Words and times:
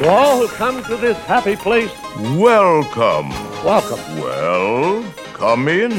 To 0.00 0.08
all 0.08 0.38
who 0.40 0.48
come 0.48 0.82
to 0.84 0.96
this 0.96 1.16
happy 1.18 1.56
place, 1.56 1.90
Welcome. 2.36 3.28
welcome. 3.64 4.00
Well, 4.18 5.04
come 5.34 5.68
in. 5.68 5.90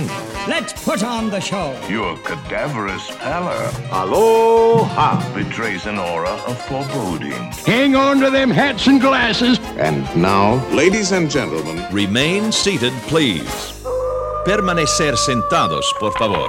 Let's 0.47 0.73
put 0.83 1.03
on 1.03 1.29
the 1.29 1.39
show. 1.39 1.77
Your 1.87 2.17
cadaverous 2.17 3.05
pallor 3.17 3.69
Aloha. 3.91 5.21
betrays 5.35 5.85
an 5.85 5.99
aura 5.99 6.31
of 6.47 6.59
foreboding. 6.65 7.31
Hang 7.65 7.95
on 7.95 8.19
to 8.21 8.31
them 8.31 8.49
hats 8.49 8.87
and 8.87 8.99
glasses. 8.99 9.59
And 9.77 10.03
now, 10.19 10.55
ladies 10.71 11.11
and 11.11 11.29
gentlemen, 11.29 11.85
Remain 11.91 12.51
seated, 12.51 12.93
please. 13.07 13.83
Permanecer 14.45 15.15
sentados, 15.15 15.85
por 15.99 16.11
favor. 16.13 16.47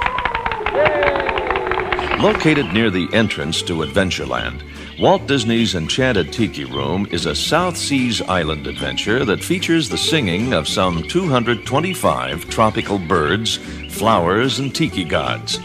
Located 2.19 2.73
near 2.73 2.89
the 2.89 3.07
entrance 3.13 3.61
to 3.63 3.83
Adventureland, 3.83 4.61
Walt 4.99 5.25
Disney's 5.25 5.73
Enchanted 5.73 6.31
Tiki 6.31 6.65
Room 6.65 7.07
is 7.09 7.25
a 7.25 7.33
South 7.33 7.75
Seas 7.75 8.21
island 8.21 8.67
adventure 8.67 9.25
that 9.25 9.43
features 9.43 9.89
the 9.89 9.97
singing 9.97 10.53
of 10.53 10.67
some 10.67 11.01
225 11.01 12.47
tropical 12.47 12.99
birds, 12.99 13.57
flowers, 13.89 14.59
and 14.59 14.73
tiki 14.73 15.03
gods. 15.03 15.57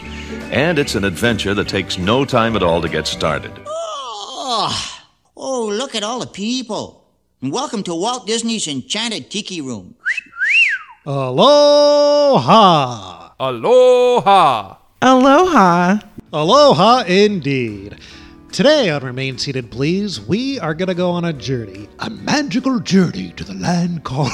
And 0.51 0.79
it's 0.79 0.95
an 0.95 1.03
adventure 1.03 1.53
that 1.53 1.67
takes 1.69 1.99
no 1.99 2.25
time 2.25 2.55
at 2.55 2.63
all 2.63 2.81
to 2.81 2.89
get 2.89 3.05
started. 3.05 3.51
Oh, 3.67 4.99
oh, 5.37 5.67
look 5.67 5.93
at 5.93 6.01
all 6.01 6.19
the 6.19 6.25
people. 6.25 7.05
And 7.43 7.51
welcome 7.51 7.83
to 7.83 7.93
Walt 7.93 8.25
Disney's 8.25 8.67
Enchanted 8.67 9.29
Tiki 9.29 9.61
Room. 9.61 9.93
Aloha! 11.05 12.49
Aloha! 13.39 14.75
Aloha. 15.03 15.99
Aloha 16.33 17.03
indeed. 17.05 17.99
Today 18.51 18.89
on 18.89 19.03
Remain 19.03 19.37
Seated 19.37 19.69
Please, 19.69 20.19
we 20.19 20.59
are 20.59 20.73
going 20.73 20.87
to 20.87 20.95
go 20.95 21.11
on 21.11 21.23
a 21.23 21.31
journey, 21.31 21.87
a 21.99 22.09
magical 22.09 22.79
journey 22.79 23.31
to 23.33 23.43
the 23.43 23.53
land 23.53 24.03
called. 24.03 24.31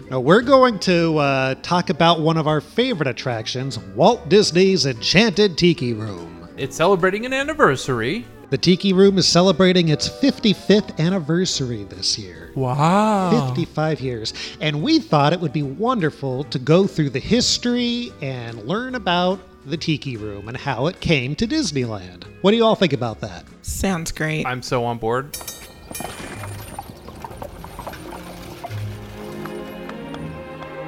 now, 0.10 0.20
we're 0.20 0.40
going 0.40 0.78
to 0.80 1.18
uh, 1.18 1.56
talk 1.56 1.90
about 1.90 2.20
one 2.20 2.36
of 2.36 2.46
our 2.46 2.60
favorite 2.60 3.08
attractions, 3.08 3.76
Walt 3.78 4.28
Disney's 4.28 4.86
Enchanted 4.86 5.58
Tiki 5.58 5.92
Room. 5.92 6.48
It's 6.56 6.76
celebrating 6.76 7.26
an 7.26 7.32
anniversary. 7.32 8.24
The 8.50 8.58
Tiki 8.58 8.92
Room 8.92 9.18
is 9.18 9.26
celebrating 9.26 9.88
its 9.88 10.08
55th 10.08 10.98
anniversary 11.00 11.82
this 11.84 12.18
year. 12.18 12.52
Wow. 12.54 13.48
55 13.48 14.00
years. 14.00 14.32
And 14.60 14.80
we 14.80 15.00
thought 15.00 15.32
it 15.32 15.40
would 15.40 15.52
be 15.52 15.64
wonderful 15.64 16.44
to 16.44 16.58
go 16.58 16.86
through 16.86 17.10
the 17.10 17.18
history 17.18 18.12
and 18.20 18.62
learn 18.64 18.94
about 18.94 19.40
the 19.64 19.76
Tiki 19.76 20.16
Room 20.16 20.48
and 20.48 20.56
how 20.56 20.86
it 20.86 21.00
came 21.00 21.34
to 21.36 21.46
Disneyland. 21.46 22.24
What 22.40 22.50
do 22.50 22.56
you 22.56 22.64
all 22.64 22.74
think 22.74 22.92
about 22.92 23.20
that? 23.20 23.44
Sounds 23.62 24.10
great. 24.10 24.46
I'm 24.46 24.62
so 24.62 24.84
on 24.84 24.98
board. 24.98 25.36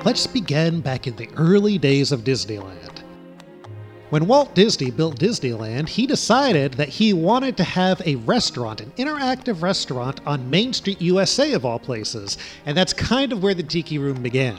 Let's 0.04 0.26
begin 0.26 0.80
back 0.80 1.06
in 1.06 1.16
the 1.16 1.30
early 1.36 1.78
days 1.78 2.12
of 2.12 2.24
Disneyland. 2.24 2.84
When 4.10 4.26
Walt 4.26 4.54
Disney 4.54 4.90
built 4.90 5.18
Disneyland, 5.18 5.88
he 5.88 6.06
decided 6.06 6.74
that 6.74 6.88
he 6.88 7.12
wanted 7.12 7.56
to 7.56 7.64
have 7.64 8.02
a 8.04 8.16
restaurant, 8.16 8.80
an 8.80 8.92
interactive 8.98 9.62
restaurant 9.62 10.20
on 10.26 10.50
Main 10.50 10.72
Street, 10.72 11.00
USA, 11.00 11.52
of 11.54 11.64
all 11.64 11.78
places, 11.78 12.36
and 12.66 12.76
that's 12.76 12.92
kind 12.92 13.32
of 13.32 13.42
where 13.42 13.54
the 13.54 13.62
Tiki 13.62 13.98
Room 13.98 14.22
began. 14.22 14.58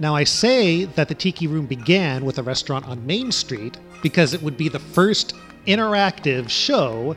Now, 0.00 0.16
I 0.16 0.24
say 0.24 0.86
that 0.86 1.08
the 1.08 1.14
Tiki 1.14 1.46
Room 1.46 1.66
began 1.66 2.24
with 2.24 2.38
a 2.38 2.42
restaurant 2.42 2.88
on 2.88 3.06
Main 3.06 3.30
Street 3.30 3.76
because 4.02 4.32
it 4.32 4.42
would 4.42 4.56
be 4.56 4.70
the 4.70 4.78
first 4.78 5.34
interactive 5.66 6.48
show 6.48 7.14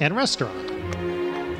and 0.00 0.16
restaurant. 0.16 0.72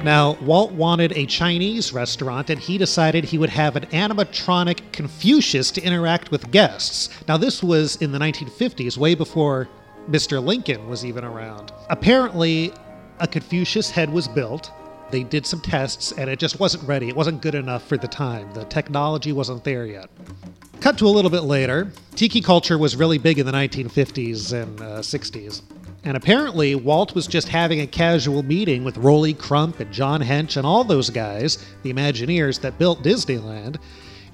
Now, 0.03 0.33
Walt 0.43 0.73
wanted 0.73 1.13
a 1.13 1.27
Chinese 1.27 1.93
restaurant, 1.93 2.51
and 2.51 2.61
he 2.61 2.77
decided 2.77 3.25
he 3.25 3.39
would 3.39 3.51
have 3.51 3.77
an 3.77 3.85
animatronic 3.87 4.81
Confucius 4.91 5.71
to 5.71 5.81
interact 5.81 6.33
with 6.33 6.51
guests. 6.51 7.09
Now, 7.29 7.37
this 7.37 7.63
was 7.63 7.95
in 8.03 8.11
the 8.11 8.19
1950s, 8.19 8.99
way 8.99 9.15
before 9.15 9.69
Mr. 10.11 10.45
Lincoln 10.45 10.89
was 10.89 11.05
even 11.05 11.23
around. 11.25 11.73
Apparently, 11.89 12.73
a 13.21 13.29
Confucius 13.29 13.91
head 13.91 14.11
was 14.11 14.27
built. 14.27 14.73
They 15.13 15.23
did 15.23 15.47
some 15.47 15.61
tests, 15.61 16.11
and 16.13 16.29
it 16.29 16.41
just 16.41 16.59
wasn't 16.59 16.83
ready. 16.89 17.09
It 17.09 17.17
wasn't 17.17 17.41
good 17.41 17.55
enough 17.55 17.87
for 17.87 17.97
the 17.97 18.09
time. 18.09 18.53
The 18.53 18.65
technology 18.65 19.31
wasn't 19.31 19.63
there 19.63 19.87
yet. 19.87 20.11
Cut 20.85 20.99
to 20.99 21.07
a 21.07 21.09
little 21.09 21.31
bit 21.31 21.45
later, 21.45 21.91
tiki 22.15 22.43
culture 22.43 22.77
was 22.77 22.95
really 22.95 23.17
big 23.17 23.39
in 23.39 23.47
the 23.47 23.53
1950s 23.53 24.53
and 24.53 24.79
uh, 24.83 24.99
60s. 24.99 25.63
And 26.05 26.15
apparently, 26.15 26.75
Walt 26.75 27.15
was 27.15 27.27
just 27.27 27.49
having 27.49 27.81
a 27.81 27.87
casual 27.87 28.43
meeting 28.43 28.85
with 28.85 28.99
Rolly 28.99 29.33
Crump 29.33 29.81
and 29.81 29.91
John 29.91 30.21
Hench 30.21 30.59
and 30.59 30.67
all 30.67 30.85
those 30.85 31.09
guys, 31.09 31.57
the 31.85 31.91
Imagineers 31.91 32.61
that 32.61 32.77
built 32.77 33.03
Disneyland. 33.03 33.79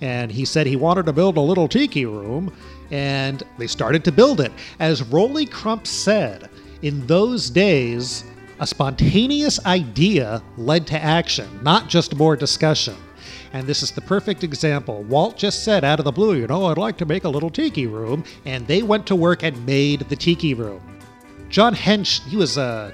And 0.01 0.33
he 0.33 0.45
said 0.45 0.67
he 0.67 0.75
wanted 0.75 1.07
to 1.07 1.13
build 1.13 1.37
a 1.37 1.41
little 1.41 1.69
tiki 1.69 2.05
room, 2.05 2.53
and 2.91 3.45
they 3.57 3.69
started 3.69 4.03
to 4.03 4.11
build 4.11 4.41
it. 4.41 4.51
As 4.81 5.05
Rolly 5.05 5.47
Crump 5.47 5.87
said, 5.87 6.51
in 6.83 7.07
those 7.07 7.49
days, 7.49 8.25
a 8.59 8.67
spontaneous 8.67 9.65
idea 9.67 10.43
led 10.57 10.85
to 10.89 11.01
action, 11.01 11.61
not 11.63 11.89
just 11.89 12.17
more 12.17 12.35
discussion. 12.35 12.97
And 13.53 13.67
this 13.67 13.83
is 13.83 13.91
the 13.91 14.01
perfect 14.01 14.45
example. 14.45 15.03
Walt 15.05 15.37
just 15.37 15.65
said 15.65 15.85
out 15.85 15.99
of 15.99 16.05
the 16.05 16.13
blue, 16.13 16.35
you 16.37 16.47
know, 16.47 16.67
I'd 16.67 16.79
like 16.79 16.97
to 16.99 17.07
make 17.07 17.25
a 17.25 17.29
little 17.29 17.51
tiki 17.51 17.87
room. 17.87 18.25
And 18.45 18.67
they 18.67 18.83
went 18.83 19.07
to 19.07 19.17
work 19.17 19.43
and 19.43 19.67
made 19.67 20.01
the 20.03 20.17
tiki 20.17 20.55
room. 20.55 20.81
John 21.49 21.75
Hench, 21.75 22.27
he 22.29 22.37
was 22.37 22.57
a 22.57 22.93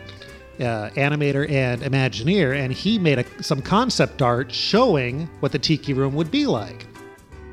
uh, 0.59 0.91
animator 0.91 1.49
and 1.51 1.83
Imagineer, 1.83 2.59
and 2.59 2.73
he 2.73 2.99
made 2.99 3.19
a, 3.19 3.43
some 3.43 3.61
concept 3.61 4.23
art 4.23 4.51
showing 4.51 5.29
what 5.41 5.53
the 5.53 5.59
tiki 5.59 5.93
room 5.93 6.15
would 6.15 6.31
be 6.31 6.47
like. 6.47 6.87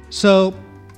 So, 0.10 0.54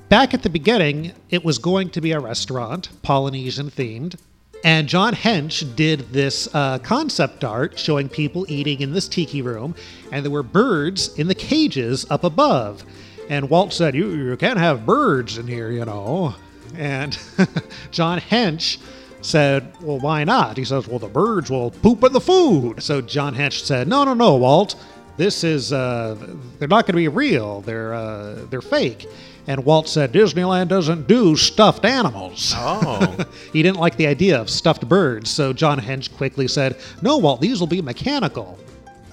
back 0.10 0.34
at 0.34 0.44
the 0.44 0.50
beginning, 0.50 1.14
it 1.30 1.44
was 1.44 1.58
going 1.58 1.90
to 1.92 2.02
be 2.02 2.12
a 2.12 2.20
restaurant, 2.20 2.90
Polynesian 3.02 3.72
themed, 3.72 4.16
and 4.66 4.90
John 4.90 5.14
Hench 5.14 5.76
did 5.76 6.12
this 6.12 6.54
uh, 6.54 6.80
concept 6.80 7.44
art 7.44 7.78
showing 7.78 8.10
people 8.10 8.46
eating 8.50 8.82
in 8.82 8.94
this 8.94 9.08
tiki 9.08 9.42
room, 9.42 9.76
and 10.12 10.26
there 10.26 10.32
were 10.32 10.44
birds 10.44 11.18
in 11.18 11.28
the 11.28 11.36
cages 11.36 12.06
up 12.10 12.24
above. 12.24 12.84
And 13.30 13.50
Walt 13.50 13.72
said, 13.72 13.96
"You 13.96 14.10
you 14.10 14.36
can't 14.38 14.60
have 14.60 14.86
birds 14.86 15.38
in 15.38 15.48
here, 15.48 15.72
you 15.72 15.86
know." 15.86 16.36
And 16.76 17.18
John 17.92 18.20
Hench 18.20 18.80
said, 19.22 19.74
Well, 19.82 20.00
why 20.00 20.24
not? 20.24 20.58
He 20.58 20.66
says, 20.66 20.88
Well, 20.88 21.00
the 21.00 21.08
birds 21.08 21.50
will 21.50 21.72
poop 21.72 22.04
in 22.04 22.14
the 22.14 22.22
food. 22.22 22.82
So 22.82 23.02
John 23.02 23.36
Hench 23.36 23.62
said, 23.64 23.88
No, 23.88 24.04
no, 24.04 24.14
no, 24.14 24.36
Walt. 24.36 24.76
This 25.18 25.46
is, 25.46 25.72
uh, 25.72 26.16
they're 26.60 26.68
not 26.68 26.86
going 26.86 26.94
to 26.94 26.98
be 26.98 27.08
real. 27.08 27.62
They're, 27.62 27.94
uh, 27.94 28.46
they're 28.50 28.62
fake. 28.62 29.08
And 29.48 29.64
Walt 29.64 29.88
said, 29.88 30.12
Disneyland 30.12 30.70
doesn't 30.70 31.08
do 31.08 31.36
stuffed 31.36 31.86
animals. 31.86 32.54
Oh. 32.56 33.16
he 33.54 33.62
didn't 33.62 33.80
like 33.80 33.96
the 33.96 34.08
idea 34.08 34.40
of 34.40 34.50
stuffed 34.50 34.88
birds. 34.90 35.30
So 35.30 35.54
John 35.54 35.80
Hench 35.80 36.16
quickly 36.16 36.48
said, 36.48 36.78
No, 37.02 37.18
Walt, 37.18 37.42
these 37.42 37.60
will 37.60 37.68
be 37.68 37.82
mechanical. 37.82 38.58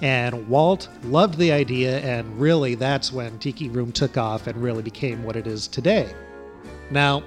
And 0.00 0.48
Walt 0.48 0.88
loved 1.04 1.38
the 1.38 1.52
idea, 1.52 2.00
and 2.00 2.40
really 2.40 2.74
that's 2.74 3.12
when 3.12 3.38
Tiki 3.38 3.68
Room 3.68 3.92
took 3.92 4.16
off 4.16 4.48
and 4.48 4.60
really 4.60 4.82
became 4.82 5.22
what 5.22 5.36
it 5.36 5.46
is 5.46 5.68
today. 5.68 6.12
Now, 6.90 7.22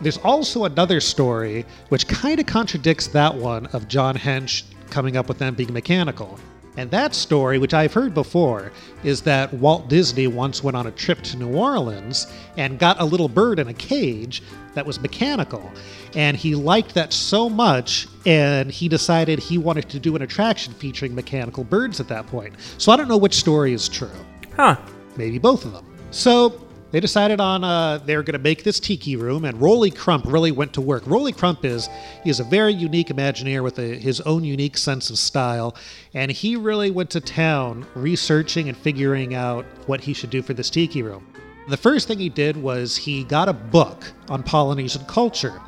there's 0.00 0.18
also 0.18 0.64
another 0.64 1.00
story 1.00 1.66
which 1.90 2.08
kind 2.08 2.40
of 2.40 2.46
contradicts 2.46 3.08
that 3.08 3.34
one 3.34 3.66
of 3.66 3.86
John 3.86 4.16
Hench 4.16 4.64
coming 4.88 5.16
up 5.16 5.28
with 5.28 5.38
them 5.38 5.54
being 5.54 5.72
mechanical. 5.72 6.38
And 6.76 6.90
that 6.90 7.14
story, 7.14 7.58
which 7.58 7.72
I've 7.72 7.92
heard 7.92 8.14
before, 8.14 8.72
is 9.04 9.22
that 9.22 9.52
Walt 9.54 9.88
Disney 9.88 10.26
once 10.26 10.62
went 10.64 10.76
on 10.76 10.86
a 10.86 10.90
trip 10.90 11.22
to 11.22 11.36
New 11.36 11.54
Orleans 11.54 12.26
and 12.56 12.78
got 12.78 13.00
a 13.00 13.04
little 13.04 13.28
bird 13.28 13.58
in 13.58 13.68
a 13.68 13.74
cage 13.74 14.42
that 14.74 14.84
was 14.84 15.00
mechanical. 15.00 15.70
And 16.14 16.36
he 16.36 16.54
liked 16.54 16.94
that 16.94 17.12
so 17.12 17.48
much, 17.48 18.08
and 18.26 18.70
he 18.70 18.88
decided 18.88 19.38
he 19.38 19.56
wanted 19.56 19.88
to 19.90 20.00
do 20.00 20.16
an 20.16 20.22
attraction 20.22 20.74
featuring 20.74 21.14
mechanical 21.14 21.62
birds 21.62 22.00
at 22.00 22.08
that 22.08 22.26
point. 22.26 22.54
So 22.78 22.90
I 22.90 22.96
don't 22.96 23.08
know 23.08 23.16
which 23.16 23.34
story 23.34 23.72
is 23.72 23.88
true. 23.88 24.10
Huh. 24.56 24.76
Maybe 25.16 25.38
both 25.38 25.64
of 25.64 25.72
them. 25.72 25.86
So 26.10 26.63
they 26.94 27.00
decided 27.00 27.40
on 27.40 27.64
uh, 27.64 27.98
they 27.98 28.16
were 28.16 28.22
going 28.22 28.34
to 28.34 28.38
make 28.38 28.62
this 28.62 28.78
tiki 28.78 29.16
room, 29.16 29.44
and 29.44 29.60
Rolly 29.60 29.90
Crump 29.90 30.26
really 30.26 30.52
went 30.52 30.72
to 30.74 30.80
work. 30.80 31.02
Rolly 31.08 31.32
Crump 31.32 31.64
is 31.64 31.88
he 32.22 32.30
is 32.30 32.38
a 32.38 32.44
very 32.44 32.72
unique 32.72 33.08
Imagineer 33.08 33.64
with 33.64 33.80
a, 33.80 33.98
his 33.98 34.20
own 34.20 34.44
unique 34.44 34.78
sense 34.78 35.10
of 35.10 35.18
style, 35.18 35.74
and 36.14 36.30
he 36.30 36.54
really 36.54 36.92
went 36.92 37.10
to 37.10 37.20
town 37.20 37.84
researching 37.96 38.68
and 38.68 38.78
figuring 38.78 39.34
out 39.34 39.66
what 39.86 40.02
he 40.02 40.12
should 40.12 40.30
do 40.30 40.40
for 40.40 40.54
this 40.54 40.70
tiki 40.70 41.02
room. 41.02 41.26
The 41.68 41.76
first 41.76 42.06
thing 42.06 42.20
he 42.20 42.28
did 42.28 42.56
was 42.56 42.96
he 42.96 43.24
got 43.24 43.48
a 43.48 43.52
book 43.52 44.12
on 44.28 44.44
Polynesian 44.44 45.04
culture, 45.06 45.60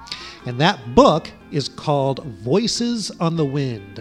and 0.45 0.61
that 0.61 0.95
book 0.95 1.29
is 1.51 1.69
called 1.69 2.23
Voices 2.25 3.11
on 3.19 3.35
the 3.35 3.45
Wind. 3.45 3.99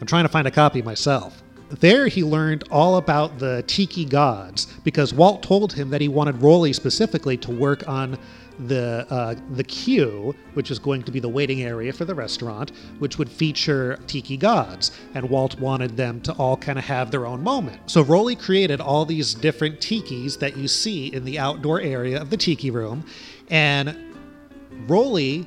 I'm 0.00 0.06
trying 0.08 0.24
to 0.24 0.28
find 0.28 0.48
a 0.48 0.50
copy 0.50 0.82
myself. 0.82 1.44
There, 1.70 2.08
he 2.08 2.24
learned 2.24 2.64
all 2.70 2.96
about 2.96 3.38
the 3.38 3.62
tiki 3.66 4.04
gods 4.04 4.66
because 4.82 5.14
Walt 5.14 5.42
told 5.42 5.72
him 5.72 5.90
that 5.90 6.00
he 6.00 6.08
wanted 6.08 6.42
Rolly 6.42 6.72
specifically 6.72 7.36
to 7.38 7.50
work 7.50 7.88
on 7.88 8.18
the 8.66 9.06
uh, 9.08 9.34
the 9.52 9.64
queue, 9.64 10.34
which 10.54 10.70
is 10.70 10.78
going 10.78 11.02
to 11.04 11.12
be 11.12 11.20
the 11.20 11.28
waiting 11.28 11.62
area 11.62 11.92
for 11.92 12.04
the 12.04 12.14
restaurant, 12.14 12.72
which 12.98 13.16
would 13.18 13.30
feature 13.30 13.98
tiki 14.06 14.36
gods, 14.36 14.90
and 15.14 15.30
Walt 15.30 15.58
wanted 15.58 15.96
them 15.96 16.20
to 16.22 16.32
all 16.32 16.56
kind 16.56 16.78
of 16.78 16.84
have 16.84 17.10
their 17.10 17.26
own 17.26 17.42
moment. 17.42 17.80
So 17.88 18.02
Rolly 18.02 18.36
created 18.36 18.80
all 18.80 19.04
these 19.04 19.34
different 19.34 19.80
tikis 19.80 20.38
that 20.40 20.56
you 20.56 20.68
see 20.68 21.06
in 21.06 21.24
the 21.24 21.38
outdoor 21.38 21.80
area 21.80 22.20
of 22.20 22.30
the 22.30 22.36
tiki 22.36 22.70
room, 22.70 23.04
and 23.48 23.96
Rolly 24.86 25.46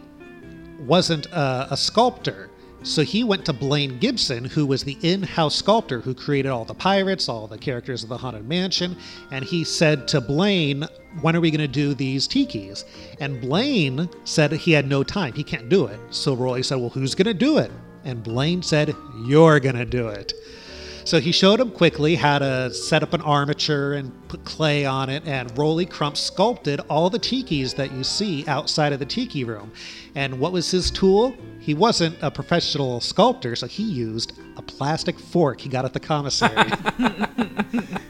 wasn't 0.80 1.28
a, 1.28 1.68
a 1.72 1.78
sculptor. 1.78 2.50
So 2.84 3.02
he 3.02 3.24
went 3.24 3.46
to 3.46 3.54
Blaine 3.54 3.98
Gibson, 3.98 4.44
who 4.44 4.66
was 4.66 4.84
the 4.84 4.98
in 5.02 5.24
house 5.24 5.56
sculptor 5.56 6.02
who 6.02 6.14
created 6.14 6.50
all 6.50 6.66
the 6.66 6.74
pirates, 6.74 7.30
all 7.30 7.48
the 7.48 7.58
characters 7.58 8.04
of 8.04 8.10
the 8.10 8.18
Haunted 8.18 8.46
Mansion. 8.46 8.98
And 9.32 9.46
he 9.46 9.64
said 9.64 10.06
to 10.10 10.20
Blaine, 10.20 10.86
When 11.22 11.34
are 11.34 11.40
we 11.40 11.50
going 11.50 11.62
to 11.62 11.68
do 11.68 11.94
these 11.94 12.28
tikis? 12.28 12.84
And 13.22 13.40
Blaine 13.40 14.10
said 14.26 14.52
he 14.52 14.74
had 14.74 14.86
no 14.86 15.02
time. 15.02 15.32
He 15.32 15.46
can't 15.46 15.70
do 15.70 15.86
it. 15.86 15.98
So 16.10 16.34
Roy 16.34 16.62
said, 16.62 16.76
Well, 16.76 16.90
who's 16.90 17.16
going 17.16 17.28
to 17.28 17.34
do 17.34 17.58
it? 17.58 17.72
And 18.04 18.22
Blaine 18.22 18.62
said, 18.62 18.94
You're 19.26 19.62
going 19.62 19.78
to 19.78 19.86
do 19.86 20.10
it. 20.10 20.34
So 21.06 21.20
he 21.20 21.34
showed 21.34 21.60
him 21.60 21.70
quickly 21.70 22.16
how 22.16 22.40
to 22.40 22.74
set 22.74 23.04
up 23.04 23.14
an 23.14 23.22
armature 23.22 23.94
and 23.94 24.12
put 24.30 24.46
clay 24.46 24.86
on 24.86 25.10
it, 25.10 25.26
and 25.26 25.56
Rolly 25.58 25.86
Crump 25.86 26.16
sculpted 26.16 26.80
all 26.90 27.10
the 27.10 27.20
tikis 27.20 27.76
that 27.76 27.92
you 27.92 28.06
see 28.06 28.46
outside 28.48 28.94
of 28.94 29.00
the 29.00 29.06
tiki 29.06 29.44
room. 29.44 29.74
And 30.16 30.40
what 30.40 30.54
was 30.54 30.72
his 30.72 30.90
tool? 30.90 31.36
He 31.64 31.74
wasn't 31.74 32.18
a 32.22 32.30
professional 32.30 33.00
sculptor, 33.00 33.56
so 33.56 33.68
he 33.68 33.84
used 33.84 34.34
a 34.58 34.62
plastic 34.62 35.18
fork 35.18 35.62
he 35.62 35.70
got 35.70 35.86
at 35.86 35.94
the 35.94 36.00
commissary. 36.02 36.58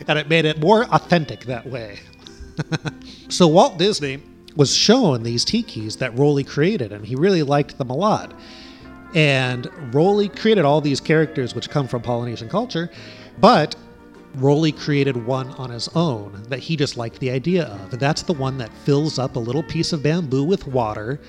and 0.07 0.17
it 0.17 0.27
made 0.27 0.45
it 0.45 0.59
more 0.59 0.85
authentic 0.85 1.41
that 1.41 1.63
way. 1.67 1.99
so 3.29 3.47
Walt 3.47 3.77
Disney 3.77 4.23
was 4.55 4.75
shown 4.75 5.21
these 5.21 5.45
tikis 5.45 5.99
that 5.99 6.17
Rolly 6.17 6.43
created, 6.43 6.91
and 6.91 7.05
he 7.05 7.15
really 7.15 7.43
liked 7.43 7.77
them 7.77 7.91
a 7.91 7.95
lot. 7.95 8.33
And 9.13 9.69
Rolly 9.93 10.29
created 10.29 10.65
all 10.65 10.81
these 10.81 10.99
characters 10.99 11.53
which 11.53 11.69
come 11.69 11.87
from 11.87 12.01
Polynesian 12.01 12.49
culture, 12.49 12.89
but 13.39 13.75
Rolly 14.33 14.71
created 14.71 15.27
one 15.27 15.49
on 15.49 15.69
his 15.69 15.89
own 15.89 16.41
that 16.49 16.57
he 16.57 16.75
just 16.75 16.97
liked 16.97 17.19
the 17.19 17.29
idea 17.29 17.65
of. 17.65 17.93
And 17.93 17.99
that's 17.99 18.23
the 18.23 18.33
one 18.33 18.57
that 18.57 18.73
fills 18.83 19.19
up 19.19 19.35
a 19.35 19.39
little 19.39 19.61
piece 19.61 19.93
of 19.93 20.01
bamboo 20.01 20.43
with 20.43 20.65
water 20.65 21.19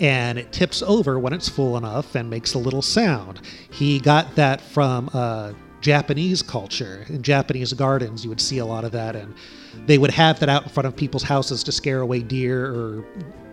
and 0.00 0.38
it 0.38 0.52
tips 0.52 0.82
over 0.82 1.18
when 1.18 1.32
it's 1.32 1.48
full 1.48 1.76
enough 1.76 2.14
and 2.14 2.28
makes 2.28 2.54
a 2.54 2.58
little 2.58 2.82
sound. 2.82 3.40
He 3.70 4.00
got 4.00 4.34
that 4.36 4.60
from 4.60 5.10
uh, 5.12 5.52
Japanese 5.80 6.42
culture. 6.42 7.04
In 7.08 7.22
Japanese 7.22 7.72
gardens, 7.72 8.24
you 8.24 8.30
would 8.30 8.40
see 8.40 8.58
a 8.58 8.66
lot 8.66 8.84
of 8.84 8.92
that, 8.92 9.14
and 9.14 9.34
they 9.86 9.98
would 9.98 10.10
have 10.10 10.40
that 10.40 10.48
out 10.48 10.64
in 10.64 10.68
front 10.68 10.86
of 10.86 10.96
people's 10.96 11.22
houses 11.22 11.62
to 11.64 11.72
scare 11.72 12.00
away 12.00 12.20
deer 12.20 12.66
or 12.66 13.04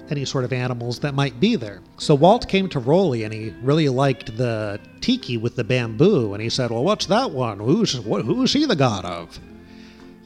any 0.10 0.26
sort 0.26 0.44
of 0.44 0.52
animals 0.52 1.00
that 1.00 1.14
might 1.14 1.40
be 1.40 1.56
there. 1.56 1.80
So 1.98 2.16
Walt 2.16 2.48
came 2.48 2.68
to 2.70 2.80
Rolly 2.80 3.24
and 3.24 3.34
he 3.34 3.54
really 3.62 3.88
liked 3.88 4.36
the 4.36 4.80
tiki 5.00 5.38
with 5.38 5.56
the 5.56 5.64
bamboo, 5.64 6.34
and 6.34 6.42
he 6.42 6.50
said, 6.50 6.70
"Well, 6.72 6.84
what's 6.84 7.06
that 7.08 7.32
one? 7.32 7.60
Who's 7.60 7.94
who's 7.94 8.54
he 8.54 8.66
the 8.66 8.76
god 8.76 9.06
of?" 9.06 9.40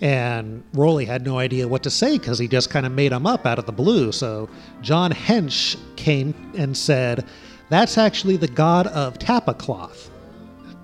And 0.01 0.63
Rolly 0.73 1.05
had 1.05 1.25
no 1.25 1.39
idea 1.39 1.67
what 1.67 1.83
to 1.83 1.89
say 1.89 2.17
because 2.17 2.37
he 2.37 2.47
just 2.47 2.69
kind 2.69 2.85
of 2.85 2.91
made 2.91 3.11
them 3.11 3.25
up 3.25 3.45
out 3.45 3.59
of 3.59 3.65
the 3.65 3.71
blue. 3.71 4.11
So 4.11 4.49
John 4.81 5.11
Hench 5.13 5.77
came 5.95 6.33
and 6.57 6.75
said, 6.75 7.25
"That's 7.69 7.97
actually 7.97 8.35
the 8.37 8.49
god 8.49 8.87
of 8.87 9.17
tapa 9.19 9.53
cloth. 9.53 10.09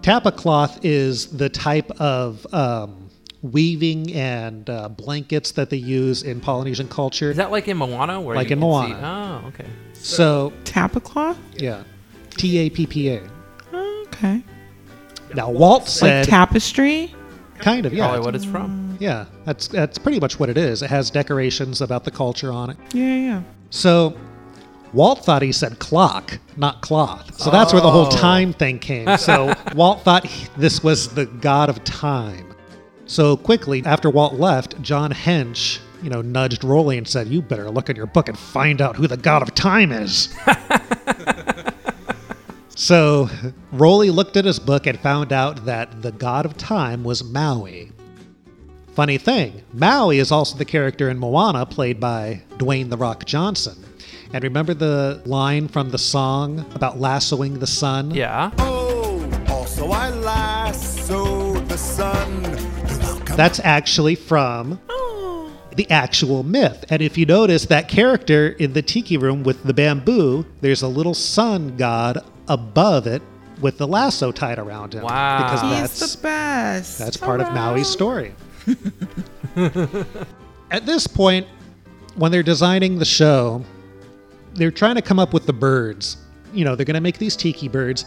Tapa 0.02 0.32
cloth 0.32 0.80
is 0.84 1.28
the 1.28 1.50
type 1.50 1.92
of 2.00 2.48
um, 2.54 3.10
weaving 3.42 4.14
and 4.14 4.70
uh, 4.70 4.88
blankets 4.90 5.52
that 5.52 5.70
they 5.70 5.78
use 5.78 6.24
in 6.24 6.40
Polynesian 6.40 6.88
culture. 6.88 7.32
Is 7.32 7.38
that 7.38 7.52
like 7.52 7.68
in 7.68 7.78
Moana? 7.78 8.22
Where 8.22 8.36
Like 8.36 8.50
in 8.52 8.60
Moana. 8.60 8.96
See? 8.96 9.02
Oh, 9.04 9.48
okay. 9.50 9.70
So 9.94 10.54
Tapa 10.64 11.02
cloth? 11.02 11.38
yeah, 11.58 11.84
T 12.38 12.58
A 12.60 12.70
P 12.70 12.88
P 12.88 13.10
A. 13.10 13.22
Okay. 13.74 14.42
Now 15.36 15.50
Walt 15.52 15.82
Like 15.84 15.90
said, 15.90 16.28
tapestry? 16.28 17.14
kind 17.60 17.86
of 17.86 17.94
yeah, 17.94 18.08
Probably 18.08 18.26
what 18.26 18.36
it's 18.36 18.46
from. 18.46 18.91
Yeah. 19.02 19.26
That's 19.46 19.68
that's 19.68 19.98
pretty 19.98 20.20
much 20.20 20.40
what 20.40 20.50
it 20.50 20.58
is. 20.58 20.82
It 20.84 20.90
has 20.92 21.10
decorations 21.10 21.82
about 21.82 22.04
the 22.04 22.12
culture 22.12 22.52
on 22.52 22.70
it. 22.70 22.78
Yeah, 22.94 23.16
yeah. 23.16 23.42
So 23.72 24.16
Walt 24.94 25.26
thought 25.26 25.42
he 25.42 25.52
said 25.52 25.80
clock, 25.80 26.38
not 26.58 26.82
cloth. 26.82 27.36
So 27.40 27.50
that's 27.50 27.74
where 27.74 27.82
the 27.82 27.90
whole 27.90 28.08
Oh. 28.08 28.12
time 28.12 28.54
thing 28.54 28.78
came. 28.80 29.18
So 29.18 29.54
Walt 29.76 30.02
thought 30.02 30.26
he- 30.28 30.48
this 30.58 30.84
was 30.84 31.14
the 31.16 31.26
god 31.26 31.70
of 31.70 31.84
time. 31.84 32.54
So 33.08 33.36
quickly 33.38 33.82
after 33.86 34.10
Walt 34.10 34.36
left, 34.36 34.80
John 34.82 35.12
Hench, 35.12 35.80
you 36.04 36.10
know, 36.10 36.22
nudged 36.22 36.64
Rolly 36.64 36.98
and 36.98 37.08
said, 37.08 37.28
"You 37.28 37.42
better 37.42 37.70
look 37.72 37.90
at 37.90 37.98
your 37.98 38.06
book 38.06 38.30
and 38.30 38.38
find 38.38 38.82
out 38.82 38.96
who 38.98 39.08
the 39.08 39.18
god 39.18 39.42
of 39.42 39.56
time 39.56 39.92
is." 39.92 40.30
so 42.76 43.30
Rolly 43.72 44.10
looked 44.10 44.38
at 44.38 44.46
his 44.46 44.60
book 44.60 44.88
and 44.88 45.00
found 45.00 45.32
out 45.34 45.66
that 45.66 46.02
the 46.02 46.12
god 46.12 46.46
of 46.46 46.58
time 46.58 47.04
was 47.04 47.24
Maui. 47.24 47.92
Funny 48.94 49.18
thing, 49.18 49.64
Maui 49.72 50.20
is 50.20 50.34
also 50.34 50.58
the 50.58 50.66
character 50.66 51.10
in 51.10 51.18
Moana 51.18 51.66
played 51.66 51.98
by 51.98 52.42
Dwayne 52.58 52.90
The 52.90 52.98
Rock 52.98 53.24
Johnson. 53.24 53.78
And 54.34 54.44
remember 54.44 54.74
the 54.74 55.22
line 55.26 55.70
from 55.70 55.92
the 55.92 55.98
song 55.98 56.66
about 56.76 57.00
lassoing 57.00 57.60
the 57.60 57.68
sun? 57.68 58.12
Yeah. 58.12 58.52
Oh, 58.58 59.30
also 59.48 59.92
I 59.92 60.10
lasso 60.10 61.54
the 61.62 61.78
sun. 61.78 62.44
That's 63.38 63.62
actually 63.62 64.16
from 64.16 64.82
oh. 64.90 65.50
the 65.78 65.90
actual 65.90 66.44
myth. 66.44 66.84
And 66.90 67.02
if 67.02 67.18
you 67.18 67.26
notice 67.26 67.68
that 67.68 67.88
character 67.88 68.50
in 68.50 68.74
the 68.74 68.82
tiki 68.82 69.16
room 69.16 69.44
with 69.44 69.64
the 69.64 69.74
bamboo, 69.74 70.46
there's 70.60 70.82
a 70.82 70.90
little 70.90 71.14
sun 71.14 71.78
god 71.78 72.18
above 72.50 73.08
it 73.08 73.22
with 73.62 73.78
the 73.78 73.88
lasso 73.88 74.34
tied 74.34 74.60
around 74.60 74.94
him. 74.94 75.04
Wow. 75.04 75.44
Because 75.44 75.62
He's 75.62 76.00
that's 76.00 76.16
the 76.16 76.22
best. 76.22 77.00
That's 77.00 77.16
part 77.16 77.40
of 77.40 77.54
Maui's 77.54 77.88
story. 77.88 78.34
At 80.72 80.86
this 80.86 81.08
point, 81.08 81.48
when 82.16 82.32
they're 82.32 82.44
designing 82.44 82.98
the 82.98 83.06
show, 83.06 83.64
they're 84.54 84.72
trying 84.72 84.96
to 84.96 85.02
come 85.02 85.20
up 85.20 85.34
with 85.34 85.46
the 85.46 85.54
birds. 85.54 86.18
You 86.54 86.66
know, 86.66 86.76
they're 86.76 86.86
going 86.86 86.96
to 86.96 87.02
make 87.02 87.18
these 87.18 87.36
tiki 87.36 87.68
birds. 87.68 88.06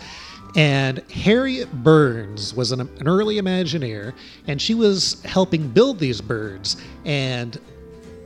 And 0.56 0.98
Harriet 1.10 1.72
Burns 1.82 2.54
was 2.54 2.70
an, 2.70 2.80
an 2.80 3.08
early 3.08 3.36
Imagineer, 3.36 4.14
and 4.46 4.62
she 4.62 4.74
was 4.74 5.20
helping 5.22 5.68
build 5.68 5.98
these 5.98 6.20
birds. 6.20 6.76
And 7.04 7.58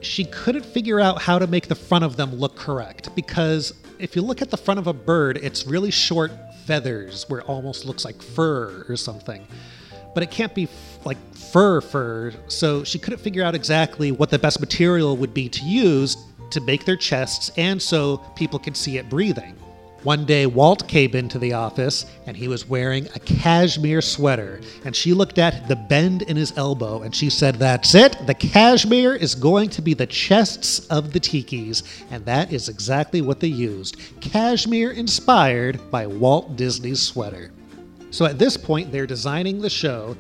she 0.01 0.25
couldn't 0.25 0.65
figure 0.65 1.01
out 1.01 1.23
how 1.23 1.39
to 1.39 1.47
make 1.47 1.69
the 1.69 1.75
front 1.75 2.05
of 2.05 2.17
them 2.17 2.35
look 2.35 2.55
correct 2.57 3.15
because 3.17 3.75
if 3.99 4.15
you 4.15 4.23
look 4.23 4.43
at 4.43 4.51
the 4.51 4.57
front 4.57 4.79
of 4.79 4.87
a 4.87 4.93
bird, 4.93 5.39
it's 5.39 5.67
really 5.67 5.91
short 5.91 6.31
feathers 6.67 7.29
where 7.29 7.41
it 7.41 7.49
almost 7.49 7.85
looks 7.85 8.05
like 8.05 8.21
fur 8.23 8.85
or 8.89 8.97
something. 8.97 9.47
But 10.15 10.23
it 10.23 10.31
can't 10.31 10.55
be 10.55 10.67
like 11.05 11.19
fur 11.35 11.81
fur. 11.81 12.33
So 12.49 12.85
she 12.85 12.99
couldn't 12.99 13.21
figure 13.21 13.43
out 13.43 13.55
exactly 13.55 14.12
what 14.12 14.31
the 14.31 14.38
best 14.38 14.61
material 14.61 15.17
would 15.17 15.35
be 15.35 15.49
to 15.49 15.64
use 15.64 16.17
to 16.50 16.61
make 16.61 16.85
their 16.85 16.97
chests 16.97 17.50
and 17.57 17.81
so 17.81 18.19
people 18.37 18.59
could 18.59 18.76
see 18.76 18.99
it 18.99 19.09
breathing. 19.09 19.55
One 20.05 20.25
day, 20.25 20.47
Walt 20.47 20.87
came 20.87 21.17
into 21.17 21.40
the 21.40 21.55
office 21.55 22.07
and 22.26 22.37
he 22.37 22.47
was 22.47 22.69
wearing 22.69 23.09
a 23.17 23.19
cashmere 23.19 24.00
sweater. 24.00 24.61
And 24.85 24.95
she 24.95 25.12
looked 25.12 25.38
at 25.38 25.67
the 25.67 25.75
bend 25.75 26.23
in 26.23 26.37
his 26.37 26.57
elbow 26.57 27.02
and 27.02 27.14
she 27.14 27.28
said, 27.28 27.57
That's 27.57 27.97
it. 27.97 28.17
The 28.25 28.35
cashmere 28.35 29.17
is 29.17 29.35
going 29.35 29.71
to 29.71 29.83
be 29.83 29.95
the 29.95 30.07
chests 30.07 30.87
of 30.87 31.12
the 31.12 31.19
tikis. 31.19 31.83
And 32.12 32.25
that 32.26 32.52
is 32.52 32.69
exactly 32.69 33.23
what 33.23 33.40
they 33.40 33.49
used. 33.49 33.97
Cashmere 34.21 34.93
inspired 34.93 35.81
by 35.90 36.07
Walt 36.07 36.55
Disney's 36.57 37.02
sweater. 37.02 37.50
So 38.11 38.25
at 38.25 38.38
this 38.38 38.57
point, 38.57 38.90
they're 38.90 39.07
designing 39.07 39.61
the 39.61 39.69
show, 39.69 40.17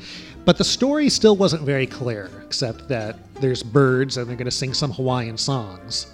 but 0.48 0.56
the 0.56 0.64
story 0.64 1.10
still 1.10 1.36
wasn't 1.36 1.62
very 1.62 1.86
clear, 1.86 2.30
except 2.42 2.88
that 2.88 3.18
there's 3.34 3.62
birds 3.62 4.16
and 4.16 4.26
they're 4.26 4.34
going 4.34 4.46
to 4.46 4.50
sing 4.50 4.72
some 4.72 4.90
Hawaiian 4.90 5.36
songs. 5.36 6.06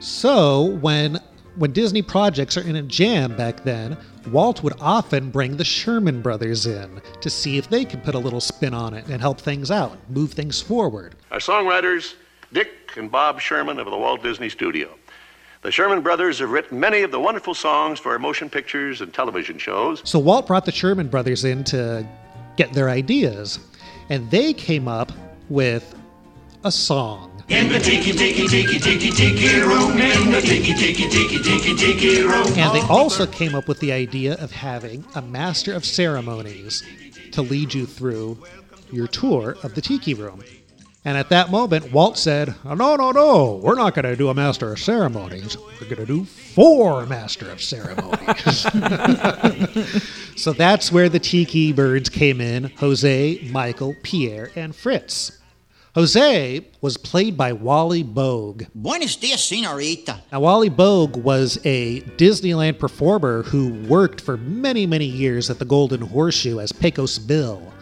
So 0.00 0.76
when 0.80 1.20
when 1.54 1.70
Disney 1.70 2.02
projects 2.02 2.56
are 2.56 2.62
in 2.62 2.74
a 2.74 2.82
jam 2.82 3.36
back 3.36 3.62
then, 3.62 3.96
Walt 4.32 4.64
would 4.64 4.72
often 4.80 5.30
bring 5.30 5.56
the 5.56 5.64
Sherman 5.64 6.22
brothers 6.22 6.66
in 6.66 7.00
to 7.20 7.30
see 7.30 7.56
if 7.56 7.70
they 7.70 7.84
could 7.84 8.02
put 8.02 8.16
a 8.16 8.18
little 8.18 8.40
spin 8.40 8.74
on 8.74 8.94
it 8.94 9.06
and 9.06 9.20
help 9.20 9.40
things 9.40 9.70
out, 9.70 9.96
move 10.10 10.32
things 10.32 10.60
forward. 10.60 11.14
Our 11.30 11.38
songwriters, 11.38 12.14
Dick 12.52 12.72
and 12.96 13.12
Bob 13.12 13.40
Sherman 13.40 13.78
of 13.78 13.84
the 13.84 13.96
Walt 13.96 14.24
Disney 14.24 14.48
Studio. 14.48 14.92
The 15.60 15.70
Sherman 15.70 16.00
brothers 16.00 16.40
have 16.40 16.50
written 16.50 16.80
many 16.80 17.02
of 17.02 17.12
the 17.12 17.20
wonderful 17.20 17.54
songs 17.54 18.00
for 18.00 18.10
our 18.10 18.18
motion 18.18 18.50
pictures 18.50 19.02
and 19.02 19.14
television 19.14 19.56
shows. 19.56 20.02
So 20.04 20.18
Walt 20.18 20.48
brought 20.48 20.64
the 20.64 20.72
Sherman 20.72 21.06
brothers 21.06 21.44
in 21.44 21.62
to 21.64 22.04
get 22.56 22.72
their 22.72 22.90
ideas, 22.90 23.58
and 24.08 24.30
they 24.30 24.52
came 24.52 24.88
up 24.88 25.12
with 25.48 25.94
a 26.64 26.72
song. 26.72 27.42
In 27.48 27.68
the 27.68 27.78
tiki 27.78 28.12
tiki 28.12 28.46
tiki 28.46 28.78
tiki 28.78 29.10
tiki 29.10 29.60
room. 29.60 29.92
In 30.00 30.30
the 30.30 30.40
tiki 30.40 30.74
tiki 30.74 31.08
tiki 31.08 31.38
tiki 31.38 31.74
tiki 31.74 32.22
room. 32.22 32.46
And 32.56 32.74
they 32.74 32.86
also 32.88 33.26
came 33.26 33.54
up 33.54 33.68
with 33.68 33.80
the 33.80 33.92
idea 33.92 34.34
of 34.34 34.52
having 34.52 35.04
a 35.14 35.22
master 35.22 35.72
of 35.74 35.84
ceremonies 35.84 36.82
to 37.32 37.42
lead 37.42 37.74
you 37.74 37.84
through 37.84 38.38
your 38.90 39.06
tour 39.06 39.56
of 39.62 39.74
the 39.74 39.80
tiki 39.80 40.14
room. 40.14 40.42
And 41.04 41.18
at 41.18 41.30
that 41.30 41.50
moment, 41.50 41.90
Walt 41.92 42.16
said, 42.16 42.54
"Oh, 42.64 42.74
No, 42.74 42.94
no, 42.94 43.10
no, 43.10 43.60
we're 43.62 43.74
not 43.74 43.94
going 43.94 44.04
to 44.04 44.14
do 44.14 44.28
a 44.28 44.34
Master 44.34 44.72
of 44.72 44.78
Ceremonies. 44.78 45.56
We're 45.80 45.88
going 45.88 45.96
to 45.96 46.06
do 46.06 46.24
four 46.24 47.06
Master 47.06 47.50
of 47.50 47.60
Ceremonies. 47.60 48.60
so 50.36 50.52
that's 50.52 50.92
where 50.92 51.08
the 51.08 51.18
Tiki 51.18 51.72
Birds 51.72 52.08
came 52.08 52.40
in 52.40 52.70
Jose, 52.78 53.48
Michael, 53.50 53.96
Pierre, 54.02 54.50
and 54.54 54.76
Fritz. 54.76 55.38
Jose 55.94 56.66
was 56.80 56.96
played 56.96 57.36
by 57.36 57.52
Wally 57.52 58.02
Boag. 58.02 58.66
Buenos 58.74 59.16
dias, 59.16 59.44
senorita. 59.44 60.22
Now, 60.32 60.40
Wally 60.40 60.70
Boag 60.70 61.16
was 61.16 61.58
a 61.64 62.00
Disneyland 62.16 62.78
performer 62.78 63.42
who 63.42 63.74
worked 63.86 64.20
for 64.20 64.38
many, 64.38 64.86
many 64.86 65.04
years 65.04 65.50
at 65.50 65.58
the 65.58 65.66
Golden 65.66 66.00
Horseshoe 66.00 66.60
as 66.60 66.72
Pecos 66.72 67.18
Bill. 67.18 67.74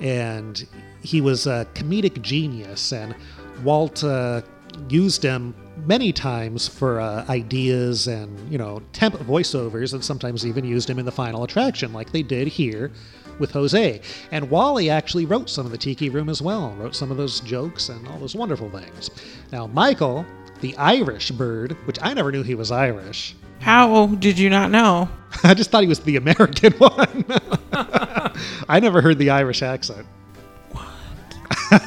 And 0.00 0.66
he 1.06 1.20
was 1.20 1.46
a 1.46 1.66
comedic 1.74 2.20
genius, 2.20 2.92
and 2.92 3.14
Walt 3.62 4.02
uh, 4.04 4.42
used 4.88 5.22
him 5.22 5.54
many 5.86 6.12
times 6.12 6.66
for 6.66 7.00
uh, 7.00 7.24
ideas 7.28 8.08
and, 8.08 8.52
you 8.52 8.58
know, 8.58 8.82
temp 8.92 9.14
voiceovers, 9.14 9.94
and 9.94 10.04
sometimes 10.04 10.44
even 10.44 10.64
used 10.64 10.90
him 10.90 10.98
in 10.98 11.04
the 11.04 11.12
final 11.12 11.44
attraction, 11.44 11.92
like 11.92 12.12
they 12.12 12.22
did 12.22 12.48
here 12.48 12.90
with 13.38 13.50
Jose. 13.52 14.00
And 14.32 14.50
Wally 14.50 14.90
actually 14.90 15.26
wrote 15.26 15.48
some 15.48 15.66
of 15.66 15.72
the 15.72 15.78
Tiki 15.78 16.08
Room 16.08 16.28
as 16.28 16.42
well, 16.42 16.74
wrote 16.78 16.96
some 16.96 17.10
of 17.10 17.16
those 17.16 17.40
jokes 17.40 17.88
and 17.88 18.06
all 18.08 18.18
those 18.18 18.34
wonderful 18.34 18.70
things. 18.70 19.10
Now, 19.52 19.66
Michael, 19.66 20.26
the 20.60 20.76
Irish 20.76 21.30
bird, 21.30 21.72
which 21.86 21.98
I 22.02 22.14
never 22.14 22.32
knew 22.32 22.42
he 22.42 22.54
was 22.54 22.70
Irish. 22.70 23.36
How 23.60 24.06
did 24.06 24.38
you 24.38 24.50
not 24.50 24.70
know? 24.70 25.08
I 25.44 25.54
just 25.54 25.70
thought 25.70 25.82
he 25.82 25.88
was 25.88 26.00
the 26.00 26.16
American 26.16 26.72
one. 26.78 27.24
I 28.68 28.80
never 28.80 29.00
heard 29.00 29.18
the 29.18 29.30
Irish 29.30 29.62
accent. 29.62 30.06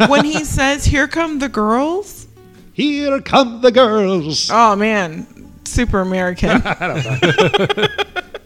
When 0.08 0.26
he 0.26 0.44
says, 0.44 0.86
Here 0.86 1.08
come 1.08 1.40
the 1.40 1.50
girls? 1.50 2.28
Here 2.74 3.20
come 3.22 3.62
the 3.62 3.72
girls. 3.72 4.50
Oh, 4.52 4.76
man. 4.76 5.28
Super 5.66 6.00
American. 6.00 6.50
I 6.66 6.88
don't 6.88 7.06
know. 7.06 7.88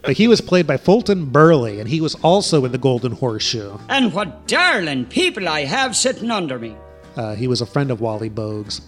but 0.02 0.16
he 0.16 0.28
was 0.28 0.40
played 0.40 0.66
by 0.66 0.76
Fulton 0.76 1.26
Burley, 1.26 1.80
and 1.80 1.88
he 1.88 2.00
was 2.00 2.14
also 2.16 2.64
in 2.64 2.72
the 2.72 2.78
Golden 2.78 3.12
Horseshoe. 3.12 3.78
And 3.88 4.12
what 4.12 4.46
darling 4.46 5.06
people 5.06 5.48
I 5.48 5.64
have 5.64 5.96
sitting 5.96 6.30
under 6.30 6.58
me. 6.58 6.76
Uh, 7.16 7.34
he 7.34 7.46
was 7.46 7.60
a 7.60 7.66
friend 7.66 7.90
of 7.90 8.00
Wally 8.00 8.28
Boag's. 8.28 8.80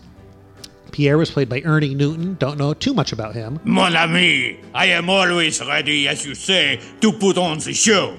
Pierre 0.93 1.19
was 1.19 1.31
played 1.31 1.49
by 1.49 1.61
Ernie 1.65 1.95
Newton. 1.95 2.37
Don't 2.38 2.59
know 2.59 2.73
too 2.73 2.95
much 2.95 3.12
about 3.12 3.35
him. 3.35 3.61
Mon 3.65 3.95
ami, 3.95 4.59
I 4.75 4.87
am 4.87 5.11
always 5.11 5.61
ready, 5.61 6.09
as 6.09 6.25
you 6.25 6.35
say, 6.35 6.81
to 7.00 7.12
put 7.12 7.37
on 7.38 7.59
the 7.59 7.73
show. 7.75 8.17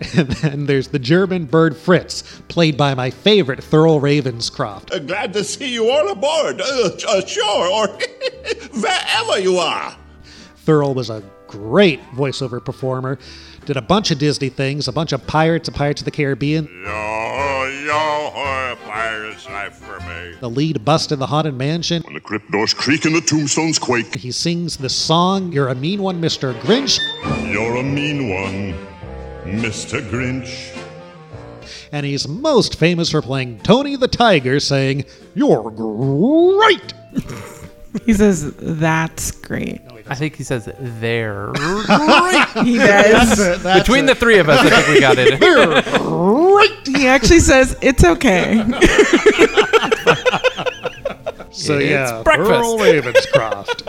And 0.16 0.28
then 0.28 0.66
there's 0.66 0.88
the 0.88 0.98
German 0.98 1.44
bird 1.44 1.76
Fritz, 1.76 2.22
played 2.48 2.76
by 2.76 2.94
my 2.94 3.10
favorite 3.10 3.60
Thurl 3.60 4.00
Ravenscroft. 4.00 4.92
Uh, 4.92 4.98
glad 5.00 5.32
to 5.34 5.44
see 5.44 5.72
you 5.72 5.90
all 5.90 6.10
aboard, 6.10 6.60
uh, 6.60 6.90
uh, 7.08 7.26
shore, 7.26 7.66
or 7.66 7.86
wherever 8.80 9.38
you 9.38 9.58
are. 9.58 9.94
Thurl 10.64 10.94
was 10.94 11.10
a 11.10 11.22
great 11.46 12.00
voiceover 12.12 12.64
performer. 12.64 13.18
Did 13.66 13.76
a 13.76 13.82
bunch 13.82 14.10
of 14.10 14.18
Disney 14.18 14.48
things, 14.48 14.88
a 14.88 14.92
bunch 14.92 15.12
of 15.12 15.26
Pirates 15.26 15.68
and 15.68 15.76
Pirates 15.76 16.00
of 16.00 16.06
the 16.06 16.10
Caribbean. 16.10 16.64
Yo, 16.84 17.84
yo, 17.84 18.76
pirates, 18.86 19.46
life 19.48 19.74
for 19.74 20.00
me. 20.00 20.34
The 20.40 20.50
lead 20.50 20.84
bust 20.84 21.12
in 21.12 21.18
the 21.18 21.26
Haunted 21.26 21.54
Mansion. 21.54 22.02
When 22.02 22.14
the 22.14 22.20
crypt 22.20 22.50
doors 22.50 22.74
creak 22.74 23.04
and 23.04 23.14
the 23.14 23.20
tombstones 23.20 23.78
quake. 23.78 24.14
He 24.14 24.32
sings 24.32 24.76
the 24.76 24.88
song, 24.88 25.52
You're 25.52 25.68
a 25.68 25.74
Mean 25.74 26.02
One, 26.02 26.20
Mr. 26.20 26.58
Grinch. 26.60 26.98
You're 27.52 27.76
a 27.76 27.82
mean 27.82 28.30
one, 28.30 28.74
Mr. 29.44 30.00
Grinch. 30.10 30.76
And 31.92 32.06
he's 32.06 32.28
most 32.28 32.78
famous 32.78 33.10
for 33.10 33.20
playing 33.22 33.60
Tony 33.60 33.96
the 33.96 34.08
Tiger, 34.08 34.60
saying, 34.60 35.04
You're 35.34 35.70
great! 35.70 36.94
he 38.06 38.12
says, 38.14 38.52
That's 38.56 39.30
great. 39.32 39.80
I 40.08 40.14
think 40.16 40.34
he 40.34 40.42
says 40.42 40.68
they're 40.78 41.52
great. 41.54 42.46
He 42.64 42.78
does. 42.78 43.36
That's 43.38 43.40
it, 43.40 43.62
that's 43.62 43.80
Between 43.86 44.04
it. 44.04 44.08
the 44.08 44.14
three 44.16 44.38
of 44.38 44.48
us, 44.48 44.58
I 44.60 44.70
think 44.82 44.88
we 44.88 45.00
got 45.00 45.18
it. 45.18 45.38
They're 45.38 45.82
great! 45.98 46.96
He 46.96 47.06
actually 47.06 47.38
says, 47.40 47.76
It's 47.80 48.02
okay. 48.04 48.54
So 51.52 51.78
It's 51.78 51.90
yeah, 51.90 52.22
breakfast. 52.22 52.50
Earl 52.50 52.78
Ravenscroft. 52.78 53.86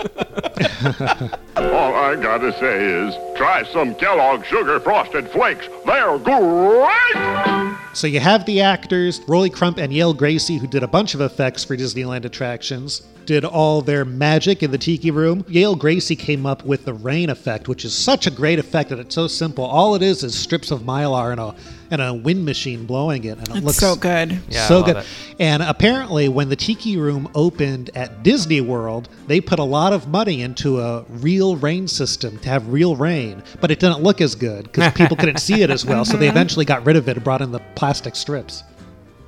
All 1.58 1.94
I 1.94 2.16
gotta 2.16 2.52
say 2.60 2.86
is 2.86 3.16
try 3.38 3.64
some 3.72 3.94
Kellogg 3.96 4.44
Sugar 4.46 4.80
Frosted 4.80 5.30
Flakes. 5.30 5.68
They're 5.86 6.18
great! 6.18 7.78
so 7.94 8.08
you 8.08 8.20
have 8.20 8.46
the 8.46 8.62
actors, 8.62 9.22
Rolly 9.28 9.50
Crump 9.52 9.78
and 9.78 9.94
Yale 9.94 10.14
Gracie, 10.14 10.58
who 10.58 10.66
did 10.68 10.82
a 10.82 10.88
bunch 10.88 11.14
of 11.14 11.22
effects 11.22 11.64
for 11.64 11.78
Disneyland 11.78 12.26
attractions, 12.26 13.02
did 13.26 13.46
all 13.46 13.82
their 13.82 14.06
magic 14.06 14.64
in 14.64 14.72
the 14.72 14.78
Tiki 14.78 15.12
Room. 15.12 15.46
Yale 15.48 15.76
Gracie 15.76 16.16
came 16.16 16.48
up 16.48 16.66
with 16.66 16.86
the 16.86 16.94
rain 16.94 17.30
effect, 17.30 17.68
which 17.68 17.86
is 17.86 17.94
such 17.94 18.26
a 18.26 18.32
great 18.32 18.58
effect 18.60 18.90
that 18.90 19.00
it's 19.00 19.14
so 19.14 19.28
simple. 19.28 19.66
All 19.66 19.94
it 19.94 20.02
is 20.02 20.24
is 20.24 20.34
strips 20.38 20.72
of 20.72 20.82
mylar 20.82 21.32
and 21.32 21.40
a 21.40 21.54
and 21.92 22.02
a 22.02 22.14
wind 22.14 22.46
machine 22.46 22.86
blowing 22.86 23.26
it, 23.26 23.38
and 23.38 23.50
it 23.50 23.58
It's 23.58 23.66
looks 23.66 23.78
so 23.78 23.96
good. 23.96 24.40
Yeah, 24.50 24.64
I 24.64 24.68
so 24.68 24.78
love 24.78 24.86
good. 24.86 24.98
it. 24.98 25.06
And 25.40 25.62
apparently, 25.62 26.30
when 26.30 26.48
the 26.48 26.56
Tiki 26.56 26.98
Room 26.98 27.30
opened 27.36 27.92
at 27.96 28.24
Disney 28.24 28.62
World, 28.62 29.10
they 29.28 29.42
put 29.42 29.60
a 29.60 29.64
lot 29.64 29.92
of 29.92 30.08
money 30.08 30.42
into 30.42 30.80
a 30.80 31.04
real 31.10 31.58
rain 31.58 31.88
system 31.88 32.40
to 32.40 32.50
have 32.50 32.68
real 32.70 32.96
rain, 32.96 33.44
but 33.60 33.72
it 33.72 33.80
didn't 33.80 34.02
look 34.02 34.22
as 34.22 34.36
good 34.36 34.64
because 34.64 34.92
people 34.96 35.18
couldn't 35.18 35.40
see 35.40 35.62
it 35.62 35.70
as 35.70 35.86
well. 35.86 36.06
So 36.06 36.18
they 36.18 36.28
mm-hmm. 36.28 36.38
eventually 36.38 36.66
got 36.66 36.86
rid 36.86 36.96
of 36.96 37.10
it 37.10 37.18
and 37.18 37.24
brought 37.24 37.42
in 37.42 37.52
the 37.52 37.62
plastic 37.76 38.16
strips. 38.16 38.64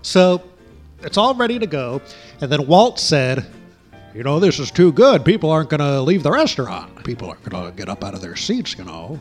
So 0.02 0.42
it's 1.02 1.18
all 1.18 1.36
ready 1.36 1.60
to 1.60 1.68
go. 1.68 2.02
And 2.42 2.50
then 2.50 2.66
Walt 2.66 3.00
said, 3.00 3.46
You 4.16 4.24
know, 4.24 4.40
this 4.40 4.60
is 4.60 4.72
too 4.72 4.94
good. 4.94 5.26
People 5.26 5.52
aren't 5.52 5.70
going 5.70 5.80
to 5.80 6.02
leave 6.02 6.24
the 6.24 6.32
restaurant. 6.32 7.04
People 7.04 7.30
aren't 7.30 7.44
going 7.44 7.66
to 7.66 7.76
get 7.76 7.90
up 7.90 8.06
out 8.06 8.14
of 8.14 8.22
their 8.22 8.38
seats, 8.38 8.78
you 8.78 8.86
know. 8.86 9.20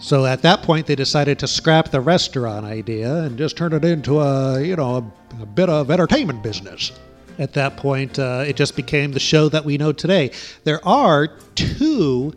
So 0.00 0.26
at 0.26 0.42
that 0.42 0.62
point, 0.62 0.86
they 0.86 0.94
decided 0.94 1.38
to 1.40 1.48
scrap 1.48 1.90
the 1.90 2.00
restaurant 2.00 2.64
idea 2.64 3.14
and 3.16 3.36
just 3.36 3.56
turn 3.56 3.72
it 3.72 3.84
into 3.84 4.20
a, 4.20 4.60
you 4.62 4.76
know, 4.76 4.96
a, 4.96 5.42
a 5.42 5.46
bit 5.46 5.68
of 5.68 5.90
entertainment 5.90 6.42
business. 6.42 6.92
At 7.38 7.52
that 7.54 7.76
point, 7.76 8.18
uh, 8.18 8.44
it 8.46 8.56
just 8.56 8.76
became 8.76 9.12
the 9.12 9.20
show 9.20 9.48
that 9.48 9.64
we 9.64 9.76
know 9.76 9.92
today. 9.92 10.30
There 10.64 10.84
are 10.86 11.28
two 11.54 12.32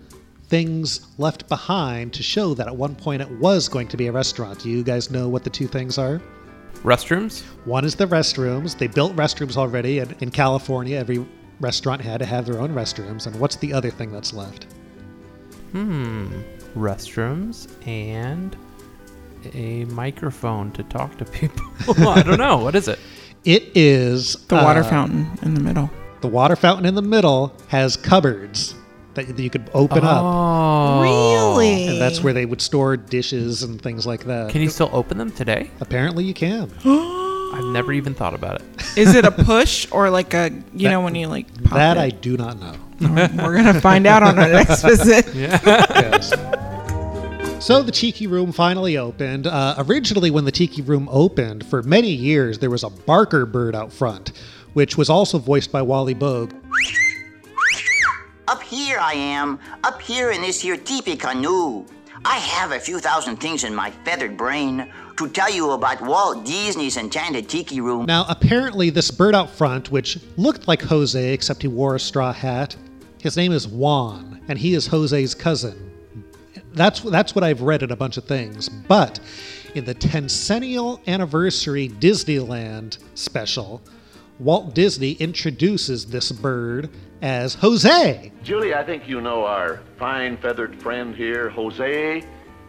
things 0.48 1.08
left 1.18 1.48
behind 1.50 2.13
to 2.13 2.24
show 2.24 2.53
that 2.56 2.68
at 2.68 2.75
one 2.75 2.96
point 2.96 3.22
it 3.22 3.32
was 3.39 3.70
going 3.70 3.88
to 3.88 3.98
be 3.98 4.08
a 4.08 4.12
restaurant. 4.12 4.60
Do 4.60 4.70
you 4.70 4.84
guys 4.84 5.10
know 5.10 5.30
what 5.30 5.44
the 5.44 5.50
two 5.50 5.68
things 5.68 5.98
are? 5.98 6.22
Restrooms? 6.84 7.44
One 7.65 7.86
is 7.86 7.96
the 7.96 8.08
restrooms. 8.08 8.77
They 8.77 8.88
built 8.88 9.15
restrooms 9.15 9.56
already, 9.56 10.00
and 10.00 10.15
in 10.22 10.32
California, 10.32 10.98
every 10.98 11.25
restaurant 11.60 12.01
had 12.01 12.20
to 12.20 12.25
have 12.25 12.46
their 12.46 12.60
own 12.60 12.74
restrooms. 12.74 13.27
And 13.27 13.39
what's 13.39 13.56
the 13.56 13.72
other 13.72 13.91
thing 13.91 14.12
that's 14.12 14.34
left? 14.34 14.65
Hmm. 15.72 16.41
Restrooms 16.75 17.68
and 17.88 18.56
a 19.54 19.86
microphone 19.86 20.72
to 20.74 20.84
talk 20.84 21.18
to 21.18 21.25
people. 21.25 21.66
I 22.08 22.22
don't 22.22 22.38
know. 22.38 22.58
What 22.58 22.75
is 22.75 22.88
it? 22.88 23.00
It 23.44 23.75
is 23.75 24.36
The 24.48 24.56
water 24.56 24.82
uh, 24.82 24.90
fountain 24.90 25.28
in 25.42 25.54
the 25.56 25.62
middle. 25.62 25.90
The 26.22 26.28
water 26.28 26.56
fountain 26.56 26.86
in 26.86 26.94
the 26.96 27.01
middle 27.01 27.54
has 27.70 27.98
cupboards 27.98 28.75
that 29.16 29.28
that 29.36 29.42
you 29.42 29.50
could 29.50 29.70
open 29.74 30.04
up, 30.06 30.22
Oh. 30.24 31.01
Really? 31.01 31.88
and 31.88 32.00
that's 32.01 32.22
where 32.22 32.34
they 32.34 32.46
would 32.46 32.62
store 32.62 32.96
dishes 32.98 33.63
and 33.63 33.82
things 33.82 34.06
like 34.06 34.25
that. 34.25 34.51
Can 34.51 34.62
you 34.62 34.70
still 34.70 34.90
open 34.94 35.18
them 35.18 35.32
today? 35.32 35.72
Apparently, 35.82 36.24
you 36.24 36.34
can. 36.34 36.72
I've 37.54 37.66
never 37.74 37.92
even 37.92 38.13
thought 38.13 38.34
about 38.34 38.62
it. 38.62 38.68
Is 38.96 39.13
it 39.16 39.25
a 39.25 39.32
push 39.32 39.86
or 39.92 40.10
like 40.10 40.34
a, 40.34 40.51
you 40.74 40.88
know, 40.88 41.01
when 41.01 41.16
you 41.16 41.28
like 41.28 41.48
pop 41.63 41.74
that 41.74 41.98
it? 41.98 42.00
I 42.00 42.10
do 42.12 42.38
not 42.38 42.60
know. 42.60 42.75
We're 43.01 43.54
going 43.58 43.74
to 43.74 43.82
find 43.82 44.06
out 44.06 44.22
on 44.24 44.38
our 44.40 44.48
next 44.48 44.82
visit. 44.84 45.28
yes. 45.36 46.32
So 47.62 47.84
the 47.84 47.91
Tiki 47.91 48.25
Room 48.25 48.51
finally 48.51 48.98
opened. 48.98 49.46
Uh, 49.46 49.75
originally, 49.77 50.32
when 50.32 50.46
the 50.46 50.51
Tiki 50.51 50.82
Room 50.82 51.08
opened, 51.12 51.63
for 51.63 51.84
many 51.84 52.10
years, 52.10 52.58
there 52.58 52.72
was 52.72 52.84
a 52.84 52.89
Barker 52.89 53.46
bird 53.46 53.75
out 53.75 53.94
front, 53.94 54.32
which 54.74 54.98
was 54.98 55.12
also 55.12 55.38
voiced 55.38 55.72
by 55.72 55.84
Wally 55.84 56.15
Boag. 56.15 56.60
Up 58.48 58.63
here 58.63 58.98
I 58.98 59.13
am, 59.13 59.60
up 59.84 60.01
here 60.01 60.32
in 60.32 60.41
this 60.41 60.60
here 60.60 60.75
teepee 60.75 61.15
canoe. 61.15 61.86
I 62.25 62.38
have 62.38 62.72
a 62.72 62.80
few 62.80 63.00
thousand 63.00 63.38
things 63.38 63.63
in 63.63 63.75
my 63.75 63.91
feathered 64.06 64.36
brain 64.36 64.91
to 65.18 65.30
tell 65.30 65.51
you 65.51 65.70
about 65.70 66.01
Walt 66.01 66.44
Disney's 66.44 66.98
Enchanted 66.98 67.48
Tiki 67.48 67.80
Room. 67.80 68.08
Now, 68.08 68.25
apparently, 68.27 68.89
this 68.89 69.12
bird 69.12 69.36
out 69.36 69.51
front, 69.51 69.91
which 69.91 70.18
looked 70.36 70.68
like 70.68 70.82
Jose 70.82 71.32
except 71.32 71.62
he 71.62 71.68
wore 71.68 71.94
a 71.94 72.00
straw 72.00 72.34
hat, 72.34 72.75
his 73.20 73.38
name 73.38 73.51
is 73.51 73.68
Juan, 73.68 74.41
and 74.48 74.58
he 74.58 74.74
is 74.74 74.88
Jose's 74.88 75.36
cousin. 75.36 75.91
That's 76.74 77.01
that's 77.01 77.36
what 77.36 77.44
I've 77.44 77.62
read 77.62 77.84
in 77.84 77.92
a 77.92 77.96
bunch 77.96 78.18
of 78.18 78.25
things. 78.25 78.70
But 78.70 79.20
in 79.75 79.86
the 79.86 79.96
tencennial 79.96 81.01
anniversary 81.08 81.90
Disneyland 81.90 82.98
special, 83.16 83.82
Walt 84.40 84.74
Disney 84.74 85.13
introduces 85.13 86.06
this 86.06 86.32
bird 86.32 86.90
as 87.22 87.56
Jose. 87.56 88.32
Julie, 88.44 88.74
I 88.74 88.84
think 88.84 89.08
you 89.08 89.22
know 89.22 89.46
our 89.46 89.82
fine 89.98 90.38
feathered 90.38 90.82
friend 90.82 91.16
here, 91.16 91.50
Jose, 91.50 92.24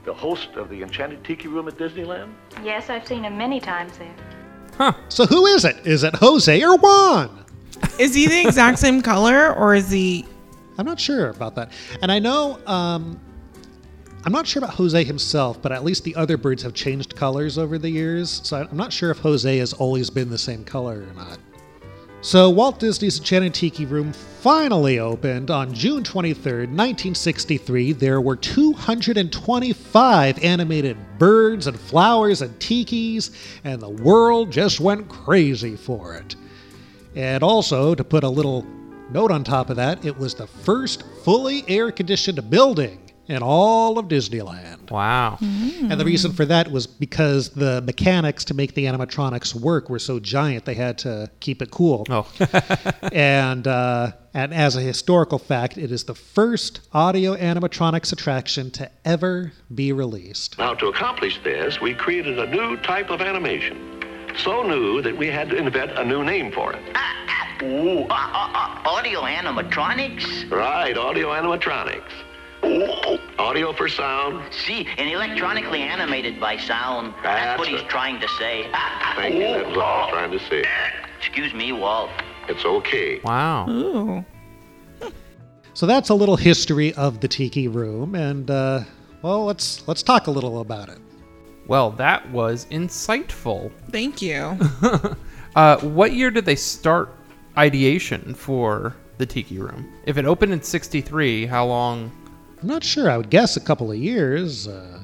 the 0.04 0.14
host 0.14 0.50
of 0.56 0.68
the 0.68 0.82
Enchanted 0.82 1.25
Tiki 1.25 1.49
Room 1.49 1.68
at 1.68 1.75
Disneyland. 1.75 2.32
Yes, 2.62 2.90
I've 2.90 3.06
seen 3.06 3.25
him 3.25 3.38
many 3.38 3.61
times 3.61 3.97
there. 3.99 4.14
Huh. 4.76 4.92
So 5.09 5.26
who 5.26 5.47
is 5.47 5.64
it? 5.64 5.87
Is 5.87 6.02
it 6.02 6.14
Jose 6.16 6.62
or 6.62 6.76
Juan? 6.76 7.44
Is 7.99 8.14
he 8.14 8.26
the 8.26 8.40
exact 8.40 8.78
same 8.78 9.02
color 9.02 9.54
or 9.54 9.75
is 9.75 9.90
he 9.90 10.26
I'm 10.78 10.87
not 10.87 11.00
sure 11.00 11.30
about 11.30 11.54
that. 11.56 11.71
And 12.00 12.11
I 12.11 12.18
know 12.18 12.59
um, 12.66 13.21
I'm 14.25 14.31
not 14.31 14.47
sure 14.47 14.62
about 14.62 14.75
Jose 14.75 15.02
himself, 15.02 15.61
but 15.61 15.73
at 15.73 15.83
least 15.83 16.05
the 16.05 16.14
other 16.14 16.37
birds 16.37 16.62
have 16.62 16.75
changed 16.75 17.17
colors 17.17 17.59
over 17.59 17.76
the 17.76 17.91
years. 17.91 18.41
So 18.45 18.69
I'm 18.71 18.76
not 18.76 18.93
sure 18.93 19.11
if 19.11 19.19
Jose 19.19 19.59
has 19.59 19.73
always 19.73 20.11
been 20.11 20.31
the 20.31 20.38
same 20.38 20.64
color 20.64 21.05
or 21.09 21.14
not. 21.14 21.41
So 22.21 22.49
Walt 22.49 22.79
Disney's 22.79 23.19
Enchanted 23.19 23.52
Tiki 23.52 23.85
Room 23.85 24.12
finally 24.12 25.00
opened 25.00 25.50
on 25.50 25.75
June 25.75 26.05
23rd, 26.05 26.69
1963. 26.69 27.95
There 27.95 28.21
were 28.21 28.37
225 28.37 30.45
animated 30.45 30.97
birds 31.19 31.67
and 31.67 31.79
flowers 31.79 32.43
and 32.43 32.57
tikis, 32.61 33.33
and 33.64 33.83
the 33.83 33.88
world 33.88 34.52
just 34.52 34.79
went 34.79 35.09
crazy 35.09 35.75
for 35.75 36.14
it. 36.14 36.37
And 37.17 37.43
also, 37.43 37.97
to 37.97 38.05
put 38.05 38.23
a 38.23 38.29
little 38.29 38.64
note 39.11 39.33
on 39.33 39.43
top 39.43 39.69
of 39.69 39.75
that, 39.76 40.05
it 40.05 40.17
was 40.17 40.37
the 40.37 40.47
first 40.47 41.02
fully 41.25 41.64
air 41.67 41.91
conditioned 41.91 42.49
building 42.49 43.00
in 43.29 43.43
all 43.43 43.99
of 43.99 44.07
Disneyland. 44.07 44.91
Wow. 44.91 45.38
And 45.41 45.93
the 45.93 46.05
reason 46.05 46.33
for 46.33 46.45
that 46.47 46.71
was 46.71 46.87
because 46.87 47.50
the 47.50 47.81
mechanics 47.83 48.45
to 48.47 48.55
make 48.55 48.75
the 48.75 48.87
animatronics 48.87 49.55
work 49.55 49.88
were 49.88 49.99
so 49.99 50.19
giant 50.19 50.64
they 50.64 50.75
had 50.75 50.99
to 50.99 51.31
keep 51.41 51.62
it 51.62 51.71
cool. 51.71 52.07
Oh. 52.11 52.26
and 53.12 53.67
uh, 53.67 54.12
and 54.35 54.52
as 54.55 54.76
a 54.76 54.81
historical 54.81 55.38
fact, 55.38 55.76
it 55.79 55.93
is 55.93 56.05
the 56.05 56.14
first 56.14 56.81
audio 56.93 57.37
animatronics 57.37 58.12
attraction 58.12 58.71
to 58.73 58.91
ever 59.05 59.52
be 59.75 59.93
released. 59.93 60.59
Now, 60.59 60.75
to 60.75 60.87
accomplish 60.87 61.38
this, 61.45 61.81
we 61.81 61.95
created 61.95 62.38
a 62.38 62.47
new 62.47 62.76
type 62.79 63.11
of 63.11 63.21
animation. 63.21 64.00
So 64.38 64.62
new 64.62 65.02
that 65.02 65.17
we 65.17 65.26
had 65.26 65.50
to 65.50 65.57
invent 65.57 65.93
a 65.99 66.05
new 66.05 66.25
name 66.25 66.50
for 66.52 66.73
it. 66.73 66.83
Ooh, 67.62 68.00
uh, 68.00 68.14
uh, 68.14 68.52
uh, 68.55 68.88
audio 68.88 69.21
animatronics? 69.21 70.50
Right, 70.50 70.97
audio 70.97 71.29
animatronics. 71.29 72.11
Ooh, 72.64 73.19
audio 73.38 73.73
for 73.73 73.88
sound. 73.88 74.52
See, 74.52 74.87
and 74.99 75.09
electronically 75.09 75.81
animated 75.81 76.40
by 76.40 76.57
sound. 76.57 77.14
That's, 77.23 77.59
what 77.59 77.69
he's 77.69 77.81
it. 77.81 77.88
trying 77.88 78.21
to 78.21 78.28
say. 78.28 78.71
Thank 79.16 79.35
you. 79.35 79.40
That 79.40 79.69
was 79.69 79.78
all 79.78 79.83
I 79.85 80.04
was 80.04 80.11
trying 80.12 80.31
to 80.33 80.38
say. 80.38 80.64
Excuse 81.19 81.52
me, 81.54 81.73
Walt. 81.73 82.11
It's 82.49 82.64
okay. 82.64 83.21
Wow. 83.25 83.69
Ooh. 83.69 84.25
So 85.75 85.87
that's 85.87 86.11
a 86.11 86.14
little 86.14 86.37
history 86.37 86.92
of 86.95 87.21
the 87.21 87.28
Tiki 87.28 87.66
Room, 87.66 88.14
and 88.14 88.50
uh, 88.50 88.81
well, 89.23 89.45
let's 89.47 89.87
let's 89.88 90.02
talk 90.02 90.26
a 90.26 90.31
little 90.31 90.61
about 90.61 90.88
it. 90.88 90.99
Well, 91.66 91.90
that 91.92 92.28
was 92.31 92.66
insightful. 92.66 93.73
Thank 93.90 94.23
you. 94.23 94.59
Uh, 95.54 95.78
what 95.81 96.14
year 96.14 96.31
did 96.31 96.47
they 96.47 96.57
start 96.57 97.14
ideation 97.59 98.33
for 98.33 98.97
the 99.19 99.26
Tiki 99.26 99.59
Room? 99.59 99.92
If 100.07 100.16
it 100.16 100.25
opened 100.25 100.54
in 100.54 100.62
63, 100.62 101.45
how 101.45 101.66
long? 101.66 102.11
I'm 102.62 102.69
not 102.69 102.85
sure. 102.85 103.11
I 103.11 103.16
would 103.16 103.28
guess 103.31 103.57
a 103.57 103.61
couple 103.61 103.90
of 103.90 103.99
years, 103.99 104.69
uh, 104.69 105.00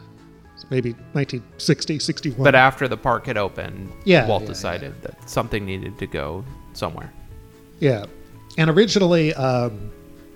maybe 0.71 0.93
1960, 1.13 1.99
61. 1.99 2.45
But 2.45 2.55
after 2.55 2.87
the 2.87 2.97
park 2.97 3.27
had 3.27 3.37
opened, 3.37 3.93
Yeah, 4.05 4.29
Walt 4.29 4.43
yeah, 4.43 4.49
decided 4.49 5.03
that 5.03 5.29
something 5.29 5.67
needed 5.67 5.99
to 5.99 6.07
go 6.07 6.45
somewhere. 6.73 7.13
Yeah. 7.81 8.07
And 8.57 8.71
originally, 8.71 9.35
um, 9.35 9.91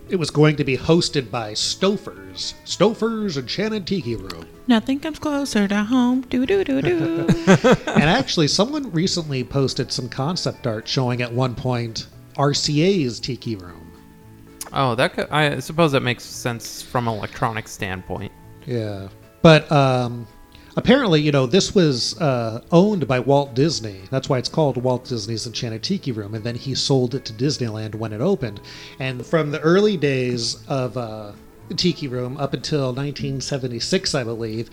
it 0.09 0.17
was 0.17 0.31
going 0.31 0.57
to 0.57 0.64
be 0.64 0.76
hosted 0.76 1.31
by 1.31 1.52
Stouffer's. 1.52 2.55
Stouffer's 2.64 3.37
Enchanted 3.37 3.87
Tiki 3.87 4.17
Room. 4.17 4.47
Nothing 4.67 5.00
comes 5.00 5.19
closer 5.19 5.67
to 5.69 5.85
home. 5.85 6.23
Do 6.23 6.45
do 6.45 6.64
do 6.64 6.83
do. 6.83 7.26
and 7.47 8.05
actually, 8.05 8.49
someone 8.49 8.91
recently 8.93 9.43
posted 9.45 9.93
some 9.93 10.09
concept 10.09 10.67
art 10.67 10.87
showing 10.87 11.23
at 11.23 11.33
one 11.33 11.55
point 11.55 12.07
RCA's 12.37 13.21
Tiki 13.21 13.57
Room. 13.57 13.82
Oh, 14.73 14.95
that 14.95 15.14
could, 15.14 15.29
I 15.31 15.59
suppose 15.59 15.93
that 15.93 16.02
makes 16.02 16.25
sense 16.25 16.83
from 16.83 17.09
an 17.09 17.14
electronic 17.14 17.69
standpoint. 17.69 18.33
Yeah. 18.67 19.09
But 19.43 19.71
um, 19.71 20.26
apparently, 20.76 21.21
you 21.21 21.33
know, 21.33 21.47
this 21.47 21.75
was 21.75 22.19
uh, 22.21 22.62
owned 22.71 23.07
by 23.07 23.21
Walt 23.21 23.55
Disney. 23.55 24.02
That's 24.11 24.29
why 24.29 24.38
it's 24.38 24.49
called 24.49 24.76
Walt 24.76 25.05
Disney's 25.05 25.47
Enchanted 25.47 25.83
Tiki 25.83 26.12
Room. 26.12 26.35
And 26.35 26.44
then 26.44 26.55
he 26.55 26.75
sold 26.75 27.14
it 27.14 27.25
to 27.27 27.33
Disneyland 27.33 27.94
when 27.94 28.12
it 28.12 28.20
opened. 28.20 28.61
And 28.99 29.25
from 29.27 29.51
the 29.51 29.61
early 29.61 29.96
days 29.96 30.66
of 30.68 30.96
uh, 30.96 31.33
Tiki 31.77 32.09
Room 32.09 32.37
up 32.38 32.55
until 32.55 32.87
1976, 32.87 34.14
I 34.14 34.25
believe, 34.25 34.70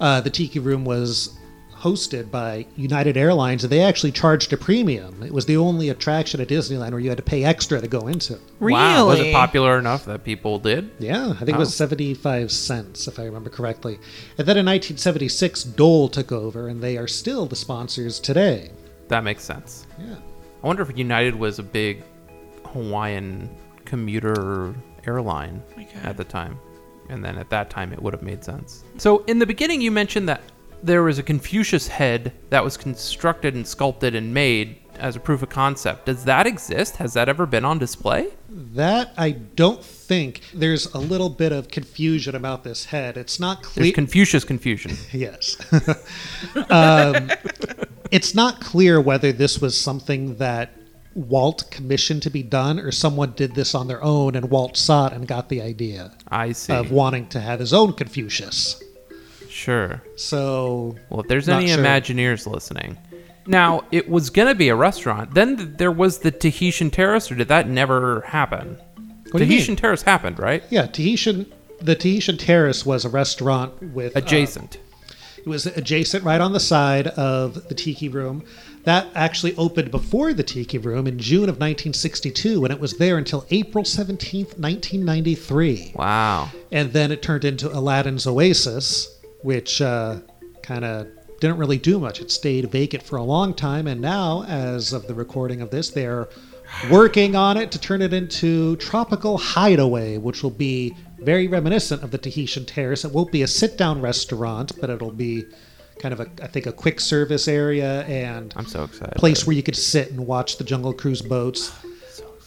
uh, 0.00 0.20
the 0.20 0.30
Tiki 0.30 0.58
Room 0.58 0.84
was 0.84 1.38
hosted 1.80 2.30
by 2.30 2.66
United 2.76 3.16
Airlines, 3.16 3.64
and 3.64 3.70
they 3.72 3.80
actually 3.80 4.12
charged 4.12 4.52
a 4.52 4.56
premium. 4.56 5.22
It 5.22 5.32
was 5.32 5.46
the 5.46 5.56
only 5.56 5.88
attraction 5.88 6.40
at 6.40 6.48
Disneyland 6.48 6.90
where 6.90 7.00
you 7.00 7.08
had 7.08 7.18
to 7.18 7.22
pay 7.24 7.44
extra 7.44 7.80
to 7.80 7.88
go 7.88 8.06
into. 8.08 8.38
Wow, 8.60 9.06
was 9.06 9.20
it 9.20 9.32
popular 9.32 9.78
enough 9.78 10.04
that 10.06 10.24
people 10.24 10.58
did? 10.58 10.90
Yeah, 10.98 11.30
I 11.30 11.34
think 11.44 11.50
it 11.50 11.54
Oh. 11.56 11.60
was 11.60 11.74
75 11.74 12.50
cents, 12.52 13.06
if 13.08 13.18
I 13.18 13.24
remember 13.24 13.50
correctly. 13.50 13.98
And 14.38 14.46
then 14.46 14.56
in 14.56 14.66
1976, 14.66 15.64
Dole 15.64 16.08
took 16.08 16.32
over, 16.32 16.68
and 16.68 16.80
they 16.82 16.96
are 16.96 17.08
still 17.08 17.46
the 17.46 17.56
sponsors 17.56 18.18
today. 18.20 18.70
That 19.08 19.24
makes 19.24 19.44
sense. 19.44 19.86
Yeah. 19.98 20.16
I 20.62 20.66
wonder 20.66 20.82
if 20.82 20.96
United 20.98 21.34
was 21.36 21.58
a 21.58 21.62
big 21.62 22.02
Hawaiian 22.66 23.48
commuter 23.84 24.74
airline 25.06 25.62
at 26.04 26.16
the 26.16 26.24
time. 26.24 26.58
And 27.08 27.24
then 27.24 27.38
at 27.38 27.48
that 27.50 27.70
time, 27.70 27.92
it 27.94 28.02
would 28.02 28.12
have 28.12 28.22
made 28.22 28.44
sense. 28.44 28.84
So, 28.98 29.24
in 29.26 29.38
the 29.38 29.46
beginning, 29.46 29.80
you 29.80 29.90
mentioned 29.90 30.28
that 30.28 30.42
there 30.82 31.02
was 31.02 31.18
a 31.18 31.22
Confucius 31.22 31.88
head 31.88 32.32
that 32.50 32.64
was 32.64 32.76
constructed 32.76 33.54
and 33.54 33.66
sculpted 33.66 34.14
and 34.14 34.32
made 34.32 34.76
as 34.98 35.16
a 35.16 35.20
proof 35.20 35.42
of 35.42 35.48
concept. 35.48 36.06
Does 36.06 36.24
that 36.24 36.46
exist? 36.46 36.96
Has 36.96 37.14
that 37.14 37.28
ever 37.28 37.46
been 37.46 37.64
on 37.64 37.78
display? 37.78 38.28
That 38.48 39.12
I 39.16 39.30
don't 39.30 39.82
think. 39.82 40.42
There's 40.52 40.86
a 40.94 40.98
little 40.98 41.30
bit 41.30 41.52
of 41.52 41.68
confusion 41.68 42.34
about 42.34 42.64
this 42.64 42.86
head. 42.86 43.16
It's 43.16 43.38
not 43.38 43.62
clear. 43.62 43.84
There's. 43.84 43.92
Confucius 43.92 44.44
confusion. 44.44 44.96
yes. 45.12 45.56
um, 46.70 47.30
it's 48.10 48.34
not 48.34 48.60
clear 48.60 49.00
whether 49.00 49.32
this 49.32 49.60
was 49.60 49.78
something 49.80 50.36
that 50.36 50.72
Walt 51.14 51.70
commissioned 51.70 52.22
to 52.22 52.30
be 52.30 52.42
done 52.42 52.78
or 52.78 52.92
someone 52.92 53.32
did 53.32 53.54
this 53.54 53.74
on 53.74 53.88
their 53.88 54.02
own 54.02 54.36
and 54.36 54.50
Walt 54.50 54.76
saw 54.76 55.08
it 55.08 55.12
and 55.12 55.26
got 55.26 55.48
the 55.48 55.60
idea 55.60 56.12
I 56.28 56.52
see. 56.52 56.72
of 56.72 56.92
wanting 56.92 57.28
to 57.30 57.40
have 57.40 57.60
his 57.60 57.72
own 57.72 57.92
Confucius. 57.94 58.82
Sure. 59.58 60.02
So, 60.16 60.94
Well, 61.10 61.20
if 61.22 61.26
there's 61.28 61.48
any 61.48 61.66
sure. 61.68 61.78
Imagineers 61.78 62.46
listening. 62.46 62.96
Now, 63.46 63.82
it 63.90 64.08
was 64.08 64.30
going 64.30 64.46
to 64.48 64.54
be 64.54 64.68
a 64.68 64.76
restaurant. 64.76 65.34
Then 65.34 65.56
th- 65.56 65.68
there 65.78 65.90
was 65.90 66.18
the 66.18 66.30
Tahitian 66.30 66.90
Terrace, 66.90 67.30
or 67.32 67.34
did 67.34 67.48
that 67.48 67.68
never 67.68 68.20
happen? 68.20 68.78
What 69.30 69.38
do 69.38 69.44
you 69.44 69.46
Tahitian 69.46 69.72
mean? 69.72 69.76
Terrace 69.78 70.02
happened, 70.02 70.38
right? 70.38 70.62
Yeah, 70.70 70.86
Tahitian. 70.86 71.52
The 71.80 71.94
Tahitian 71.96 72.36
Terrace 72.38 72.86
was 72.86 73.04
a 73.04 73.08
restaurant 73.08 73.72
with 73.94 74.14
uh, 74.16 74.20
Adjacent. 74.20 74.78
it 75.38 75.46
was 75.46 75.66
adjacent, 75.66 76.22
right 76.24 76.40
on 76.40 76.52
the 76.52 76.60
side 76.60 77.08
of 77.08 77.68
the 77.68 77.74
Tiki 77.74 78.08
Room. 78.08 78.44
That 78.84 79.06
actually 79.14 79.56
opened 79.56 79.90
before 79.90 80.32
the 80.32 80.42
Tiki 80.44 80.78
Room 80.78 81.06
in 81.06 81.18
June 81.18 81.48
of 81.48 81.56
1962, 81.56 82.64
and 82.64 82.72
it 82.72 82.78
was 82.80 82.96
there 82.98 83.18
until 83.18 83.44
April 83.50 83.84
17th, 83.84 84.58
1993. 84.58 85.92
Wow. 85.94 86.50
And 86.72 86.92
then 86.92 87.10
it 87.12 87.22
turned 87.22 87.44
into 87.44 87.68
Aladdin's 87.70 88.26
Oasis, 88.26 89.17
which 89.42 89.80
uh, 89.80 90.18
kind 90.62 90.84
of 90.84 91.08
didn't 91.40 91.58
really 91.58 91.78
do 91.78 91.98
much. 91.98 92.20
It 92.20 92.30
stayed 92.30 92.70
vacant 92.70 93.02
for 93.02 93.16
a 93.16 93.22
long 93.22 93.54
time, 93.54 93.86
and 93.86 94.00
now, 94.00 94.44
as 94.44 94.92
of 94.92 95.06
the 95.06 95.14
recording 95.14 95.60
of 95.60 95.70
this, 95.70 95.90
they're 95.90 96.28
working 96.90 97.34
on 97.36 97.56
it 97.56 97.70
to 97.72 97.80
turn 97.80 98.02
it 98.02 98.12
into 98.12 98.76
Tropical 98.76 99.38
Hideaway, 99.38 100.18
which 100.18 100.42
will 100.42 100.50
be 100.50 100.94
very 101.20 101.48
reminiscent 101.48 102.02
of 102.02 102.10
the 102.10 102.18
Tahitian 102.18 102.64
Terrace. 102.64 103.04
It 103.04 103.12
won't 103.12 103.32
be 103.32 103.42
a 103.42 103.46
sit-down 103.46 104.00
restaurant, 104.00 104.72
but 104.80 104.90
it'll 104.90 105.10
be 105.10 105.44
kind 105.98 106.12
of 106.12 106.20
a, 106.20 106.28
I 106.42 106.46
think, 106.46 106.66
a 106.66 106.72
quick 106.72 107.00
service 107.00 107.48
area 107.48 108.02
and 108.04 108.54
I'm 108.56 108.66
so 108.66 108.84
excited. 108.84 109.16
place 109.16 109.46
where 109.46 109.56
you 109.56 109.62
could 109.62 109.76
sit 109.76 110.10
and 110.10 110.26
watch 110.26 110.56
the 110.56 110.64
Jungle 110.64 110.92
Cruise 110.92 111.22
boats. 111.22 111.72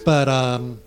But 0.06 0.30
um, 0.30 0.82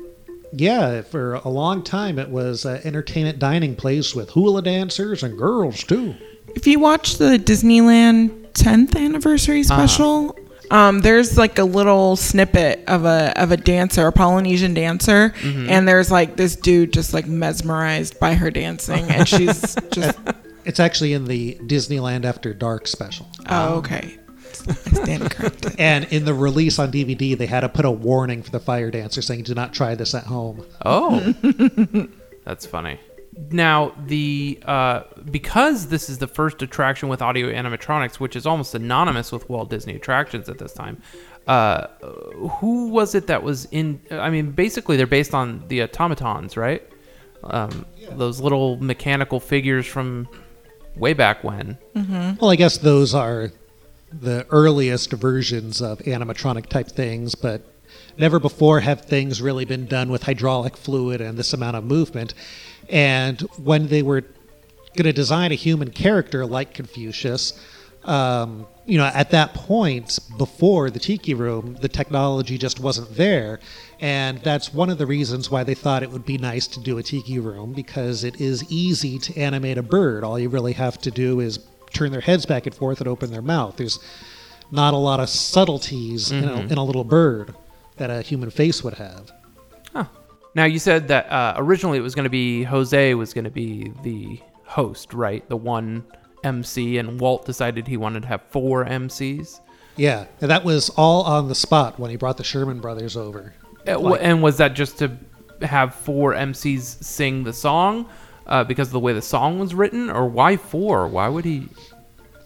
yeah, 0.57 1.03
for 1.03 1.35
a 1.35 1.49
long 1.49 1.83
time 1.83 2.19
it 2.19 2.29
was 2.31 2.65
an 2.65 2.81
entertainment 2.85 3.39
dining 3.39 3.77
place 3.77 4.15
with 4.15 4.31
hula 4.31 4.63
dancers 4.63 5.23
and 5.23 5.37
girls 5.39 5.83
too. 5.85 6.15
If 6.55 6.67
you 6.67 6.79
watch 6.79 7.17
the 7.19 7.39
Disneyland 7.39 8.49
10th 8.53 8.97
anniversary 8.97 9.63
special, 9.65 10.37
um, 10.71 11.01
there's 11.01 11.37
like 11.37 11.59
a 11.59 11.65
little 11.65 12.17
snippet 12.17 12.85
of 12.89 13.05
a 13.05 13.33
of 13.37 13.51
a 13.53 13.57
dancer, 13.57 14.07
a 14.07 14.13
Polynesian 14.13 14.73
dancer, 14.75 15.35
Mhm. 15.41 15.69
and 15.69 15.89
there's 15.89 16.11
like 16.11 16.37
this 16.37 16.57
dude 16.57 16.93
just 16.93 17.13
like 17.13 17.27
mesmerized 17.27 18.19
by 18.21 18.35
her 18.35 18.51
dancing, 18.51 19.05
and 19.11 19.29
she's 19.29 19.77
just 19.93 20.19
It's 20.65 20.81
actually 20.81 21.13
in 21.13 21.27
the 21.27 21.59
Disneyland 21.67 22.25
After 22.25 22.55
Dark 22.55 22.87
special. 22.87 23.27
oh 23.51 23.75
okay. 23.77 24.19
I 24.69 24.73
stand 24.73 25.31
corrected. 25.31 25.75
And 25.79 26.05
in 26.07 26.25
the 26.25 26.35
release 26.35 26.79
on 26.79 26.91
DVD, 26.93 27.37
they 27.37 27.47
had 27.47 27.61
to 27.61 27.69
put 27.69 27.85
a 27.85 27.91
warning 27.91 28.43
for 28.43 28.51
the 28.51 28.61
fire 28.61 28.91
dancer 28.91 29.23
saying, 29.23 29.43
"Do 29.45 29.55
not 29.55 29.73
try 29.73 29.95
this 29.95 30.15
at 30.15 30.25
home." 30.25 30.65
Oh. 30.85 31.21
That's 32.45 32.67
funny. 32.67 32.99
Now 33.51 33.95
the 34.07 34.61
uh, 34.65 35.03
because 35.31 35.89
this 35.89 36.09
is 36.09 36.19
the 36.19 36.29
first 36.29 36.63
attraction 36.63 37.09
with 37.09 37.21
audio 37.21 37.53
animatronics, 37.53 38.21
which 38.21 38.37
is 38.37 38.47
almost 38.47 38.73
synonymous 38.73 39.33
with 39.33 39.49
Walt 39.51 39.71
Disney 39.71 39.97
attractions 39.97 40.49
at 40.49 40.59
this 40.59 40.73
time. 40.73 41.03
Uh, 41.47 41.89
who 42.61 42.89
was 42.89 43.15
it 43.15 43.27
that 43.27 43.43
was 43.43 43.67
in? 43.67 44.01
I 44.11 44.31
mean, 44.31 44.53
basically 44.53 44.97
they're 44.97 45.07
based 45.07 45.35
on 45.35 45.65
the 45.69 45.83
automatons, 45.83 46.57
right? 46.57 46.83
Um, 47.43 47.85
Those 48.13 48.41
little 48.41 48.77
mechanical 48.77 49.41
figures 49.41 49.85
from 49.85 50.29
way 50.97 51.13
back 51.13 51.43
when. 51.45 51.77
Well, 52.41 52.51
I 52.51 52.57
guess 52.57 52.79
those 52.79 53.15
are 53.15 53.51
the 54.21 54.47
earliest 54.51 55.13
versions 55.13 55.81
of 55.81 55.99
animatronic 56.01 56.67
type 56.67 56.89
things, 56.89 57.35
but 57.35 57.63
never 58.17 58.39
before 58.39 58.81
have 58.81 59.03
things 59.03 59.43
really 59.43 59.65
been 59.65 59.87
done 59.87 60.11
with 60.11 60.23
hydraulic 60.23 60.77
fluid 60.77 61.21
and 61.21 61.39
this 61.39 61.53
amount 61.53 61.77
of 61.77 61.85
movement. 61.85 62.35
And 62.89 63.41
when 63.63 63.89
they 63.89 64.03
were 64.03 64.23
going 64.23 65.05
to 65.05 65.13
design 65.13 65.53
a 65.53 65.57
human 65.57 65.91
character 65.91 66.47
like 66.47 66.75
Confucius, 66.75 67.59
um, 68.05 68.67
you 68.87 68.99
know, 68.99 69.07
at 69.07 69.31
that 69.31 69.55
point, 69.55 70.19
before 70.37 70.91
the 70.91 70.99
Tiki 70.99 71.33
Room, 71.33 71.79
the 71.81 71.89
technology 71.89 72.59
just 72.59 72.79
wasn't 72.79 73.17
there. 73.17 73.61
And 74.01 74.39
that's 74.39 74.75
one 74.75 74.91
of 74.91 74.99
the 74.99 75.07
reasons 75.07 75.51
why 75.51 75.65
they 75.65 75.75
thought 75.75 76.03
it 76.03 76.11
would 76.11 76.27
be 76.27 76.37
nice 76.37 76.67
to 76.69 76.81
do 76.81 76.99
a 76.99 77.03
Tiki 77.03 77.39
Room 77.39 77.73
because 77.73 78.25
it 78.25 78.41
is 78.41 78.71
easy 78.71 79.19
to 79.21 79.37
animate 79.39 79.79
a 79.79 79.83
bird. 79.83 80.23
All 80.23 80.39
you 80.39 80.51
really 80.51 80.75
have 80.75 80.99
to 80.99 81.11
do 81.11 81.41
is 81.41 81.59
turn 81.95 82.13
their 82.13 82.21
heads 82.21 82.45
back 82.47 82.67
and 82.67 82.75
forth 82.75 83.01
and 83.01 83.09
open 83.09 83.31
their 83.31 83.43
mouth. 83.43 83.77
There's 83.77 83.99
not 84.71 84.93
a 84.95 84.97
lot 84.99 85.21
of 85.21 85.29
subtleties 85.29 86.31
in, 86.33 86.45
a, 86.45 86.61
in 86.73 86.79
a 86.79 86.85
little 86.85 87.05
bird 87.05 87.55
that 87.97 88.11
a 88.11 88.23
human 88.23 88.51
face 88.51 88.83
would 88.83 88.95
have. 88.95 89.31
Now 90.57 90.65
you 90.67 90.79
said 90.79 91.09
that 91.09 91.31
uh, 91.33 91.55
originally 91.57 91.99
it 91.99 92.03
was 92.03 92.15
going 92.15 92.25
to 92.25 92.31
be 92.31 92.63
Jose 92.63 93.15
was 93.15 93.35
going 93.35 93.45
to 93.45 93.51
be 93.51 93.93
the 94.05 94.41
host, 94.65 95.13
right? 95.13 95.47
The 95.49 95.57
one 95.57 96.05
MC, 96.45 96.99
and 96.99 97.19
Walt 97.21 97.45
decided 97.45 97.89
he 97.89 97.97
wanted 97.97 98.23
to 98.23 98.29
have 98.29 98.43
four 98.43 98.85
MCs. 98.85 99.61
Yeah, 99.97 100.27
and 100.41 100.51
that 100.51 100.63
was 100.65 100.91
all 100.91 101.23
on 101.25 101.49
the 101.49 101.55
spot 101.57 101.99
when 101.99 102.11
he 102.11 102.17
brought 102.17 102.37
the 102.37 102.45
Sherman 102.45 102.81
brothers 102.81 103.17
over. 103.17 103.55
Uh, 103.81 103.93
w- 103.95 104.15
and 104.15 104.43
was 104.43 104.57
that 104.59 104.75
just 104.75 104.99
to 104.99 105.17
have 105.63 105.95
four 105.95 106.35
MCs 106.35 107.03
sing 107.03 107.43
the 107.45 107.53
song 107.53 108.09
uh, 108.47 108.65
because 108.65 108.89
of 108.89 108.93
the 108.93 109.01
way 109.01 109.13
the 109.13 109.23
song 109.23 109.59
was 109.59 109.75
written, 109.75 110.11
or 110.11 110.27
why 110.27 110.57
four? 110.57 111.09
Why 111.09 111.29
would 111.29 111.45
he? 111.45 111.69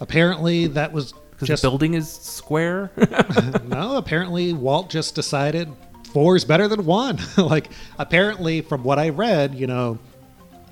Apparently, 0.00 0.68
that 0.68 0.92
was 0.92 1.12
Because 1.30 1.48
just 1.48 1.62
the 1.62 1.68
building 1.68 1.94
is 1.94 2.10
square. 2.10 2.90
no. 3.66 3.96
Apparently, 3.96 4.52
Walt 4.52 4.90
just 4.90 5.14
decided 5.14 5.68
four 6.12 6.36
is 6.36 6.44
better 6.44 6.68
than 6.68 6.84
one. 6.84 7.18
like, 7.36 7.70
apparently, 7.98 8.60
from 8.60 8.84
what 8.84 8.98
I 8.98 9.08
read, 9.08 9.54
you 9.54 9.66
know, 9.66 9.98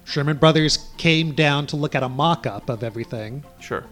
Sherman 0.05 0.37
Brothers 0.37 0.89
came 0.97 1.33
down 1.33 1.67
to 1.69 1.77
look 1.77 1.95
at 1.95 2.03
a 2.03 2.09
mock-up 2.09 2.69
of 2.69 2.85
everything. 2.85 3.45
Sure. 3.59 3.85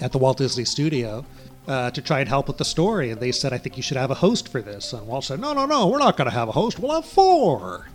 At 0.00 0.12
the 0.12 0.18
Walt 0.18 0.38
Disney 0.38 0.64
Studio. 0.64 1.24
Uh, 1.68 1.90
to 1.90 2.00
try 2.00 2.20
and 2.20 2.28
help 2.28 2.46
with 2.46 2.58
the 2.58 2.64
story, 2.64 3.10
and 3.10 3.20
they 3.20 3.32
said, 3.32 3.52
"I 3.52 3.58
think 3.58 3.76
you 3.76 3.82
should 3.82 3.96
have 3.96 4.12
a 4.12 4.14
host 4.14 4.46
for 4.46 4.62
this." 4.62 4.92
And 4.92 5.04
Walt 5.04 5.24
said, 5.24 5.40
"No, 5.40 5.52
no, 5.52 5.66
no, 5.66 5.88
we're 5.88 5.98
not 5.98 6.16
going 6.16 6.30
to 6.30 6.32
have 6.32 6.48
a 6.48 6.52
host. 6.52 6.78
We'll 6.78 6.94
have 6.94 7.04
four. 7.04 7.88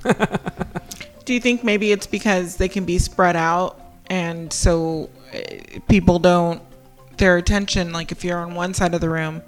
Do 1.31 1.35
you 1.35 1.39
think 1.39 1.63
maybe 1.63 1.93
it's 1.93 2.07
because 2.07 2.57
they 2.57 2.67
can 2.67 2.83
be 2.83 2.97
spread 2.97 3.37
out 3.37 3.79
and 4.07 4.51
so 4.51 5.09
uh, 5.33 5.79
people 5.87 6.19
don't 6.19 6.61
their 7.15 7.37
attention 7.37 7.93
like 7.93 8.11
if 8.11 8.25
you're 8.25 8.39
on 8.39 8.53
one 8.53 8.73
side 8.73 8.93
of 8.93 8.99
the 8.99 9.09
room, 9.09 9.41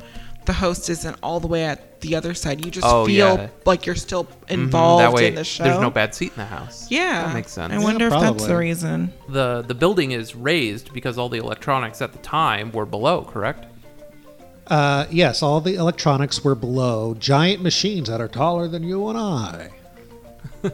the 0.46 0.54
host 0.54 0.90
isn't 0.90 1.18
all 1.22 1.42
the 1.42 1.48
way 1.48 1.66
at 1.66 2.00
the 2.00 2.16
other 2.16 2.34
side. 2.36 2.64
You 2.64 2.72
just 2.72 2.88
Oh, 2.88 3.06
feel 3.06 3.36
yeah. 3.36 3.48
like 3.66 3.86
you're 3.86 3.96
still 3.98 4.24
Mhm, 4.24 4.52
involved 4.52 5.02
that 5.02 5.12
way, 5.12 5.28
in 5.28 5.36
the 5.36 5.44
show. 5.44 5.66
There's 5.66 5.82
no 5.82 5.90
bad 5.90 6.16
seat 6.16 6.32
in 6.32 6.38
the 6.38 6.46
house. 6.46 6.88
Yeah, 6.90 7.26
that 7.26 7.34
makes 7.34 7.52
sense. 7.52 7.74
I 7.74 7.80
wonder 7.80 8.08
if 8.08 8.14
that's 8.14 8.46
the 8.46 8.56
reason. 8.56 9.12
The 9.28 9.66
the 9.68 9.76
building 9.76 10.12
is 10.14 10.36
raised 10.36 10.94
because 10.94 11.18
all 11.18 11.28
the 11.28 11.40
electronics 11.40 12.02
at 12.02 12.14
the 12.14 12.20
time 12.20 12.72
were 12.72 12.86
below. 12.86 13.24
Correct. 13.30 13.66
Uh, 14.68 15.06
yes, 15.12 15.44
all 15.44 15.60
the 15.60 15.76
electronics 15.76 16.46
were 16.46 16.56
below 16.56 17.14
giant 17.14 17.62
machines 17.62 18.08
that 18.08 18.22
are 18.22 18.30
taller 18.30 18.70
than 18.70 18.84
you 18.84 19.10
and 19.10 19.18
I. 19.18 19.68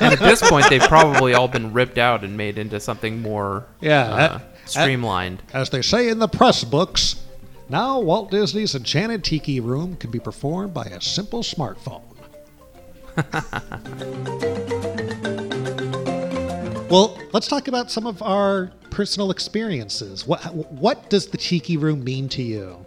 and 0.00 0.12
at 0.12 0.18
this 0.20 0.48
point, 0.48 0.68
they've 0.70 0.80
probably 0.82 1.34
all 1.34 1.48
been 1.48 1.72
ripped 1.72 1.98
out 1.98 2.24
and 2.24 2.36
made 2.36 2.58
into 2.58 2.80
something 2.80 3.20
more 3.20 3.66
Yeah, 3.80 4.02
uh, 4.04 4.16
that- 4.38 4.68
streamlined. 4.68 5.42
As 5.52 5.70
they 5.70 5.82
say 5.82 6.08
in 6.08 6.18
the 6.18 6.28
press 6.28 6.64
books, 6.64 7.16
now 7.68 7.98
Walt 8.00 8.30
Disney's 8.30 8.74
Enchanted 8.74 9.24
Tiki 9.24 9.60
Room 9.60 9.96
can 9.96 10.10
be 10.10 10.20
performed 10.20 10.72
by 10.72 10.84
a 10.84 11.00
simple 11.00 11.42
smartphone. 11.42 12.02
well, 16.90 17.18
let's 17.32 17.48
talk 17.48 17.68
about 17.68 17.90
some 17.90 18.06
of 18.06 18.22
our 18.22 18.70
personal 18.90 19.30
experiences. 19.30 20.26
What 20.26 20.40
what 20.54 21.10
does 21.10 21.26
the 21.26 21.38
Tiki 21.38 21.76
Room 21.76 22.04
mean 22.04 22.28
to 22.30 22.42
you, 22.42 22.84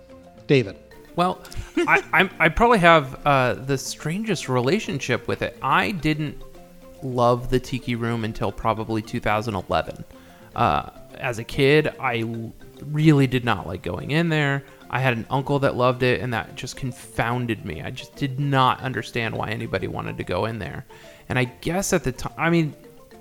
David? 0.47 0.77
Well, 1.19 1.41
I, 1.75 2.01
I'm, 2.13 2.29
I 2.39 2.47
probably 2.47 2.77
have 2.77 3.19
uh, 3.25 3.55
the 3.55 3.77
strangest 3.77 4.47
relationship 4.47 5.27
with 5.27 5.41
it. 5.41 5.57
I 5.61 5.91
didn't 5.91 6.41
love 7.03 7.49
the 7.49 7.59
Tiki 7.59 7.95
Room 7.95 8.23
until 8.23 8.53
probably 8.53 9.01
2011. 9.01 10.05
Uh, 10.55 10.89
as 11.15 11.37
a 11.37 11.43
kid, 11.43 11.93
I 11.99 12.23
really 12.85 13.27
did 13.27 13.43
not 13.43 13.67
like 13.67 13.81
going 13.81 14.11
in 14.11 14.29
there. 14.29 14.63
I 14.89 15.01
had 15.01 15.11
an 15.11 15.25
uncle 15.29 15.59
that 15.59 15.75
loved 15.75 16.03
it, 16.03 16.21
and 16.21 16.33
that 16.33 16.55
just 16.55 16.77
confounded 16.77 17.65
me. 17.65 17.81
I 17.81 17.91
just 17.91 18.15
did 18.15 18.39
not 18.39 18.79
understand 18.79 19.35
why 19.35 19.49
anybody 19.49 19.89
wanted 19.89 20.17
to 20.19 20.23
go 20.23 20.45
in 20.45 20.57
there. 20.57 20.85
And 21.27 21.37
I 21.37 21.43
guess 21.43 21.91
at 21.91 22.05
the 22.05 22.13
time, 22.13 22.33
I 22.37 22.49
mean, 22.49 22.73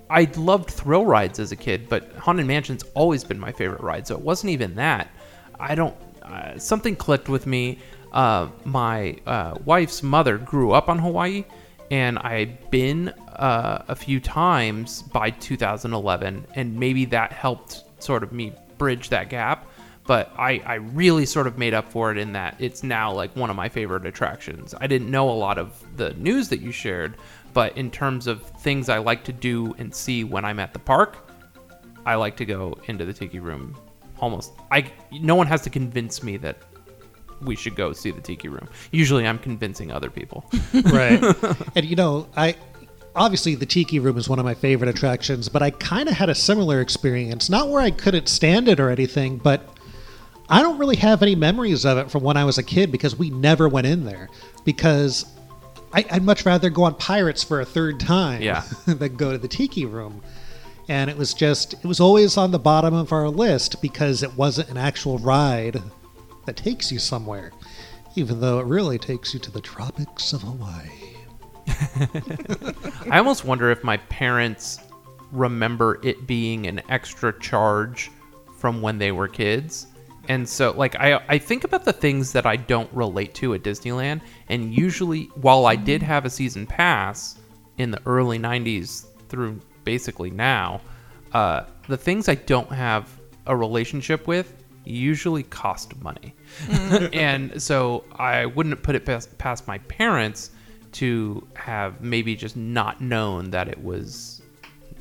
I 0.08 0.30
loved 0.36 0.70
thrill 0.70 1.04
rides 1.04 1.40
as 1.40 1.50
a 1.50 1.56
kid, 1.56 1.88
but 1.88 2.12
Haunted 2.12 2.46
Mansion's 2.46 2.84
always 2.94 3.24
been 3.24 3.40
my 3.40 3.50
favorite 3.50 3.80
ride, 3.80 4.06
so 4.06 4.14
it 4.14 4.22
wasn't 4.22 4.52
even 4.52 4.76
that. 4.76 5.10
I 5.58 5.74
don't. 5.74 5.96
Uh, 6.28 6.58
something 6.58 6.96
clicked 6.96 7.28
with 7.28 7.46
me. 7.46 7.78
Uh, 8.12 8.48
my 8.64 9.16
uh, 9.26 9.56
wife's 9.64 10.02
mother 10.02 10.38
grew 10.38 10.72
up 10.72 10.88
on 10.88 10.98
Hawaii, 10.98 11.44
and 11.90 12.18
I 12.18 12.38
had 12.38 12.70
been 12.70 13.08
uh, 13.08 13.84
a 13.88 13.96
few 13.96 14.20
times 14.20 15.02
by 15.02 15.30
2011, 15.30 16.46
and 16.54 16.78
maybe 16.78 17.04
that 17.06 17.32
helped 17.32 17.84
sort 18.02 18.22
of 18.22 18.32
me 18.32 18.52
bridge 18.76 19.08
that 19.10 19.30
gap. 19.30 19.66
But 20.06 20.32
I, 20.38 20.62
I 20.64 20.74
really 20.76 21.26
sort 21.26 21.46
of 21.46 21.58
made 21.58 21.74
up 21.74 21.90
for 21.92 22.10
it 22.10 22.16
in 22.16 22.32
that 22.32 22.56
it's 22.58 22.82
now 22.82 23.12
like 23.12 23.34
one 23.36 23.50
of 23.50 23.56
my 23.56 23.68
favorite 23.68 24.06
attractions. 24.06 24.74
I 24.80 24.86
didn't 24.86 25.10
know 25.10 25.28
a 25.28 25.32
lot 25.32 25.58
of 25.58 25.84
the 25.98 26.14
news 26.14 26.48
that 26.48 26.60
you 26.60 26.72
shared, 26.72 27.16
but 27.52 27.76
in 27.76 27.90
terms 27.90 28.26
of 28.26 28.42
things 28.42 28.88
I 28.88 28.98
like 28.98 29.22
to 29.24 29.32
do 29.32 29.74
and 29.76 29.94
see 29.94 30.24
when 30.24 30.46
I'm 30.46 30.60
at 30.60 30.72
the 30.72 30.78
park, 30.78 31.30
I 32.06 32.14
like 32.14 32.38
to 32.38 32.46
go 32.46 32.78
into 32.86 33.04
the 33.04 33.12
tiki 33.12 33.38
room. 33.38 33.76
Almost, 34.20 34.52
I 34.70 34.90
no 35.12 35.34
one 35.34 35.46
has 35.46 35.62
to 35.62 35.70
convince 35.70 36.22
me 36.22 36.36
that 36.38 36.56
we 37.40 37.54
should 37.54 37.76
go 37.76 37.92
see 37.92 38.10
the 38.10 38.20
tiki 38.20 38.48
room. 38.48 38.68
Usually, 38.90 39.26
I'm 39.26 39.38
convincing 39.38 39.92
other 39.92 40.10
people. 40.10 40.44
right. 40.86 41.22
And 41.76 41.86
you 41.86 41.94
know, 41.96 42.26
I 42.36 42.56
obviously 43.14 43.54
the 43.54 43.66
Tiki 43.66 43.98
Room 43.98 44.16
is 44.16 44.28
one 44.28 44.38
of 44.38 44.44
my 44.44 44.54
favorite 44.54 44.88
attractions, 44.88 45.48
but 45.48 45.62
I 45.62 45.70
kind 45.70 46.08
of 46.08 46.14
had 46.14 46.28
a 46.28 46.34
similar 46.34 46.80
experience. 46.80 47.48
Not 47.50 47.68
where 47.68 47.80
I 47.82 47.90
couldn't 47.90 48.28
stand 48.28 48.68
it 48.68 48.78
or 48.80 48.90
anything, 48.90 49.38
but 49.38 49.68
I 50.48 50.62
don't 50.62 50.78
really 50.78 50.96
have 50.96 51.22
any 51.22 51.34
memories 51.34 51.84
of 51.84 51.98
it 51.98 52.10
from 52.10 52.22
when 52.22 52.36
I 52.36 52.44
was 52.44 52.58
a 52.58 52.62
kid 52.62 52.92
because 52.92 53.16
we 53.16 53.30
never 53.30 53.68
went 53.68 53.86
in 53.86 54.04
there. 54.04 54.28
Because 54.64 55.26
I, 55.92 56.04
I'd 56.10 56.22
much 56.22 56.44
rather 56.46 56.70
go 56.70 56.84
on 56.84 56.94
Pirates 56.94 57.42
for 57.42 57.60
a 57.60 57.64
third 57.64 57.98
time 58.00 58.40
Yeah. 58.42 58.62
than 58.86 59.16
go 59.16 59.32
to 59.32 59.38
the 59.38 59.48
Tiki 59.48 59.84
Room. 59.84 60.22
And 60.88 61.10
it 61.10 61.16
was 61.16 61.34
just, 61.34 61.74
it 61.74 61.84
was 61.84 62.00
always 62.00 62.36
on 62.36 62.50
the 62.50 62.58
bottom 62.58 62.94
of 62.94 63.12
our 63.12 63.28
list 63.28 63.82
because 63.82 64.22
it 64.22 64.34
wasn't 64.36 64.70
an 64.70 64.78
actual 64.78 65.18
ride 65.18 65.82
that 66.46 66.56
takes 66.56 66.90
you 66.90 66.98
somewhere, 66.98 67.52
even 68.16 68.40
though 68.40 68.58
it 68.58 68.66
really 68.66 68.98
takes 68.98 69.34
you 69.34 69.40
to 69.40 69.50
the 69.50 69.60
tropics 69.60 70.32
of 70.32 70.42
Hawaii. 70.42 71.08
I 73.10 73.18
almost 73.18 73.44
wonder 73.44 73.70
if 73.70 73.84
my 73.84 73.98
parents 73.98 74.80
remember 75.30 76.00
it 76.02 76.26
being 76.26 76.66
an 76.66 76.80
extra 76.88 77.38
charge 77.38 78.10
from 78.56 78.80
when 78.80 78.98
they 78.98 79.12
were 79.12 79.28
kids. 79.28 79.88
And 80.28 80.46
so 80.48 80.72
like 80.72 80.94
I 80.96 81.20
I 81.28 81.38
think 81.38 81.64
about 81.64 81.84
the 81.84 81.92
things 81.92 82.32
that 82.32 82.46
I 82.46 82.56
don't 82.56 82.92
relate 82.92 83.34
to 83.34 83.54
at 83.54 83.62
Disneyland 83.62 84.20
and 84.48 84.74
usually 84.74 85.24
while 85.36 85.66
I 85.66 85.76
did 85.76 86.00
mm-hmm. 86.00 86.10
have 86.10 86.24
a 86.24 86.30
season 86.30 86.66
pass 86.66 87.38
in 87.78 87.90
the 87.90 88.00
early 88.04 88.38
90s 88.38 89.06
through 89.28 89.60
basically 89.88 90.30
now, 90.30 90.82
uh, 91.32 91.64
the 91.88 91.96
things 91.96 92.28
I 92.28 92.34
don't 92.34 92.70
have 92.70 93.08
a 93.46 93.56
relationship 93.56 94.26
with 94.26 94.52
usually 94.84 95.44
cost 95.44 95.96
money. 96.02 96.34
and 97.14 97.60
so 97.62 98.04
I 98.12 98.44
wouldn't 98.44 98.82
put 98.82 98.94
it 98.94 99.06
past, 99.06 99.38
past 99.38 99.66
my 99.66 99.78
parents 99.78 100.50
to 100.92 101.42
have 101.54 102.02
maybe 102.02 102.36
just 102.36 102.54
not 102.54 103.00
known 103.00 103.48
that 103.48 103.68
it 103.68 103.82
was 103.82 104.42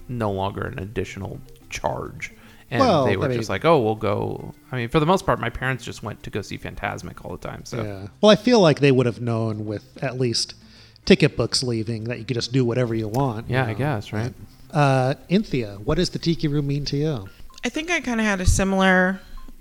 no 0.08 0.32
longer 0.32 0.66
an 0.66 0.80
additional 0.80 1.38
charge. 1.70 2.32
And 2.72 2.80
Well, 2.80 3.04
they 3.08 3.18
were 3.18 3.30
I 3.30 3.36
just 3.36 3.50
like, 3.50 3.66
oh, 3.66 3.82
we'll 3.82 3.96
go. 3.96 4.54
I 4.72 4.78
mean, 4.78 4.88
for 4.88 5.02
the 5.02 5.06
most 5.06 5.26
part, 5.26 5.38
my 5.42 5.50
parents 5.50 5.84
just 5.84 6.02
went 6.02 6.24
to 6.24 6.30
go 6.30 6.42
see 6.42 6.58
Fantasmic 6.58 7.26
all 7.26 7.36
the 7.36 7.46
time. 7.46 7.66
So 7.66 7.84
Yeah. 7.84 8.08
Well, 8.22 8.32
I 8.32 8.38
feel 8.38 8.62
like 8.62 8.80
they 8.80 8.94
would 8.94 9.06
have 9.06 9.20
known 9.20 9.66
with 9.66 10.02
at 10.02 10.18
least 10.18 10.54
ticket 11.04 11.36
books 11.36 11.62
leaving 11.62 12.06
that 12.06 12.20
you 12.20 12.24
could 12.24 12.36
just 12.36 12.54
do 12.54 12.64
whatever 12.64 12.96
you 12.96 13.10
want. 13.10 13.50
you 13.50 13.56
Yeah, 13.56 13.66
I 13.66 13.74
guess, 13.74 14.14
right? 14.14 14.34
Uh, 14.72 15.16
Anthea, 15.30 15.78
what 15.84 15.96
does 15.96 16.10
the 16.10 16.20
Tiki 16.20 16.48
Room 16.48 16.68
mean 16.68 16.86
to 16.86 16.98
you? 16.98 17.30
I 17.64 17.70
think 17.70 17.90
I 17.92 18.00
kind 18.00 18.20
of 18.20 18.26
had 18.26 18.42
a 18.42 18.46
similar 18.46 19.20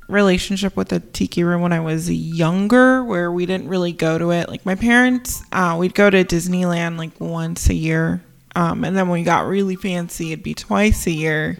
relationship 0.08 0.76
with 0.76 0.88
the 0.88 1.00
tiki 1.00 1.42
room 1.42 1.62
when 1.62 1.72
I 1.72 1.80
was 1.80 2.10
younger, 2.10 3.02
where 3.02 3.32
we 3.32 3.46
didn't 3.46 3.68
really 3.68 3.92
go 3.92 4.18
to 4.18 4.30
it. 4.30 4.48
Like 4.48 4.64
my 4.64 4.74
parents, 4.74 5.42
uh, 5.52 5.76
we'd 5.78 5.94
go 5.94 6.10
to 6.10 6.24
Disneyland 6.24 6.98
like 6.98 7.20
once 7.20 7.68
a 7.68 7.74
year, 7.74 8.22
um, 8.54 8.84
and 8.84 8.96
then 8.96 9.08
when 9.08 9.20
we 9.20 9.24
got 9.24 9.46
really 9.46 9.76
fancy, 9.76 10.32
it'd 10.32 10.44
be 10.44 10.54
twice 10.54 11.06
a 11.06 11.10
year. 11.10 11.56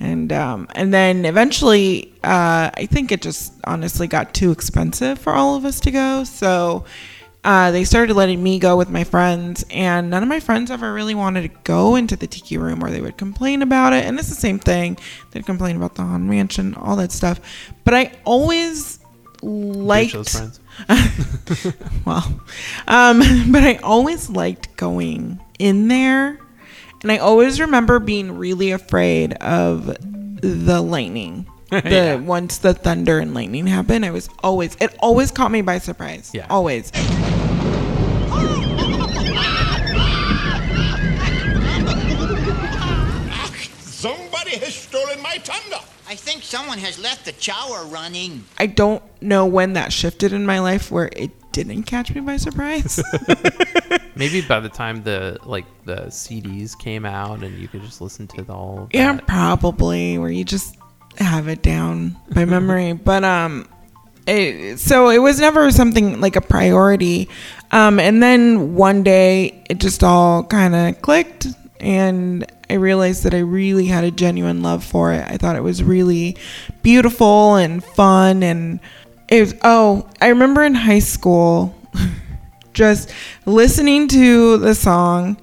And 0.00 0.32
um, 0.32 0.68
and 0.74 0.92
then 0.92 1.24
eventually, 1.24 2.12
uh, 2.24 2.70
I 2.74 2.86
think 2.90 3.12
it 3.12 3.20
just 3.22 3.52
honestly 3.64 4.06
got 4.06 4.32
too 4.34 4.50
expensive 4.50 5.18
for 5.18 5.34
all 5.34 5.54
of 5.56 5.64
us 5.64 5.80
to 5.80 5.90
go. 5.90 6.24
So 6.24 6.84
uh, 7.44 7.70
they 7.70 7.84
started 7.84 8.14
letting 8.14 8.42
me 8.42 8.58
go 8.58 8.76
with 8.76 8.90
my 8.90 9.04
friends, 9.04 9.64
and 9.70 10.10
none 10.10 10.22
of 10.22 10.28
my 10.28 10.40
friends 10.40 10.70
ever 10.70 10.92
really 10.92 11.14
wanted 11.14 11.42
to 11.42 11.60
go 11.64 11.94
into 11.94 12.16
the 12.16 12.26
tiki 12.26 12.58
room, 12.58 12.82
or 12.82 12.90
they 12.90 13.00
would 13.00 13.16
complain 13.16 13.62
about 13.62 13.92
it. 13.92 14.04
And 14.04 14.18
it's 14.18 14.28
the 14.28 14.34
same 14.34 14.58
thing; 14.58 14.98
they'd 15.30 15.46
complain 15.46 15.76
about 15.76 15.94
the 15.94 16.02
haunted 16.02 16.28
mansion, 16.28 16.74
all 16.74 16.96
that 16.96 17.12
stuff. 17.12 17.40
But 17.84 17.94
I 17.94 18.12
always 18.24 18.98
liked. 19.42 20.12
those 20.12 20.28
friends. 20.28 20.60
well, 22.04 22.40
um, 22.86 23.20
but 23.52 23.62
I 23.62 23.76
always 23.82 24.28
liked 24.28 24.76
going 24.76 25.40
in 25.58 25.88
there, 25.88 26.38
and 27.02 27.12
I 27.12 27.18
always 27.18 27.60
remember 27.60 27.98
being 27.98 28.36
really 28.36 28.72
afraid 28.72 29.34
of 29.34 29.86
the 30.40 30.80
lightning. 30.80 31.46
The 31.82 31.82
Yeah. 31.90 32.14
once 32.16 32.58
the 32.58 32.72
thunder 32.74 33.18
and 33.18 33.34
lightning 33.34 33.66
happened, 33.66 34.04
I 34.04 34.10
was 34.10 34.28
always 34.42 34.76
it 34.80 34.96
always 35.00 35.30
caught 35.30 35.50
me 35.50 35.62
by 35.62 35.78
surprise. 35.78 36.30
Yeah. 36.32 36.46
always. 36.48 36.90
Somebody 43.80 44.56
has 44.58 44.74
stolen 44.74 45.20
my 45.22 45.38
thunder. 45.38 45.84
I 46.08 46.14
think 46.14 46.42
someone 46.42 46.78
has 46.78 46.98
left 46.98 47.24
the 47.24 47.34
shower 47.38 47.84
running. 47.86 48.44
I 48.58 48.66
don't 48.66 49.02
know 49.20 49.44
when 49.44 49.72
that 49.74 49.92
shifted 49.92 50.32
in 50.32 50.46
my 50.46 50.60
life 50.60 50.90
where 50.90 51.10
it 51.14 51.30
didn't 51.52 51.82
catch 51.82 52.14
me 52.14 52.20
by 52.20 52.36
surprise. 52.36 53.02
Maybe 54.16 54.40
by 54.40 54.60
the 54.60 54.68
time 54.68 55.02
the 55.02 55.38
like 55.44 55.66
the 55.84 56.06
CDs 56.06 56.78
came 56.78 57.04
out 57.04 57.42
and 57.42 57.58
you 57.58 57.66
could 57.68 57.82
just 57.82 58.00
listen 58.00 58.26
to 58.28 58.42
the 58.42 58.52
all. 58.54 58.88
Yeah, 58.92 59.14
that. 59.14 59.26
probably 59.26 60.16
where 60.16 60.30
you 60.30 60.44
just 60.44 60.76
have 61.18 61.48
it 61.48 61.62
down 61.62 62.16
by 62.30 62.44
memory. 62.46 62.92
but 62.92 63.24
um, 63.24 63.68
it, 64.26 64.78
so 64.78 65.08
it 65.08 65.18
was 65.18 65.40
never 65.40 65.70
something 65.70 66.20
like 66.20 66.36
a 66.36 66.40
priority. 66.40 67.28
Um, 67.70 67.98
and 68.00 68.22
then 68.22 68.74
one 68.74 69.02
day 69.02 69.62
it 69.68 69.78
just 69.78 70.02
all 70.02 70.42
kind 70.44 70.74
of 70.74 71.02
clicked, 71.02 71.46
and 71.80 72.46
I 72.70 72.74
realized 72.74 73.24
that 73.24 73.34
I 73.34 73.40
really 73.40 73.86
had 73.86 74.04
a 74.04 74.10
genuine 74.10 74.62
love 74.62 74.84
for 74.84 75.12
it. 75.12 75.24
I 75.28 75.36
thought 75.36 75.56
it 75.56 75.62
was 75.62 75.82
really 75.82 76.36
beautiful 76.82 77.56
and 77.56 77.84
fun, 77.84 78.42
and 78.42 78.80
it 79.28 79.40
was. 79.40 79.54
Oh, 79.62 80.08
I 80.20 80.28
remember 80.28 80.62
in 80.64 80.74
high 80.74 80.98
school. 81.00 81.74
just 82.78 83.10
listening 83.44 84.06
to 84.06 84.56
the 84.58 84.72
song 84.72 85.36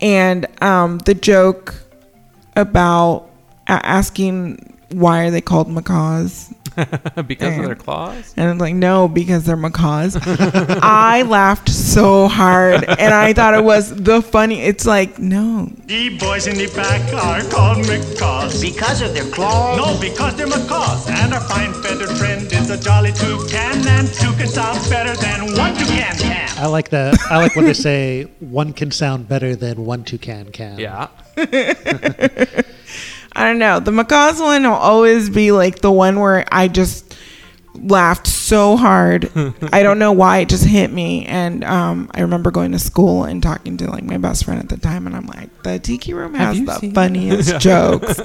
and 0.00 0.46
um, 0.62 0.96
the 1.00 1.12
joke 1.12 1.74
about 2.56 3.28
asking 3.66 4.69
why 4.92 5.24
are 5.24 5.30
they 5.30 5.40
called 5.40 5.68
macaws 5.68 6.52
because 7.26 7.58
of 7.58 7.64
their 7.64 7.74
claws. 7.74 8.32
and 8.36 8.48
I'm 8.48 8.58
like 8.58 8.74
no 8.74 9.08
because 9.08 9.44
they're 9.44 9.56
macaws 9.56 10.16
i 10.82 11.22
laughed 11.22 11.68
so 11.68 12.28
hard 12.28 12.84
and 12.84 13.12
i 13.12 13.32
thought 13.32 13.54
it 13.54 13.64
was 13.64 13.94
the 13.94 14.22
funny 14.22 14.60
it's 14.62 14.86
like 14.86 15.18
no 15.18 15.70
The 15.86 16.16
boys 16.18 16.46
in 16.46 16.56
the 16.56 16.68
back 16.74 17.02
are 17.12 17.42
called 17.50 17.78
macaws. 17.88 18.60
Because 18.62 19.02
of 19.02 19.12
their 19.12 19.28
claws? 19.32 19.76
No, 19.76 19.98
because 20.00 20.36
they're 20.36 20.46
macaws. 20.46 21.08
And 21.10 21.34
our 21.34 21.40
fine 21.40 21.72
feathered 21.82 22.14
friend 22.16 22.46
is 22.52 22.70
a 22.70 22.78
jolly 22.80 23.10
toucan. 23.10 23.82
And 23.88 24.06
two 24.06 24.32
can 24.38 24.46
sound 24.46 24.78
better 24.88 25.14
than 25.16 25.56
one 25.58 25.74
toucan 25.74 26.14
can. 26.16 26.48
I 26.58 26.66
like 26.66 26.90
that. 26.90 27.18
I 27.28 27.38
like 27.38 27.56
when 27.56 27.64
they 27.64 27.74
say 27.74 28.28
one 28.38 28.72
can 28.72 28.92
sound 28.92 29.26
better 29.28 29.56
than 29.56 29.84
one 29.84 30.04
toucan 30.04 30.52
can. 30.52 30.78
Yeah. 30.78 31.08
i 33.36 33.44
don't 33.44 33.58
know. 33.58 33.80
The 33.80 33.92
macaws 33.92 34.40
one 34.40 34.62
will 34.64 34.72
always 34.72 35.30
be 35.30 35.52
like 35.52 35.80
the 35.80 35.92
one 35.92 36.18
where 36.20 36.44
i 36.52 36.68
just 36.68 37.16
laughed 37.74 38.26
so 38.26 38.76
hard. 38.76 39.30
I 39.72 39.82
don't 39.84 40.00
know 40.00 40.10
why. 40.12 40.38
It 40.38 40.48
just 40.48 40.64
hit 40.64 40.90
me. 40.92 41.24
And 41.26 41.62
um, 41.64 42.10
i 42.14 42.20
remember 42.20 42.50
going 42.50 42.72
to 42.72 42.78
school 42.78 43.24
and 43.24 43.42
talking 43.42 43.76
to 43.78 43.88
like 43.90 44.02
my 44.04 44.18
best 44.18 44.44
friend 44.44 44.60
at 44.60 44.68
the 44.68 44.76
time 44.76 45.06
and 45.06 45.14
i'm 45.16 45.26
like 45.26 45.62
the 45.62 45.78
tiki 45.78 46.12
room 46.12 46.34
has 46.34 46.58
the 46.58 46.90
funniest 46.92 47.58
jokes. 47.68 48.18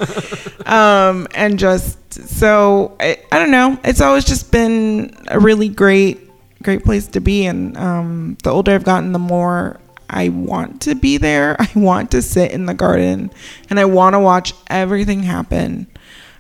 Um, 0.68 1.28
and 1.36 1.60
just 1.60 2.14
so 2.14 2.96
I, 3.00 3.20
I 3.32 3.40
don't 3.40 3.52
know. 3.52 3.80
It's 3.84 4.02
always 4.02 4.26
just 4.26 4.52
been 4.52 5.16
a 5.28 5.40
really 5.40 5.70
great 5.70 6.20
great 6.64 6.84
place 6.84 7.08
to 7.10 7.22
be. 7.22 7.46
And 7.46 7.78
um, 7.78 8.38
the 8.44 8.50
older 8.50 8.72
i've 8.74 8.84
gotten 8.84 9.12
the 9.12 9.20
more 9.20 9.80
i 10.10 10.30
want 10.30 10.82
to 10.82 10.96
be 10.96 11.18
there 11.18 11.56
i 11.60 11.70
want 11.76 12.12
to 12.12 12.22
sit 12.22 12.52
in 12.52 12.66
the 12.66 12.74
garden 12.74 13.32
and 13.70 13.80
i 13.80 13.86
want 13.86 14.14
to 14.14 14.20
watch 14.20 14.54
everything 14.68 15.24
happen 15.24 15.88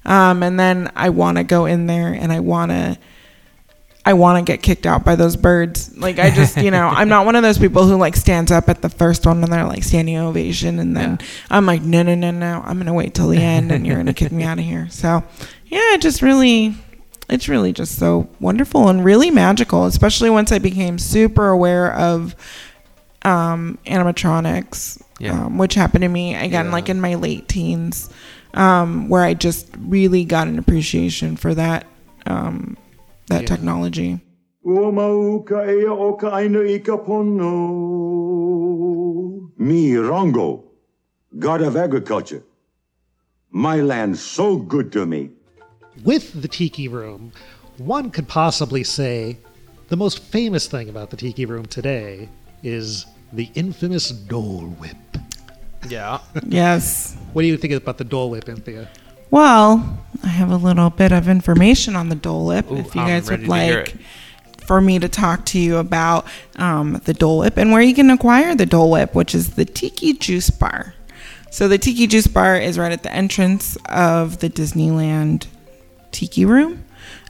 um, 0.06 0.44
and 0.44 0.60
then 0.60 0.92
i 0.96 1.10
want 1.10 1.38
to 1.38 1.44
go 1.44 1.66
in 1.66 1.88
there 1.88 2.14
and 2.14 2.32
i 2.32 2.40
want 2.40 2.72
to 2.72 2.98
I 4.08 4.14
want 4.14 4.46
to 4.46 4.52
get 4.52 4.62
kicked 4.62 4.86
out 4.86 5.04
by 5.04 5.16
those 5.16 5.36
birds. 5.36 5.98
Like 5.98 6.20
I 6.20 6.30
just, 6.30 6.58
you 6.58 6.70
know, 6.70 6.88
I'm 6.88 7.10
not 7.10 7.26
one 7.26 7.36
of 7.36 7.42
those 7.42 7.58
people 7.58 7.88
who 7.88 7.98
like 7.98 8.16
stands 8.16 8.52
up 8.52 8.70
at 8.70 8.84
the 8.84 8.90
first 8.90 9.26
one 9.26 9.44
and 9.44 9.52
they're 9.52 9.66
like 9.66 9.84
standing 9.84 10.16
ovation, 10.18 10.78
and 10.78 10.96
then 10.96 11.18
I'm 11.50 11.66
like, 11.66 11.82
no, 11.82 12.04
no, 12.04 12.14
no, 12.14 12.30
no, 12.30 12.62
I'm 12.64 12.78
gonna 12.78 12.94
wait 12.94 13.16
till 13.16 13.30
the 13.30 13.40
end, 13.40 13.72
and 13.72 13.86
you're 13.86 13.98
gonna 13.98 14.14
kick 14.14 14.32
me 14.32 14.44
out 14.44 14.60
of 14.60 14.64
here. 14.64 14.88
So, 14.92 15.24
yeah, 15.66 15.96
it 15.96 16.02
just 16.02 16.22
really, 16.22 16.76
it's 17.30 17.50
really 17.50 17.74
just 17.74 17.98
so 17.98 18.30
wonderful 18.40 18.90
and 18.90 19.04
really 19.04 19.32
magical, 19.32 19.86
especially 19.86 20.30
once 20.30 20.52
I 20.52 20.60
became 20.60 21.00
super 21.00 21.50
aware 21.50 21.92
of 21.92 22.36
um, 23.26 23.78
animatronics, 23.88 25.02
Yeah. 25.20 25.46
um, 25.46 25.58
which 25.58 25.74
happened 25.76 26.04
to 26.04 26.10
me 26.10 26.36
again, 26.36 26.72
like 26.72 26.88
in 26.90 27.02
my 27.02 27.16
late 27.16 27.48
teens, 27.48 28.10
um, 28.54 29.10
where 29.10 29.24
I 29.24 29.34
just 29.34 29.68
really 29.80 30.24
got 30.26 30.48
an 30.48 30.60
appreciation 30.60 31.36
for 31.36 31.54
that. 31.56 31.86
Um, 32.28 32.78
that 33.28 33.42
Yeah. 33.42 33.48
technology. 33.48 34.20
Ua 34.64 34.92
mau 34.92 35.40
ka 35.40 35.62
ea 35.64 35.86
o 35.88 36.14
ka 36.14 36.30
aina 36.36 36.60
i 36.62 36.78
ka 36.80 36.98
pono. 36.98 37.52
Me, 39.58 39.94
Rongo, 39.94 40.64
god 41.40 41.62
of 41.62 41.76
agriculture. 41.76 42.44
My 43.52 43.82
land's 43.82 44.22
so 44.22 44.58
good 44.58 44.92
to 44.92 45.06
me. 45.06 45.30
With 46.04 46.40
the 46.42 46.48
Tiki 46.48 46.88
Room, 46.88 47.32
one 47.78 48.10
could 48.12 48.28
possibly 48.28 48.84
say 48.84 49.38
the 49.88 49.96
most 49.98 50.20
famous 50.20 50.68
thing 50.68 50.90
about 50.90 51.10
the 51.10 51.18
Tiki 51.18 51.46
Room 51.46 51.66
today 51.66 52.30
is 52.64 53.06
the 53.34 53.50
infamous 53.56 54.10
Dole 54.10 54.68
Whip. 54.80 54.96
Yeah. 55.90 56.20
Yes. 56.48 57.16
What 57.34 57.42
do 57.44 57.48
you 57.48 57.58
think 57.58 57.74
about 57.74 57.98
the 57.98 58.04
Dole 58.04 58.30
Whip, 58.30 58.50
Anthea? 58.50 58.90
Well, 59.32 60.00
I 60.24 60.28
have 60.28 60.52
a 60.52 60.58
little 60.58 60.90
bit 60.90 61.12
of 61.12 61.28
information 61.28 61.96
on 61.96 62.10
the 62.10 62.16
Dole 62.16 62.46
Whip. 62.46 62.72
Ooh, 62.72 62.78
if 62.78 62.96
you 62.96 63.02
I'm 63.02 63.08
guys 63.08 63.30
would 63.30 63.48
like 63.48 63.96
for 64.66 64.82
me 64.82 64.98
to 65.00 65.08
talk 65.08 65.46
to 65.46 65.60
you 65.60 65.78
about 65.78 66.26
um, 66.56 67.02
the 67.06 67.14
Dole 67.14 67.40
Whip 67.40 67.58
and 67.58 67.72
where 67.72 67.82
you 67.82 67.94
can 67.94 68.10
acquire 68.10 68.56
the 68.56 68.66
Dole 68.66 68.92
Whip, 68.92 69.14
which 69.14 69.36
is 69.36 69.56
the 69.56 69.66
Tiki 69.66 70.14
Juice 70.14 70.50
Bar. 70.50 70.96
So 71.52 71.68
the 71.68 71.78
Tiki 71.78 72.08
Juice 72.08 72.28
Bar 72.28 72.58
is 72.58 72.78
right 72.78 72.92
at 72.92 73.04
the 73.04 73.14
entrance 73.14 73.78
of 73.86 74.40
the 74.40 74.50
Disneyland 74.50 75.48
Tiki 76.12 76.46
Room. 76.46 76.84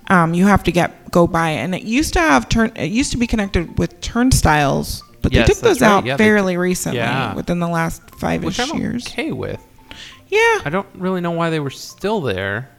Um, 0.07 0.33
you 0.33 0.45
have 0.45 0.63
to 0.63 0.71
get 0.71 1.11
go 1.11 1.27
by, 1.27 1.51
it. 1.51 1.57
and 1.57 1.75
it 1.75 1.83
used 1.83 2.13
to 2.13 2.19
have 2.19 2.47
turn. 2.47 2.71
It 2.75 2.91
used 2.91 3.11
to 3.11 3.17
be 3.17 3.27
connected 3.27 3.79
with 3.79 3.99
turnstiles, 4.01 5.01
but 5.25 5.33
Yes, 5.33 5.47
they 5.47 5.53
took 5.53 5.61
that's 5.63 5.79
those 5.79 5.81
right. 5.81 5.91
out 5.91 6.05
Yeah, 6.05 6.17
fairly 6.17 6.53
took- 6.53 6.61
recently, 6.61 6.99
Yeah. 6.99 7.33
within 7.35 7.59
the 7.59 7.67
last 7.67 8.01
five 8.19 8.43
Which 8.43 8.59
I'm 8.59 8.77
years. 8.77 9.07
okay 9.07 9.31
with. 9.31 9.59
Yeah. 10.29 10.61
I 10.65 10.69
don't 10.71 10.87
really 10.95 11.21
know 11.21 11.31
why 11.31 11.49
they 11.49 11.59
were 11.59 11.69
still 11.69 12.21
there. 12.21 12.69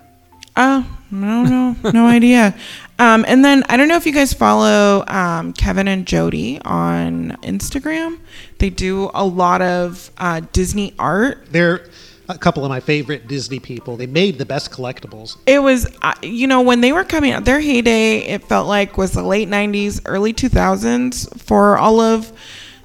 Uh, 0.56 0.82
no, 1.11 1.42
no, 1.44 1.76
no 1.92 2.06
idea. 2.18 2.54
Um, 2.98 3.24
and 3.28 3.44
then 3.44 3.62
I 3.68 3.76
don't 3.76 3.88
know 3.88 3.96
if 3.96 4.06
you 4.06 4.12
guys 4.12 4.32
follow 4.32 5.04
um, 5.06 5.52
Kevin 5.52 5.87
and 5.87 6.06
Jody 6.06 6.61
on 6.64 7.37
Instagram. 7.42 8.18
They 8.59 8.70
do 8.70 9.11
a 9.12 9.24
lot 9.24 9.61
of 9.61 10.11
uh, 10.16 10.40
Disney 10.52 10.94
art. 10.98 11.46
They're 11.50 11.82
a 12.28 12.38
couple 12.38 12.64
of 12.64 12.68
my 12.68 12.80
favorite 12.80 13.28
Disney 13.28 13.60
people. 13.60 13.96
They 13.96 14.06
made 14.06 14.38
the 14.38 14.46
best 14.46 14.70
collectibles. 14.70 15.36
It 15.46 15.60
was, 15.60 15.86
you 16.22 16.46
know, 16.46 16.62
when 16.62 16.80
they 16.80 16.92
were 16.92 17.04
coming 17.04 17.32
out, 17.32 17.44
their 17.44 17.60
heyday, 17.60 18.18
it 18.18 18.44
felt 18.44 18.66
like 18.66 18.98
was 18.98 19.12
the 19.12 19.22
late 19.22 19.48
90s, 19.48 20.00
early 20.04 20.32
2000s 20.32 21.40
for 21.40 21.78
all 21.78 22.00
of 22.00 22.32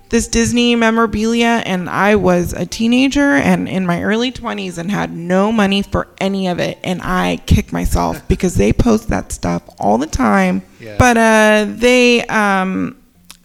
this 0.10 0.28
Disney 0.28 0.76
memorabilia. 0.76 1.64
And 1.66 1.90
I 1.90 2.16
was 2.16 2.54
a 2.54 2.66
teenager 2.66 3.32
and 3.32 3.68
in 3.68 3.86
my 3.86 4.04
early 4.04 4.32
20s 4.32 4.78
and 4.78 4.92
had 4.92 5.12
no 5.12 5.52
money 5.52 5.82
for 5.82 6.08
any 6.20 6.48
of 6.48 6.60
it. 6.60 6.78
And 6.84 7.02
I 7.02 7.38
kicked 7.46 7.74
myself 7.74 8.28
because 8.28 8.56
they 8.56 8.74
post 8.74 9.08
that 9.10 9.32
stuff 9.32 9.64
all 9.80 9.98
the 9.98 10.08
time. 10.08 10.62
Yeah. 10.80 10.98
But 11.00 11.18
uh, 11.18 11.66
they, 11.68 12.26
um, 12.26 12.98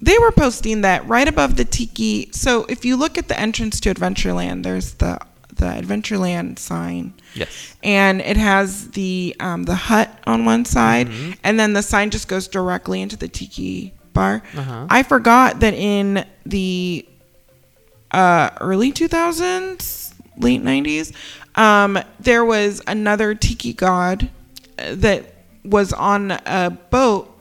they 0.03 0.19
were 0.19 0.33
posting 0.33 0.83
that 0.83 1.07
right 1.07 1.27
above 1.27 1.57
the 1.57 1.65
tiki. 1.65 2.31
So 2.33 2.67
if 2.69 2.85
you 2.85 2.97
look 2.97 3.17
at 3.17 3.29
the 3.29 3.39
entrance 3.39 3.81
to 3.81 3.95
Adventureland, 3.95 4.63
there's 4.63 4.95
the 4.95 5.19
the 5.57 5.67
Adventureland 5.67 6.59
sign. 6.59 7.15
Yes. 7.35 7.75
And 7.83 8.21
it 8.21 8.37
has 8.37 8.91
the 8.91 9.35
um, 9.41 9.65
the 9.65 9.75
hut 9.75 10.11
on 10.27 10.45
one 10.45 10.65
side, 10.65 11.09
Mm-hmm. 11.09 11.33
and 11.45 11.59
then 11.59 11.73
the 11.73 11.83
sign 11.83 12.11
just 12.11 12.29
goes 12.29 12.49
directly 12.49 13.01
into 13.03 13.17
the 13.17 13.29
tiki 13.29 13.93
bar. 14.13 14.43
Uh-huh. 14.57 14.87
I 14.89 15.03
forgot 15.03 15.61
that 15.61 15.75
in 15.75 16.25
the 16.47 17.07
uh, 18.11 18.51
early 18.61 18.93
2000s, 18.93 20.15
late 20.39 20.63
90s, 20.63 21.13
um, 21.57 21.99
there 22.21 22.45
was 22.45 22.83
another 22.87 23.35
tiki 23.35 23.73
god 23.73 24.31
uh, 24.79 24.95
that 24.95 25.25
was 25.65 25.93
on 25.93 26.31
a 26.31 26.71
boat 26.91 27.33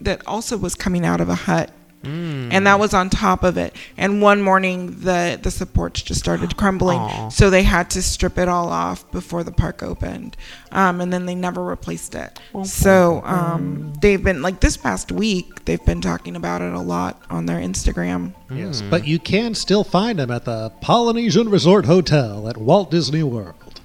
that 0.00 0.26
also 0.26 0.56
was 0.56 0.74
coming 0.74 1.04
out 1.04 1.20
of 1.20 1.28
a 1.28 1.34
hut. 1.34 1.70
Mm. 2.04 2.48
And 2.52 2.66
that 2.66 2.78
was 2.78 2.94
on 2.94 3.10
top 3.10 3.42
of 3.42 3.56
it. 3.56 3.74
And 3.96 4.22
one 4.22 4.42
morning, 4.42 5.00
the 5.00 5.38
the 5.40 5.50
supports 5.50 6.02
just 6.02 6.20
started 6.20 6.56
crumbling, 6.58 6.98
Aw. 6.98 7.28
so 7.28 7.50
they 7.50 7.62
had 7.62 7.90
to 7.90 8.02
strip 8.02 8.38
it 8.38 8.48
all 8.48 8.68
off 8.68 9.10
before 9.10 9.44
the 9.44 9.52
park 9.52 9.82
opened. 9.82 10.36
Um, 10.72 11.00
and 11.00 11.12
then 11.12 11.26
they 11.26 11.34
never 11.34 11.62
replaced 11.62 12.14
it. 12.14 12.38
So 12.64 13.22
um, 13.24 13.92
they've 14.00 14.22
been 14.22 14.42
like 14.42 14.60
this 14.60 14.76
past 14.76 15.12
week, 15.12 15.64
they've 15.64 15.84
been 15.84 16.00
talking 16.00 16.36
about 16.36 16.62
it 16.62 16.72
a 16.72 16.80
lot 16.80 17.22
on 17.30 17.46
their 17.46 17.58
Instagram. 17.60 18.34
Yes, 18.50 18.82
but 18.82 19.06
you 19.06 19.18
can 19.18 19.54
still 19.54 19.84
find 19.84 20.18
them 20.18 20.30
at 20.30 20.44
the 20.44 20.70
Polynesian 20.80 21.48
Resort 21.48 21.86
Hotel 21.86 22.48
at 22.48 22.56
Walt 22.56 22.90
Disney 22.90 23.22
World. 23.22 23.80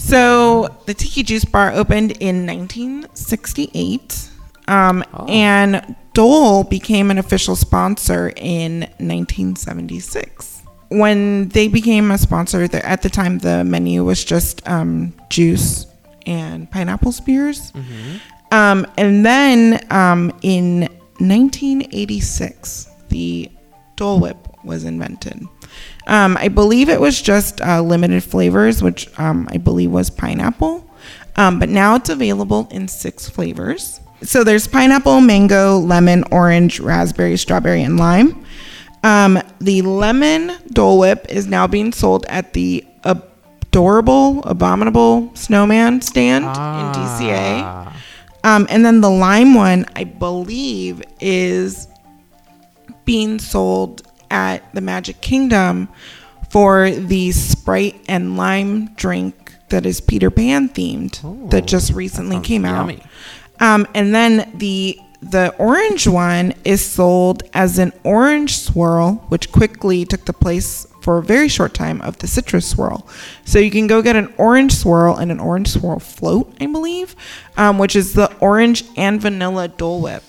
So 0.00 0.74
the 0.86 0.94
Tiki 0.94 1.22
Juice 1.22 1.44
Bar 1.44 1.72
opened 1.72 2.12
in 2.12 2.46
1968, 2.46 4.29
um, 4.70 5.04
and 5.28 5.96
Dole 6.14 6.64
became 6.64 7.10
an 7.10 7.18
official 7.18 7.56
sponsor 7.56 8.32
in 8.36 8.80
1976. 8.98 10.62
When 10.88 11.48
they 11.50 11.68
became 11.68 12.10
a 12.10 12.18
sponsor, 12.18 12.66
the, 12.68 12.84
at 12.86 13.02
the 13.02 13.10
time 13.10 13.38
the 13.38 13.64
menu 13.64 14.04
was 14.04 14.24
just 14.24 14.66
um, 14.68 15.12
juice 15.28 15.86
and 16.26 16.70
pineapple 16.70 17.12
spears. 17.12 17.72
Um, 18.52 18.86
and 18.96 19.24
then 19.26 19.84
um, 19.90 20.32
in 20.42 20.82
1986, 21.18 22.90
the 23.08 23.50
Dole 23.96 24.20
Whip 24.20 24.36
was 24.64 24.84
invented. 24.84 25.46
Um, 26.06 26.36
I 26.36 26.48
believe 26.48 26.88
it 26.88 27.00
was 27.00 27.20
just 27.20 27.60
uh, 27.60 27.80
limited 27.82 28.24
flavors, 28.24 28.82
which 28.82 29.08
um, 29.18 29.48
I 29.50 29.58
believe 29.58 29.90
was 29.90 30.10
pineapple. 30.10 30.88
Um, 31.36 31.58
but 31.58 31.68
now 31.68 31.94
it's 31.94 32.10
available 32.10 32.68
in 32.70 32.88
six 32.88 33.28
flavors. 33.28 34.00
So 34.22 34.44
there's 34.44 34.66
pineapple, 34.66 35.20
mango, 35.20 35.78
lemon, 35.78 36.24
orange, 36.30 36.78
raspberry, 36.80 37.36
strawberry, 37.36 37.82
and 37.82 37.98
lime. 37.98 38.44
Um, 39.02 39.40
the 39.60 39.82
lemon 39.82 40.52
Dole 40.72 40.98
Whip 40.98 41.26
is 41.30 41.46
now 41.46 41.66
being 41.66 41.92
sold 41.92 42.26
at 42.28 42.52
the 42.52 42.84
adorable, 43.04 44.42
abominable 44.44 45.30
snowman 45.34 46.02
stand 46.02 46.44
in 46.44 46.50
DCA. 46.50 47.94
Um, 48.44 48.66
and 48.70 48.84
then 48.84 49.00
the 49.00 49.10
lime 49.10 49.54
one, 49.54 49.86
I 49.96 50.04
believe, 50.04 51.02
is 51.20 51.88
being 53.04 53.38
sold 53.38 54.02
at 54.30 54.72
the 54.74 54.80
Magic 54.80 55.20
Kingdom 55.20 55.88
for 56.50 56.90
the 56.90 57.32
Sprite 57.32 58.00
and 58.08 58.36
lime 58.36 58.86
drink 58.94 59.54
that 59.68 59.86
is 59.86 60.00
Peter 60.00 60.30
Pan 60.30 60.68
themed 60.68 61.50
that 61.50 61.66
just 61.66 61.92
recently 61.92 62.40
came 62.40 62.64
out. 62.64 62.92
Yummy. 63.60 63.74
Um, 63.74 63.86
and 63.94 64.14
then 64.14 64.50
the 64.54 64.98
the 65.22 65.54
orange 65.58 66.08
one 66.08 66.54
is 66.64 66.82
sold 66.84 67.42
as 67.52 67.78
an 67.78 67.92
orange 68.04 68.56
swirl, 68.56 69.16
which 69.28 69.52
quickly 69.52 70.06
took 70.06 70.24
the 70.24 70.32
place 70.32 70.86
for 71.02 71.18
a 71.18 71.22
very 71.22 71.46
short 71.48 71.74
time 71.74 72.00
of 72.00 72.16
the 72.18 72.26
citrus 72.26 72.66
swirl. 72.66 73.06
So 73.44 73.58
you 73.58 73.70
can 73.70 73.86
go 73.86 74.00
get 74.00 74.16
an 74.16 74.32
orange 74.38 74.72
swirl 74.72 75.16
and 75.16 75.30
an 75.30 75.38
orange 75.38 75.68
swirl 75.68 75.98
float, 75.98 76.50
I 76.58 76.66
believe, 76.66 77.14
um, 77.58 77.76
which 77.78 77.96
is 77.96 78.14
the 78.14 78.34
orange 78.38 78.82
and 78.96 79.20
vanilla 79.20 79.68
Dole 79.68 80.00
Whip 80.00 80.22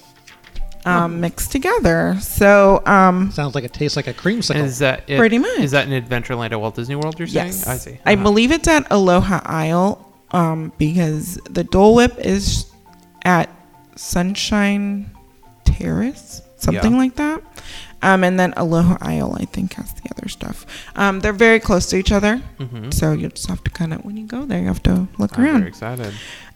um, 0.85 1.21
mixed 1.21 1.51
together. 1.53 2.17
So 2.19 2.81
um, 2.85 3.31
Sounds 3.31 3.55
like 3.55 3.63
it 3.63 3.71
tastes 3.73 3.95
like 3.95 4.07
a 4.07 4.13
creamsicle. 4.13 4.55
Is 4.55 4.79
that 4.79 5.09
it, 5.09 5.17
Pretty 5.17 5.37
much. 5.37 5.59
Is 5.59 5.71
that 5.71 5.87
in 5.89 6.03
Adventureland 6.03 6.51
at 6.51 6.59
Walt 6.59 6.75
Disney 6.75 6.95
World? 6.95 7.17
You're 7.17 7.27
saying? 7.29 7.47
Yes. 7.47 7.67
I 7.67 7.77
see. 7.77 7.97
I 8.05 8.13
Uh-huh. 8.15 8.23
believe 8.23 8.51
it's 8.51 8.67
at 8.67 8.87
Aloha 8.91 9.41
Isle 9.45 10.05
um, 10.31 10.71
because 10.77 11.35
the 11.49 11.63
Dole 11.63 11.95
Whip 11.95 12.17
is 12.19 12.65
at 13.23 13.49
Sunshine 13.95 15.09
Terrace, 15.65 16.41
something 16.57 16.91
Yeah. 16.93 16.97
like 16.97 17.15
that. 17.15 17.41
Um, 18.03 18.23
and 18.23 18.39
then 18.39 18.53
Aloha 18.57 18.97
Isle, 18.99 19.37
I 19.39 19.45
think, 19.45 19.73
has 19.75 19.93
the 19.93 20.09
other 20.17 20.27
stuff. 20.27 20.65
Um, 20.95 21.19
they're 21.19 21.33
very 21.33 21.59
close 21.59 21.85
to 21.87 21.97
each 21.97 22.11
other. 22.11 22.41
Mhm. 22.59 22.91
So 22.93 23.11
you 23.11 23.29
just 23.29 23.47
have 23.47 23.63
to 23.63 23.71
kind 23.71 23.93
of, 23.93 24.03
when 24.03 24.17
you 24.17 24.25
go 24.25 24.45
there, 24.45 24.59
you 24.59 24.65
have 24.67 24.81
to 24.83 25.07
look 25.19 25.37
I'm 25.37 25.45
around. 25.45 25.57
very 25.59 25.69
excited. 25.69 26.13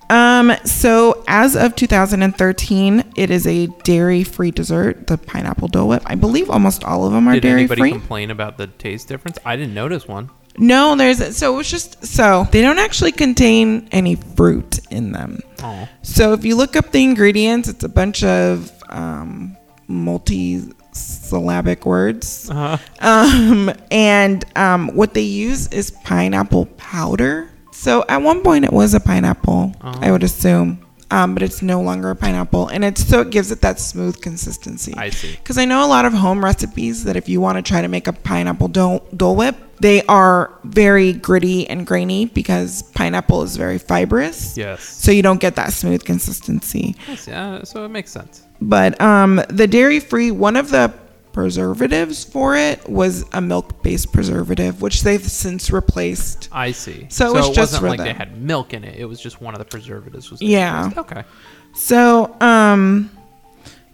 Um, 0.09 0.53
so 0.65 1.23
as 1.27 1.55
of 1.55 1.75
2013, 1.75 3.03
it 3.15 3.29
is 3.31 3.45
a 3.47 3.67
dairy-free 3.83 4.51
dessert, 4.51 5.07
the 5.07 5.17
pineapple 5.17 5.67
Dole 5.67 5.87
Whip. 5.87 6.03
I 6.05 6.15
believe 6.15 6.49
almost 6.49 6.83
all 6.83 7.05
of 7.05 7.13
them 7.13 7.27
are 7.27 7.33
Did 7.33 7.41
dairy-free. 7.43 7.75
Did 7.75 7.81
anybody 7.81 7.99
complain 7.99 8.31
about 8.31 8.57
the 8.57 8.67
taste 8.67 9.07
difference? 9.07 9.37
I 9.45 9.55
didn't 9.55 9.73
notice 9.73 10.07
one. 10.07 10.29
No, 10.57 10.95
there's 10.95 11.35
so 11.37 11.59
it's 11.59 11.69
just 11.69 12.05
so 12.05 12.47
they 12.51 12.61
don't 12.61 12.79
actually 12.79 13.11
contain 13.11 13.87
any 13.91 14.15
fruit 14.15 14.79
in 14.89 15.11
them. 15.11 15.39
Oh. 15.61 15.87
So 16.01 16.33
if 16.33 16.45
you 16.45 16.55
look 16.55 16.75
up 16.75 16.91
the 16.91 17.03
ingredients, 17.03 17.67
it's 17.67 17.83
a 17.83 17.89
bunch 17.89 18.23
of 18.23 18.71
um, 18.89 19.57
multi-syllabic 19.87 21.85
words, 21.85 22.49
Uh-huh. 22.49 22.77
um, 23.01 23.71
and 23.91 24.45
um, 24.55 24.89
what 24.95 25.13
they 25.13 25.21
use 25.21 25.67
is 25.69 25.91
pineapple 26.03 26.65
powder. 26.77 27.49
So 27.71 28.05
at 28.07 28.21
one 28.21 28.41
point 28.41 28.65
it 28.65 28.71
was 28.71 28.93
a 28.93 28.99
pineapple, 28.99 29.73
I 29.81 30.11
would 30.11 30.23
assume. 30.23 30.84
Um, 31.11 31.35
but 31.35 31.43
it's 31.43 31.61
no 31.61 31.81
longer 31.81 32.09
a 32.09 32.15
pineapple, 32.15 32.67
and 32.69 32.83
it's 32.83 33.07
so 33.07 33.21
it 33.21 33.29
gives 33.29 33.51
it 33.51 33.61
that 33.61 33.79
smooth 33.79 34.19
consistency. 34.21 34.93
I 34.97 35.11
see. 35.11 35.35
Because 35.35 35.57
I 35.59 35.65
know 35.65 35.85
a 35.85 35.87
lot 35.87 36.05
of 36.05 36.13
home 36.13 36.43
recipes 36.43 37.03
that 37.03 37.15
if 37.15 37.29
you 37.29 37.39
want 37.39 37.57
to 37.57 37.61
try 37.61 37.81
to 37.81 37.87
make 37.87 38.07
a 38.07 38.13
pineapple 38.13 38.69
Dole, 38.69 39.07
Dole 39.15 39.35
Whip, 39.35 39.55
they 39.79 40.01
are 40.07 40.57
very 40.63 41.13
gritty 41.13 41.69
and 41.69 41.85
grainy 41.85 42.25
because 42.25 42.81
pineapple 42.81 43.43
is 43.43 43.55
very 43.55 43.77
fibrous. 43.77 44.57
Yes. 44.57 44.83
So 44.83 45.11
you 45.11 45.21
don't 45.21 45.39
get 45.39 45.55
that 45.57 45.73
smooth 45.73 46.03
consistency. 46.03 46.95
Yes, 47.07 47.27
yeah, 47.27 47.63
so 47.63 47.85
it 47.85 47.89
makes 47.89 48.11
sense. 48.11 48.43
But 48.59 48.99
um, 48.99 49.41
the 49.49 49.67
dairy 49.67 49.99
free, 49.99 50.31
one 50.31 50.55
of 50.55 50.71
the 50.71 50.91
preservatives 51.35 52.23
for 52.23 52.55
it 52.55 52.87
was 52.87 53.25
a 53.33 53.41
milk 53.41 53.83
based 53.83 54.13
preservative, 54.13 54.81
which 54.81 55.03
they've 55.03 55.21
since 55.21 55.69
replaced. 55.69 56.47
I 56.49 56.71
see. 56.71 57.07
So 57.09 57.31
it 57.31 57.33
was 57.33 57.47
just 57.49 57.73
wasn't 57.73 57.83
like 57.83 57.99
they 57.99 58.13
had 58.13 58.41
milk 58.41 58.73
in 58.73 58.85
it. 58.85 58.97
It 58.97 59.03
was 59.03 59.19
just 59.19 59.41
one 59.41 59.53
of 59.53 59.59
the 59.59 59.65
preservatives. 59.65 60.31
Was 60.31 60.41
Yeah. 60.41 60.91
Okay. 60.95 61.25
So, 61.73 62.33
um, 62.39 63.11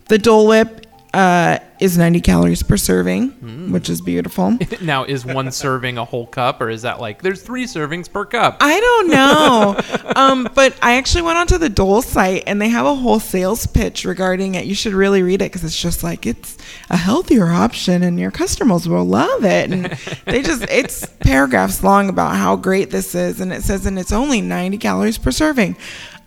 the 0.08 0.19
Dole 0.19 0.45
Whip 0.45 0.86
uh, 1.13 1.60
is 1.80 1.97
90 1.97 2.21
calories 2.21 2.63
per 2.63 2.78
serving, 2.78 3.32
Mm. 3.32 3.71
which 3.71 3.89
is 3.89 4.00
beautiful. 4.02 4.58
now, 4.82 5.04
is 5.04 5.26
one 5.26 5.52
serving 5.63 5.97
a 5.97 6.06
whole 6.06 6.26
cup, 6.28 6.62
or 6.62 6.69
is 6.69 6.84
that 6.84 7.02
like 7.02 7.21
there's 7.21 7.41
three 7.41 7.65
servings 7.65 8.10
per 8.12 8.24
cup? 8.24 8.58
I 8.62 8.80
don't 8.80 9.08
know. 9.10 10.12
um, 10.15 10.47
but 10.56 10.74
I 10.82 10.95
actually 10.95 11.24
went 11.24 11.38
onto 11.38 11.58
the 11.58 11.69
Dole 11.69 12.02
site 12.02 12.43
and 12.47 12.62
they 12.62 12.69
have 12.69 12.86
a 12.86 12.95
whole 12.95 13.19
sales 13.19 13.65
pitch 13.67 14.06
regarding 14.06 14.56
it. 14.56 14.65
You 14.65 14.76
should 14.76 14.93
really 14.93 15.21
read 15.24 15.41
it 15.41 15.52
because 15.52 15.63
it's 15.65 15.80
just 15.80 16.04
like 16.04 16.26
it's 16.26 16.58
a 16.89 16.97
healthier 16.97 17.47
option 17.47 18.04
and 18.04 18.19
your 18.19 18.32
customers 18.32 18.88
will 18.88 19.06
love 19.06 19.43
it. 19.43 19.71
And 19.71 19.86
they 20.26 20.41
just, 20.41 20.63
it's 20.69 21.06
paragraphs 21.19 21.84
long 21.84 22.08
about 22.10 22.36
how 22.36 22.56
great 22.56 22.89
this 22.91 23.15
is. 23.15 23.41
And 23.41 23.52
it 23.52 23.63
says, 23.63 23.86
and 23.86 24.00
it's 24.00 24.12
only 24.13 24.39
90 24.41 24.78
calories 24.78 25.17
per 25.17 25.32
serving. 25.32 25.76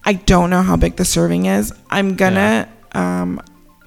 I 0.04 0.14
don't 0.14 0.50
know 0.50 0.62
how 0.62 0.76
big 0.76 0.96
the 0.96 1.04
serving 1.06 1.46
is. 1.46 1.72
I'm 1.88 2.16
gonna 2.16 2.68
um, 2.92 3.40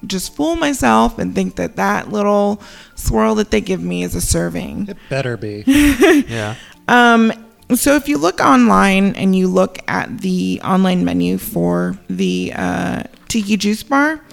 just 0.06 0.34
fool 0.34 0.56
myself 0.56 1.18
and 1.18 1.34
think 1.34 1.56
that 1.56 1.76
that 1.76 2.10
little 2.10 2.62
swirl 2.94 3.34
that 3.36 3.50
they 3.50 3.60
give 3.60 3.82
me 3.82 4.02
is 4.02 4.14
a 4.14 4.20
serving. 4.20 4.88
It 4.88 4.96
better 5.08 5.36
be. 5.36 5.64
yeah. 5.66 6.54
Um, 6.86 7.32
so 7.74 7.94
if 7.96 8.08
you 8.08 8.16
look 8.16 8.40
online 8.40 9.14
and 9.14 9.36
you 9.36 9.48
look 9.48 9.78
at 9.88 10.18
the 10.18 10.60
online 10.64 11.04
menu 11.04 11.36
for 11.36 11.98
the 12.08 12.52
uh, 12.54 13.02
Tiki 13.28 13.56
Juice 13.56 13.82
Bar, 13.82 14.24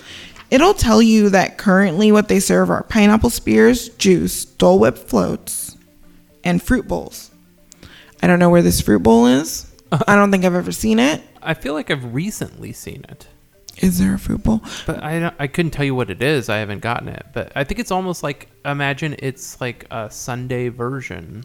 it'll 0.49 0.73
tell 0.73 1.01
you 1.01 1.29
that 1.29 1.57
currently 1.57 2.11
what 2.11 2.29
they 2.29 2.39
serve 2.39 2.69
are 2.69 2.83
pineapple 2.83 3.29
spears, 3.29 3.89
juice, 3.89 4.45
Dole 4.45 4.79
Whip 4.79 4.97
floats, 4.97 5.75
and 6.43 6.63
fruit 6.63 6.87
bowls. 6.87 7.31
I 8.21 8.27
don't 8.27 8.39
know 8.39 8.49
where 8.49 8.61
this 8.61 8.81
fruit 8.81 9.03
bowl 9.03 9.27
is. 9.27 9.71
I 10.07 10.15
don't 10.15 10.31
think 10.31 10.45
I've 10.45 10.55
ever 10.55 10.71
seen 10.71 10.99
it. 10.99 11.21
I 11.41 11.53
feel 11.53 11.73
like 11.73 11.91
I've 11.91 12.13
recently 12.13 12.71
seen 12.71 13.05
it, 13.09 13.27
Is 13.81 13.99
there 13.99 14.13
a 14.13 14.19
fruit 14.19 14.43
bowl? 14.43 14.61
but 14.85 15.03
I 15.03 15.19
don't, 15.19 15.35
I 15.39 15.47
couldn't 15.47 15.71
tell 15.71 15.85
you 15.85 15.95
what 15.95 16.09
it 16.09 16.21
is. 16.21 16.49
I 16.49 16.57
haven't 16.57 16.79
gotten 16.79 17.09
it, 17.09 17.25
but 17.33 17.51
I 17.55 17.63
think 17.63 17.79
it's 17.79 17.91
almost 17.91 18.23
like 18.23 18.49
imagine 18.63 19.15
it's 19.19 19.59
like 19.61 19.85
a 19.91 20.09
sundae 20.09 20.69
version. 20.69 21.43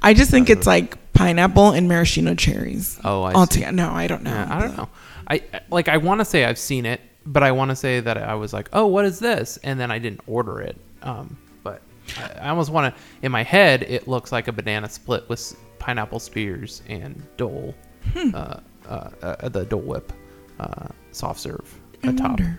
I 0.00 0.14
just 0.14 0.30
think 0.30 0.48
it's 0.50 0.66
like 0.66 1.12
pineapple 1.12 1.72
and 1.72 1.88
maraschino 1.88 2.34
cherries. 2.34 2.98
Oh, 3.04 3.22
I 3.22 3.32
all 3.32 3.46
see. 3.46 3.54
together. 3.60 3.72
No, 3.72 3.90
I 3.92 4.06
don't 4.06 4.22
know. 4.22 4.30
Yeah, 4.30 4.56
I 4.56 4.60
don't 4.60 4.76
know. 4.76 4.88
I 5.28 5.42
like 5.70 5.88
I 5.88 5.96
want 5.96 6.20
to 6.20 6.24
say 6.24 6.44
I've 6.44 6.58
seen 6.58 6.86
it, 6.86 7.00
but 7.26 7.42
I 7.42 7.52
want 7.52 7.70
to 7.70 7.76
say 7.76 8.00
that 8.00 8.16
I 8.16 8.34
was 8.34 8.52
like, 8.52 8.68
"Oh, 8.72 8.86
what 8.86 9.04
is 9.04 9.18
this?" 9.18 9.56
and 9.64 9.78
then 9.78 9.90
I 9.90 9.98
didn't 9.98 10.20
order 10.26 10.60
it. 10.60 10.76
Um, 11.02 11.36
but 11.62 11.80
I, 12.18 12.46
I 12.46 12.48
almost 12.50 12.70
want 12.70 12.94
to. 12.94 13.02
In 13.22 13.32
my 13.32 13.42
head, 13.42 13.82
it 13.84 14.06
looks 14.08 14.30
like 14.32 14.48
a 14.48 14.52
banana 14.52 14.88
split 14.88 15.28
with 15.28 15.56
pineapple 15.78 16.18
spears 16.20 16.82
and 16.88 17.20
Dole, 17.36 17.74
Hmm. 18.12 18.34
uh, 18.34 18.60
uh, 18.88 19.10
uh, 19.22 19.48
the 19.48 19.64
Dole 19.64 19.80
Whip 19.80 20.12
uh, 20.60 20.88
soft 21.14 21.40
serve 21.40 21.78
I 22.04 22.08
atop. 22.08 22.28
wonder. 22.28 22.58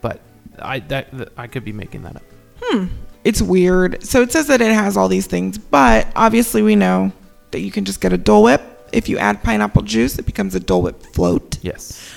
But 0.00 0.20
I 0.58 0.80
that, 0.80 1.16
that 1.16 1.32
I 1.36 1.46
could 1.46 1.64
be 1.64 1.72
making 1.72 2.02
that 2.02 2.16
up. 2.16 2.22
Hmm. 2.60 2.86
It's 3.24 3.40
weird. 3.40 4.02
So 4.04 4.22
it 4.22 4.32
says 4.32 4.48
that 4.48 4.60
it 4.60 4.72
has 4.72 4.96
all 4.96 5.08
these 5.08 5.26
things, 5.26 5.56
but 5.58 6.08
obviously 6.16 6.62
we 6.62 6.74
know 6.74 7.12
that 7.52 7.60
you 7.60 7.70
can 7.70 7.84
just 7.84 8.00
get 8.00 8.12
a 8.12 8.18
Dole 8.18 8.44
Whip. 8.44 8.62
If 8.92 9.08
you 9.08 9.18
add 9.18 9.42
pineapple 9.42 9.82
juice, 9.82 10.18
it 10.18 10.26
becomes 10.26 10.54
a 10.54 10.60
Dole 10.60 10.82
Whip 10.82 11.02
float. 11.14 11.58
Yes. 11.62 12.10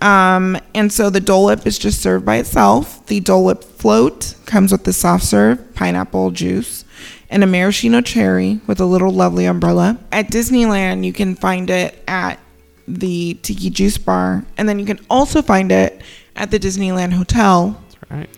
Um, 0.00 0.58
and 0.74 0.92
so 0.92 1.10
the 1.10 1.20
Dole 1.20 1.46
Whip 1.46 1.66
is 1.66 1.78
just 1.78 2.00
served 2.00 2.24
by 2.24 2.36
itself. 2.36 3.04
The 3.06 3.20
Dole 3.20 3.44
Whip 3.44 3.62
float 3.62 4.34
comes 4.46 4.72
with 4.72 4.84
the 4.84 4.92
soft 4.92 5.24
serve, 5.24 5.74
pineapple 5.74 6.30
juice, 6.30 6.84
and 7.30 7.42
a 7.44 7.46
maraschino 7.46 8.00
cherry 8.00 8.60
with 8.66 8.80
a 8.80 8.84
little 8.86 9.12
lovely 9.12 9.46
umbrella. 9.46 9.98
At 10.10 10.28
Disneyland, 10.28 11.04
you 11.04 11.12
can 11.12 11.34
find 11.34 11.70
it 11.70 12.02
at 12.08 12.38
the 12.86 13.34
Tiki 13.42 13.70
Juice 13.70 13.98
Bar, 13.98 14.44
and 14.56 14.68
then 14.68 14.78
you 14.78 14.86
can 14.86 15.00
also 15.08 15.42
find 15.42 15.70
it 15.72 16.00
at 16.36 16.50
the 16.50 16.58
Disneyland 16.58 17.12
Hotel. 17.12 17.80
That's 18.00 18.10
right. 18.10 18.30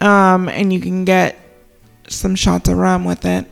Um, 0.00 0.48
and 0.48 0.72
you 0.72 0.80
can 0.80 1.04
get 1.04 1.38
some 2.08 2.34
shots 2.34 2.68
of 2.68 2.76
rum 2.76 3.04
with 3.04 3.24
it, 3.24 3.46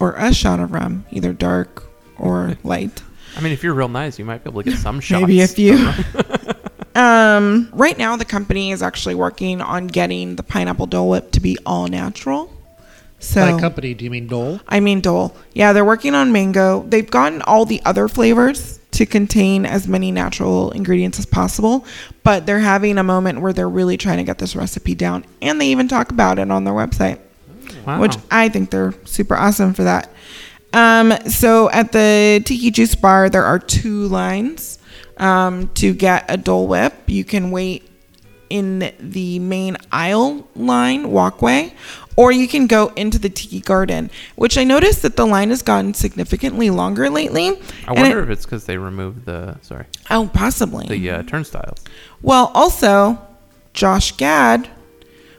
or 0.00 0.14
a 0.16 0.32
shot 0.32 0.60
of 0.60 0.72
rum, 0.72 1.04
either 1.10 1.32
dark 1.32 1.84
or 2.18 2.56
light. 2.64 3.02
I 3.36 3.40
mean, 3.40 3.52
if 3.52 3.62
you're 3.62 3.74
real 3.74 3.88
nice, 3.88 4.18
you 4.18 4.24
might 4.24 4.44
be 4.44 4.50
able 4.50 4.62
to 4.62 4.70
get 4.70 4.78
some 4.78 5.00
shots. 5.00 5.20
Maybe 5.26 5.40
a 5.40 5.48
few. 5.48 5.90
um, 6.94 7.70
right 7.72 7.96
now, 7.96 8.16
the 8.16 8.24
company 8.24 8.72
is 8.72 8.82
actually 8.82 9.14
working 9.14 9.60
on 9.60 9.86
getting 9.86 10.36
the 10.36 10.42
pineapple 10.42 10.86
Dole 10.86 11.08
Whip 11.08 11.30
to 11.32 11.40
be 11.40 11.56
all 11.64 11.86
natural. 11.86 12.52
So 13.20 13.52
By 13.52 13.60
company, 13.60 13.94
do 13.94 14.04
you 14.04 14.10
mean 14.10 14.26
Dole? 14.26 14.60
I 14.66 14.80
mean 14.80 15.00
Dole. 15.00 15.34
Yeah, 15.54 15.72
they're 15.72 15.84
working 15.84 16.14
on 16.14 16.32
mango. 16.32 16.82
They've 16.82 17.08
gotten 17.08 17.40
all 17.42 17.64
the 17.64 17.80
other 17.84 18.08
flavors 18.08 18.80
to 18.92 19.06
contain 19.06 19.66
as 19.66 19.88
many 19.88 20.10
natural 20.10 20.70
ingredients 20.70 21.18
as 21.18 21.26
possible, 21.26 21.84
but 22.22 22.46
they're 22.46 22.60
having 22.60 22.98
a 22.98 23.02
moment 23.02 23.40
where 23.40 23.52
they're 23.52 23.68
really 23.68 23.96
trying 23.96 24.18
to 24.18 24.24
get 24.24 24.38
this 24.38 24.54
recipe 24.54 24.94
down, 24.94 25.24
and 25.40 25.60
they 25.60 25.68
even 25.68 25.88
talk 25.88 26.10
about 26.10 26.38
it 26.38 26.50
on 26.50 26.64
their 26.64 26.74
website, 26.74 27.18
Wow. 27.86 28.00
which 28.00 28.16
I 28.30 28.48
think 28.48 28.70
they're 28.70 28.94
super 29.04 29.34
awesome 29.36 29.72
for 29.74 29.84
that. 29.84 30.10
Um, 30.74 31.12
so 31.26 31.70
at 31.70 31.92
the 31.92 32.42
Tiki 32.44 32.70
Juice 32.70 32.94
Bar, 32.94 33.28
there 33.28 33.44
are 33.44 33.58
two 33.58 34.06
lines 34.08 34.78
um, 35.18 35.68
to 35.74 35.92
get 35.94 36.24
a 36.28 36.36
Dole 36.36 36.66
Whip. 36.66 36.94
You 37.06 37.24
can 37.24 37.50
wait 37.50 37.88
in 38.48 38.92
the 39.00 39.38
main 39.38 39.76
aisle 39.90 40.46
line 40.54 41.10
walkway, 41.10 41.74
or 42.16 42.32
you 42.32 42.46
can 42.48 42.66
go 42.66 42.88
into 42.96 43.18
the 43.18 43.28
Tiki 43.30 43.60
Garden, 43.60 44.10
which 44.36 44.58
I 44.58 44.64
noticed 44.64 45.02
that 45.02 45.16
the 45.16 45.26
line 45.26 45.50
has 45.50 45.62
gotten 45.62 45.94
significantly 45.94 46.70
longer 46.70 47.08
lately. 47.08 47.58
I 47.86 47.92
wonder 47.92 48.20
it- 48.20 48.24
if 48.24 48.30
it's 48.30 48.44
because 48.44 48.66
they 48.66 48.76
removed 48.76 49.24
the 49.24 49.56
sorry. 49.62 49.86
Oh, 50.10 50.30
possibly. 50.32 50.86
The 50.88 51.10
uh, 51.10 51.22
turnstiles. 51.22 51.78
Well, 52.20 52.50
also, 52.54 53.18
Josh 53.72 54.12
Gad 54.16 54.68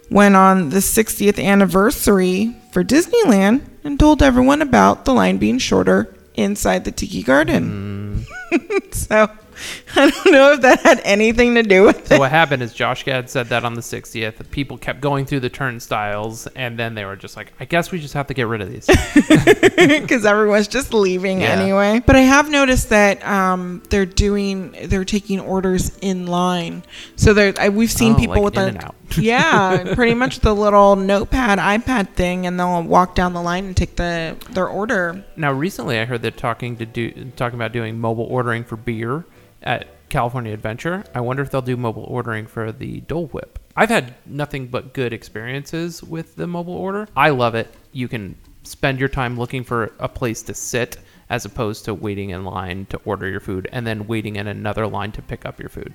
went 0.10 0.36
on 0.36 0.70
the 0.70 0.78
60th 0.80 1.44
anniversary 1.44 2.56
for 2.72 2.84
Disneyland 2.84 3.62
and 3.84 4.00
told 4.00 4.22
everyone 4.24 4.62
about 4.62 5.06
the 5.06 5.14
line 5.14 5.38
being 5.38 5.58
shorter 5.60 6.14
inside 6.36 6.86
the 6.86 6.92
Tiki 6.92 7.22
Garden. 7.24 8.26
so 8.92 9.30
I 9.96 10.10
don't 10.10 10.32
know 10.32 10.54
if 10.54 10.62
that 10.62 10.80
had 10.82 11.02
anything 11.04 11.56
to 11.56 11.64
do 11.64 11.84
with 11.84 12.08
So 12.08 12.16
it. 12.16 12.20
what 12.20 12.32
happened 12.32 12.64
is 12.64 12.74
Josh 12.74 13.04
Gad 13.04 13.30
said 13.30 13.48
that 13.48 13.64
on 13.64 13.74
the 13.74 13.82
60th. 13.82 14.38
The 14.38 14.44
people 14.44 14.78
kept 14.78 15.02
going 15.02 15.26
through 15.26 15.42
the 15.42 15.50
turnstiles, 15.50 16.48
and 16.56 16.78
then 16.78 16.96
they 16.96 17.06
were 17.06 17.16
just 17.16 17.36
like, 17.38 17.54
"I 17.60 17.66
guess 17.66 17.92
we 17.92 18.00
just 18.00 18.14
have 18.14 18.28
to 18.28 18.34
get 18.34 18.48
rid 18.48 18.62
of 18.62 18.70
these." 18.72 18.88
because 19.76 20.26
everyone's 20.26 20.68
just 20.68 20.94
leaving 20.94 21.42
Yeah. 21.42 21.50
anyway. 21.50 22.02
But 22.06 22.16
I 22.16 22.22
have 22.22 22.50
noticed 22.50 22.90
that 22.90 23.26
um, 23.26 23.84
they're 23.90 24.06
doing, 24.06 24.76
they're 24.86 25.06
taking 25.06 25.40
orders 25.40 25.98
in 26.02 26.28
line. 26.28 26.84
So 27.16 27.34
there, 27.34 27.54
I, 27.60 27.70
we've 27.70 27.92
seen 27.92 28.14
Oh, 28.14 28.18
people 28.18 28.36
like 28.36 28.44
with 28.44 28.58
in 28.58 28.64
a, 28.64 28.68
and 28.68 28.84
out. 28.84 28.96
Yeah, 29.18 29.94
pretty 29.96 30.14
much 30.14 30.40
the 30.40 30.54
little 30.54 30.96
notepad, 30.96 31.60
iPad 31.60 32.10
thing, 32.14 32.46
and 32.46 32.60
they'll 32.60 32.84
walk 32.84 33.16
down 33.16 33.34
the 33.34 33.42
line 33.42 33.66
and 33.66 33.78
take 33.78 33.96
the 33.96 34.38
their 34.52 34.68
order. 34.68 35.24
now, 35.36 35.52
recently, 35.52 36.00
I 36.00 36.06
heard 36.06 36.22
they're 36.22 36.32
talking 36.32 36.78
to 36.78 36.86
do 36.86 37.32
talking 37.36 37.58
about 37.58 37.72
doing 37.72 38.00
mobile 38.00 38.26
ordering 38.26 38.64
for 38.64 38.76
beer 38.76 39.26
at 39.62 39.88
California 40.10 40.54
Adventure. 40.54 41.04
I 41.16 41.22
wonder 41.22 41.42
if 41.42 41.50
they'll 41.50 41.62
do 41.62 41.78
mobile 41.78 42.04
ordering 42.04 42.46
for 42.46 42.72
the 42.72 43.02
Dole 43.02 43.28
Whip. 43.28 43.60
I've 43.76 43.90
had 43.90 44.14
nothing 44.26 44.68
but 44.68 44.94
good 44.94 45.14
experiences 45.14 46.04
with 46.04 46.36
the 46.36 46.46
mobile 46.46 46.76
order. 46.76 47.08
I 47.16 47.30
love 47.30 47.56
it. 47.56 47.74
You 47.92 48.08
can 48.08 48.36
spend 48.64 49.00
your 49.00 49.10
time 49.10 49.38
looking 49.38 49.64
for 49.64 49.92
a 50.00 50.08
place 50.08 50.42
to 50.44 50.54
sit 50.54 50.98
as 51.30 51.46
opposed 51.46 51.86
to 51.86 51.94
waiting 51.94 52.30
in 52.30 52.46
line 52.46 52.86
to 52.92 53.00
order 53.06 53.28
your 53.28 53.40
food 53.40 53.68
and 53.72 53.88
then 53.88 54.08
waiting 54.08 54.36
in 54.36 54.48
another 54.48 54.86
line 54.86 55.12
to 55.14 55.22
pick 55.22 55.46
up 55.46 55.60
your 55.60 55.70
food. 55.70 55.94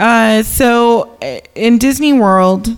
Uh, 0.00 0.42
so 0.42 1.16
uh, 1.22 1.40
in 1.54 1.78
Disney 1.78 2.12
World, 2.14 2.74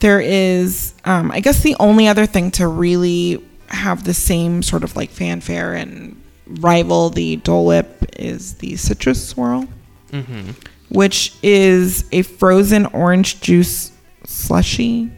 there 0.00 0.20
is, 0.20 0.94
um, 1.04 1.30
I 1.32 1.40
guess, 1.40 1.60
the 1.62 1.76
only 1.80 2.06
other 2.08 2.24
thing 2.26 2.50
to 2.52 2.66
really 2.68 3.44
have 3.68 4.04
the 4.04 4.14
same 4.14 4.62
sort 4.62 4.84
of 4.84 4.94
like 4.96 5.10
fanfare 5.10 5.74
and 5.74 6.20
rival 6.46 7.10
the 7.10 7.36
Dole 7.36 7.66
Whip 7.66 8.04
is 8.16 8.54
the 8.54 8.76
Citrus 8.76 9.26
Swirl, 9.28 9.66
Mhm. 10.12 10.54
which 10.88 11.34
is 11.42 12.04
a 12.12 12.22
frozen 12.22 12.86
orange 12.86 13.40
juice 13.40 13.90
slushy 14.24 15.10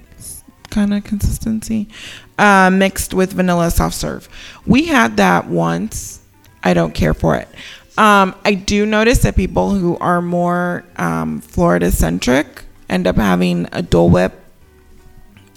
kind 0.70 0.94
of 0.94 1.04
consistency 1.04 1.88
uh, 2.38 2.70
mixed 2.72 3.12
with 3.14 3.32
vanilla 3.32 3.70
soft 3.70 3.94
serve. 3.94 4.28
We 4.66 4.84
had 4.86 5.16
that 5.18 5.46
once. 5.48 6.20
I 6.62 6.72
don't 6.74 6.94
care 6.94 7.14
for 7.14 7.36
it. 7.36 7.48
Um, 7.96 8.34
I 8.44 8.54
do 8.54 8.86
notice 8.86 9.18
that 9.22 9.36
people 9.36 9.70
who 9.70 9.96
are 9.98 10.20
more 10.20 10.84
um, 10.96 11.40
Florida 11.40 11.90
centric 11.92 12.64
end 12.88 13.06
up 13.06 13.16
having 13.16 13.68
a 13.72 13.82
Dole 13.82 14.10
Whip, 14.10 14.32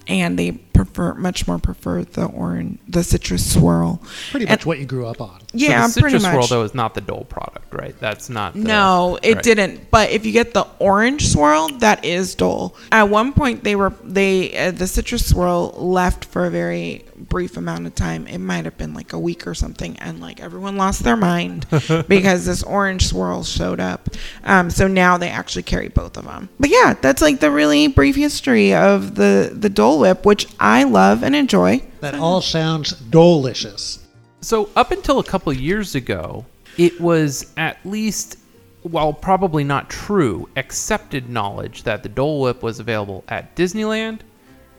and 0.08 0.38
they 0.38 0.52
prefer 0.86 1.14
much 1.16 1.48
more 1.48 1.60
prefer 1.60 2.04
the 2.04 2.26
orange, 2.26 2.80
the 2.88 3.04
citrus 3.04 3.52
swirl. 3.54 4.02
Pretty 4.32 4.46
And- 4.46 4.52
much 4.54 4.66
what 4.66 4.80
you 4.80 4.86
grew 4.86 5.08
up 5.08 5.20
on. 5.22 5.40
Yeah, 5.54 5.88
so 5.88 5.96
the 5.96 6.02
pretty 6.02 6.20
citrus 6.20 6.34
swirl 6.48 6.48
though 6.48 6.64
is 6.64 6.74
not 6.76 6.94
the 6.94 7.02
Dole 7.02 7.26
product, 7.26 7.74
right? 7.74 7.96
That's 8.00 8.30
not. 8.30 8.54
The, 8.54 8.60
No, 8.60 9.18
it 9.24 9.36
right. 9.36 9.44
didn't. 9.44 9.90
But 9.92 10.12
if 10.12 10.26
you 10.26 10.32
get 10.32 10.54
the 10.54 10.68
orange 10.80 11.28
swirl, 11.28 11.70
that 11.80 12.06
is 12.06 12.36
Dole. 12.36 12.76
At 12.92 13.10
one 13.10 13.34
point, 13.34 13.64
they 13.64 13.76
were 13.76 13.94
they 14.04 14.56
uh, 14.58 14.72
the 14.72 14.88
citrus 14.88 15.26
swirl 15.28 15.74
left 15.78 16.26
for 16.26 16.46
a 16.46 16.50
very 16.50 17.04
brief 17.18 17.58
amount 17.58 17.88
of 17.88 17.96
time. 17.96 18.28
It 18.28 18.38
might 18.38 18.66
have 18.66 18.78
been 18.78 18.94
like 18.94 19.12
a 19.14 19.20
week 19.20 19.48
or 19.48 19.56
something, 19.56 19.98
and 20.00 20.20
like 20.22 20.40
everyone 20.40 20.78
lost 20.78 21.04
their 21.04 21.16
mind 21.18 21.66
because 22.08 22.46
this 22.46 22.62
orange 22.64 23.08
swirl 23.08 23.44
showed 23.44 23.80
up. 23.80 24.10
Um, 24.44 24.70
so 24.70 24.88
now 24.88 25.18
they 25.18 25.30
actually 25.30 25.64
carry 25.64 25.88
both 25.88 26.18
of 26.18 26.26
them. 26.26 26.50
But 26.60 26.70
yeah, 26.70 26.94
that's 27.02 27.22
like 27.22 27.40
the 27.40 27.50
really 27.50 27.88
brief 27.88 28.16
history 28.16 28.74
of 28.76 29.16
the 29.16 29.52
the 29.54 29.70
Dole 29.70 30.00
Whip, 30.00 30.26
which 30.26 30.48
I 30.60 30.67
love 30.84 31.24
and 31.24 31.36
enjoy. 31.36 31.82
That 32.02 32.16
all 32.16 32.42
sounds 32.42 32.92
delicious. 32.92 34.00
So 34.42 34.70
up 34.76 34.92
until 34.92 35.20
a 35.20 35.24
couple 35.24 35.52
years 35.54 35.96
ago, 35.96 36.46
it 36.78 37.00
was 37.02 37.54
at 37.58 37.78
least, 37.86 38.38
while 38.84 39.12
probably 39.14 39.64
not 39.64 39.90
true, 39.90 40.48
accepted 40.56 41.30
knowledge 41.30 41.84
that 41.84 42.04
the 42.04 42.10
Dole 42.10 42.42
Whip 42.42 42.62
was 42.64 42.80
available 42.80 43.24
at 43.28 43.56
Disneyland 43.56 44.20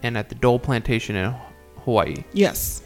and 0.03 0.16
at 0.16 0.28
the 0.28 0.34
Dole 0.36 0.59
Plantation 0.61 1.16
in 1.16 1.34
Hawaii. 1.84 2.16
Yes. 2.32 2.82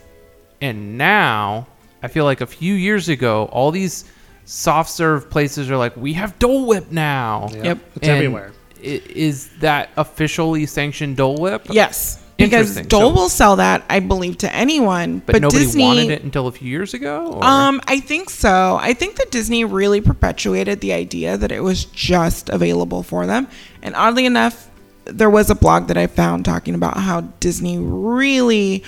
And 0.61 0.97
now, 0.97 1.67
I 2.03 2.09
feel 2.09 2.25
like 2.25 2.41
a 2.41 2.47
few 2.47 2.75
years 2.75 3.09
ago, 3.09 3.49
all 3.53 3.71
these 3.71 4.07
soft 4.45 4.91
serve 4.91 5.29
places 5.29 5.71
are 5.71 5.77
like, 5.77 5.97
we 5.97 6.13
have 6.15 6.39
Dole 6.39 6.67
Whip 6.67 6.91
now. 6.91 7.49
Yep. 7.53 7.65
Yep. 7.65 7.79
It's 7.97 8.09
everywhere. 8.09 8.53
i- 8.79 9.03
Is 9.15 9.49
that 9.61 9.91
officially 9.97 10.65
sanctioned 10.67 11.17
Dole 11.19 11.37
Whip? 11.37 11.67
Yes. 11.71 12.22
Because 12.45 12.77
Dole 12.87 13.01
So- 13.11 13.15
will 13.15 13.29
sell 13.29 13.57
that, 13.57 13.83
I 13.89 14.01
believe, 14.01 14.39
to 14.39 14.55
anyone. 14.55 15.23
but, 15.25 15.41
nobody 15.41 15.65
Disney, 15.65 15.85
wanted 15.85 16.11
it 16.11 16.23
until 16.23 16.47
a 16.47 16.53
few 16.53 16.69
years 16.69 16.95
ago. 16.95 17.35
Or? 17.37 17.45
Um, 17.45 17.81
I 17.87 18.01
think 18.01 18.31
so. 18.31 18.79
I 18.81 18.93
think 18.95 19.17
that 19.17 19.31
Disney 19.31 19.65
really 19.65 20.01
perpetuated 20.01 20.81
the 20.81 20.93
idea 20.93 21.37
that 21.37 21.53
it 21.53 21.63
was 21.63 21.85
just 21.85 22.49
available 22.49 23.03
for 23.03 23.27
them. 23.27 23.49
And 23.83 23.95
oddly 23.97 24.27
enough, 24.27 24.69
there 25.05 25.31
was 25.31 25.51
a 25.51 25.55
blog 25.55 25.89
that 25.89 25.97
I 25.97 26.07
found 26.07 26.45
talking 26.45 26.75
about 26.75 26.97
how 26.97 27.23
Disney 27.41 27.79
really 27.79 28.85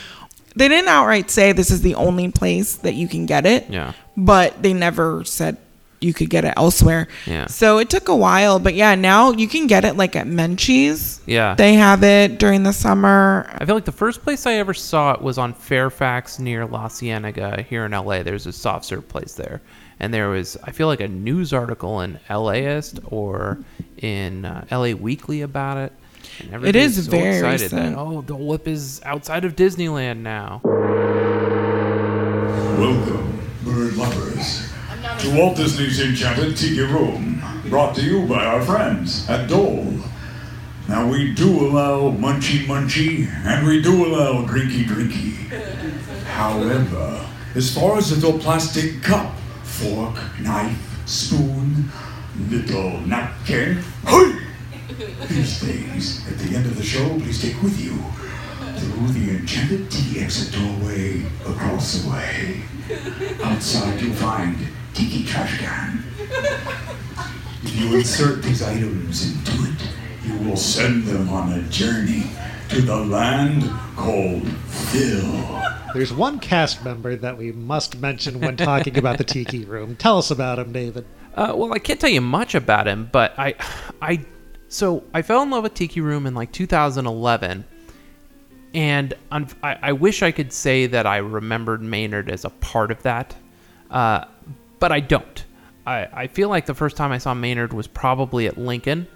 they 0.57 0.69
didn't 0.69 0.89
outright 0.89 1.31
say 1.31 1.51
this 1.51 1.71
is 1.71 1.83
the 1.83 1.97
only 1.97 2.31
place 2.31 2.77
that 2.77 2.95
you 2.95 3.09
can 3.09 3.27
get 3.27 3.45
it. 3.45 3.67
Yeah. 3.69 3.93
But 4.17 4.63
they 4.63 4.73
never 4.73 5.25
said 5.25 5.57
you 6.05 6.13
could 6.15 6.31
get 6.31 6.45
it 6.45 6.55
elsewhere. 6.57 7.09
Yeah. 7.27 7.47
So 7.47 7.79
it 7.79 7.91
took 7.91 8.09
a 8.09 8.17
while, 8.17 8.59
but 8.59 8.75
yeah, 8.75 8.95
now 8.95 9.33
you 9.33 9.49
can 9.49 9.67
get 9.67 9.85
it 9.85 9.97
like 9.97 10.15
at 10.15 10.27
Menchie's. 10.27 11.21
Yeah. 11.27 11.55
They 11.55 11.75
have 11.75 12.05
it 12.05 12.39
during 12.39 12.63
the 12.63 12.73
summer. 12.73 13.51
I 13.53 13.65
feel 13.65 13.75
like 13.75 13.85
the 13.85 13.93
first 13.93 14.23
place 14.23 14.47
I 14.47 14.55
ever 14.55 14.75
saw 14.75 15.13
it 15.13 15.23
was 15.23 15.39
on 15.39 15.55
Fairfax 15.55 16.39
near 16.39 16.67
La 16.67 16.89
Cienega 16.89 17.63
here 17.63 17.87
in 17.87 17.93
LA. 17.93 18.23
There's 18.23 18.47
a 18.47 18.53
soft 18.53 18.85
serve 18.85 19.09
place 19.09 19.35
there. 19.35 19.61
And 20.01 20.13
there 20.13 20.29
was, 20.29 20.57
I 20.65 20.73
feel 20.73 20.89
like, 20.89 21.01
a 21.01 21.09
news 21.09 21.53
article 21.53 22.01
in 22.01 22.19
LAist 22.29 22.99
or 23.07 23.59
in 23.99 24.45
uh, 24.45 24.67
LA 24.71 24.93
Weekly 24.93 25.43
about 25.43 25.79
it. 25.79 25.93
And 26.41 26.53
everybody 26.53 26.89
so 26.89 27.11
very 27.11 27.37
excited 27.37 27.71
that, 27.71 27.95
oh, 27.97 28.23
the 28.23 28.35
whip 28.35 28.67
is 28.67 29.01
outside 29.05 29.45
of 29.45 29.55
Disneyland 29.55 30.19
now. 30.19 30.61
Welcome, 32.77 33.41
bird 33.63 33.95
lovers. 33.95 34.74
To 35.25 35.39
Walt 35.39 35.57
Disney's 35.57 36.01
Enchanted 36.03 36.55
Tiki 36.55 36.83
Room, 36.83 37.43
brought 37.71 37.95
to 37.97 38.03
you 38.03 38.27
by 38.27 38.45
our 38.45 38.63
friends 38.63 39.27
at 39.31 39.49
Dole. 39.49 39.99
Now, 40.87 41.09
we 41.09 41.33
do 41.33 41.67
allow 41.67 42.11
munchy 42.11 42.67
munchy, 42.67 43.27
and 43.47 43.67
we 43.67 43.81
do 43.81 44.05
allow 44.05 44.45
drinky 44.45 44.85
drinky. 44.85 45.49
However, 46.25 47.27
as 47.55 47.75
far 47.75 47.97
as 47.97 48.21
the 48.21 48.39
plastic 48.39 49.03
cup, 49.03 49.35
fork, 49.63 50.15
knife, 50.41 51.03
spoon, 51.07 51.89
little 52.51 53.01
napkin, 53.01 53.79
hey! 54.07 54.41
these 55.29 55.59
things 55.59 56.29
at 56.29 56.39
the 56.39 56.55
end 56.55 56.67
of 56.67 56.77
the 56.77 56.83
show, 56.83 57.09
please 57.21 57.41
take 57.41 57.63
with 57.63 57.81
you 57.81 57.97
through 58.79 59.09
the 59.09 59.39
enchanted 59.39 59.91
tea 59.91 60.21
exit 60.21 60.53
doorway 60.53 61.23
across 61.47 62.03
the 62.03 62.11
way. 62.11 62.63
Outside, 63.43 63.99
you'll 64.03 64.13
find 64.13 64.59
tiki 64.95 65.25
trash 65.25 65.59
can. 65.59 66.05
If 67.63 67.77
you 67.77 67.97
insert 67.97 68.43
these 68.43 68.63
items 68.63 69.35
into 69.35 69.71
it, 69.71 69.89
you 70.25 70.49
will 70.49 70.57
send 70.57 71.05
them 71.05 71.29
on 71.29 71.53
a 71.53 71.63
journey 71.65 72.25
to 72.69 72.81
the 72.81 72.97
land 72.97 73.63
called 73.97 74.47
Phil. 74.69 75.63
There's 75.93 76.13
one 76.13 76.39
cast 76.39 76.85
member 76.85 77.15
that 77.17 77.37
we 77.37 77.53
must 77.53 78.01
mention 78.01 78.41
when 78.41 78.57
talking 78.57 78.99
about 78.99 79.19
the 79.19 79.25
Tiki 79.25 79.65
Room. 79.65 79.97
Tell 79.97 80.19
us 80.19 80.31
about 80.31 80.59
him, 80.59 80.73
David. 80.73 81.07
Uh, 81.35 81.53
well, 81.55 81.73
I 81.73 81.79
can't 81.79 82.01
tell 82.01 82.11
you 82.11 82.21
much 82.21 82.55
about 82.55 82.87
him, 82.87 83.09
but 83.13 83.39
I, 83.39 83.55
I, 84.01 84.25
so 84.69 85.05
I 85.13 85.23
fell 85.23 85.43
in 85.43 85.51
love 85.51 85.63
with 85.65 85.75
Tiki 85.75 86.01
Room 86.01 86.27
in 86.27 86.35
like 86.35 86.53
2011, 86.53 87.65
and 88.75 89.15
I'm, 89.31 89.47
I, 89.63 89.79
I 89.83 89.93
wish 89.93 90.23
I 90.23 90.33
could 90.33 90.53
say 90.53 90.87
that 90.87 91.07
I 91.07 91.19
remembered 91.19 91.83
Maynard 91.83 92.29
as 92.29 92.45
a 92.45 92.51
part 92.51 92.91
of 92.91 93.03
that, 93.03 93.37
uh, 93.91 94.25
but 94.85 94.93
I 94.93 95.01
don't. 95.01 95.47
I, 95.87 96.09
I 96.13 96.27
feel 96.27 96.51
like 96.51 96.67
the 96.67 96.75
first 96.75 96.95
time 96.95 97.11
I 97.11 97.17
saw 97.17 97.33
Maynard 97.33 97.73
was 97.73 97.87
probably 97.87 98.49
at 98.49 98.59
Lincoln, 98.59 99.09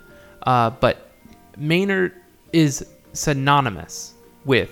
uh, 0.44 0.70
but 0.70 1.10
Maynard 1.58 2.14
is 2.54 2.86
synonymous 3.12 4.14
with 4.46 4.70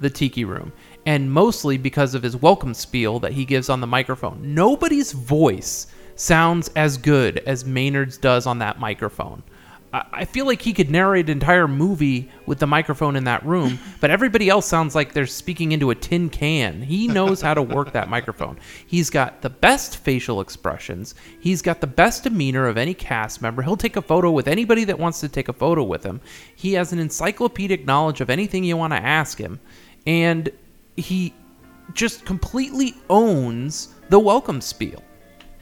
the 0.00 0.10
Tiki 0.10 0.44
Room, 0.44 0.72
and 1.06 1.30
mostly 1.30 1.78
because 1.78 2.16
of 2.16 2.24
his 2.24 2.34
welcome 2.34 2.74
spiel 2.74 3.20
that 3.20 3.30
he 3.30 3.44
gives 3.44 3.68
on 3.68 3.80
the 3.80 3.86
microphone. 3.86 4.52
Nobody's 4.52 5.12
voice 5.12 5.86
sounds 6.16 6.72
as 6.74 6.96
good 6.96 7.38
as 7.46 7.64
Maynard's 7.64 8.18
does 8.18 8.48
on 8.48 8.58
that 8.58 8.80
microphone. 8.80 9.44
I 10.12 10.24
feel 10.24 10.46
like 10.46 10.60
he 10.60 10.72
could 10.72 10.90
narrate 10.90 11.26
an 11.26 11.32
entire 11.32 11.68
movie 11.68 12.30
with 12.44 12.58
the 12.58 12.66
microphone 12.66 13.14
in 13.14 13.24
that 13.24 13.44
room, 13.46 13.78
but 14.00 14.10
everybody 14.10 14.48
else 14.48 14.66
sounds 14.66 14.94
like 14.94 15.12
they're 15.12 15.26
speaking 15.26 15.72
into 15.72 15.90
a 15.90 15.94
tin 15.94 16.28
can. 16.28 16.82
He 16.82 17.06
knows 17.06 17.40
how 17.40 17.54
to 17.54 17.62
work 17.62 17.92
that 17.92 18.08
microphone. 18.08 18.58
He's 18.86 19.10
got 19.10 19.42
the 19.42 19.50
best 19.50 19.98
facial 19.98 20.40
expressions. 20.40 21.14
He's 21.40 21.62
got 21.62 21.80
the 21.80 21.86
best 21.86 22.24
demeanor 22.24 22.66
of 22.66 22.76
any 22.76 22.94
cast 22.94 23.40
member. 23.40 23.62
He'll 23.62 23.76
take 23.76 23.96
a 23.96 24.02
photo 24.02 24.30
with 24.30 24.48
anybody 24.48 24.84
that 24.84 24.98
wants 24.98 25.20
to 25.20 25.28
take 25.28 25.48
a 25.48 25.52
photo 25.52 25.84
with 25.84 26.02
him. 26.02 26.20
He 26.54 26.72
has 26.72 26.92
an 26.92 26.98
encyclopedic 26.98 27.84
knowledge 27.84 28.20
of 28.20 28.28
anything 28.28 28.64
you 28.64 28.76
want 28.76 28.92
to 28.92 29.02
ask 29.02 29.38
him. 29.38 29.60
And 30.06 30.50
he 30.96 31.32
just 31.92 32.24
completely 32.24 32.94
owns 33.08 33.94
the 34.08 34.18
welcome 34.18 34.60
spiel. 34.60 35.02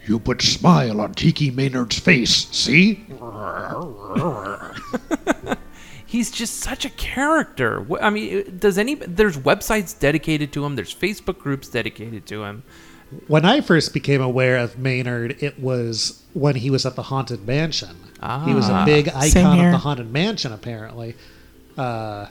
You 0.07 0.19
put 0.19 0.43
smile 0.43 1.01
on 1.01 1.15
Tiki 1.15 1.51
Maynard's 1.51 1.99
face, 1.99 2.47
see? 2.51 3.05
He's 6.07 6.31
just 6.31 6.59
such 6.61 6.85
a 6.85 6.91
character. 6.91 7.85
I 8.01 8.11
mean, 8.11 8.59
does 8.59 8.79
any 8.79 8.95
there's 8.95 9.37
websites 9.39 9.99
dedicated 9.99 10.53
to 10.53 10.65
him, 10.65 10.77
there's 10.77 10.95
Facebook 10.95 11.39
groups 11.39 11.69
dedicated 11.69 12.27
to 12.27 12.45
him. 12.45 12.63
When 13.27 13.45
I 13.45 13.61
first 13.61 13.93
became 13.93 14.21
aware 14.21 14.57
of 14.59 14.79
Maynard, 14.79 15.43
it 15.43 15.59
was 15.59 16.23
when 16.33 16.57
he 16.57 16.71
was 16.71 16.85
at 16.87 16.95
the 16.97 17.03
Haunted 17.03 17.47
Mansion. 17.47 17.97
he 18.45 18.55
was 18.55 18.69
a 18.69 18.73
Ah. 18.75 18.85
big 18.85 19.09
icon 19.09 19.59
of 19.61 19.73
the 19.73 19.79
Haunted 19.79 20.11
Mansion, 20.13 20.53
apparently. 20.53 21.15
Uh, 21.77 22.27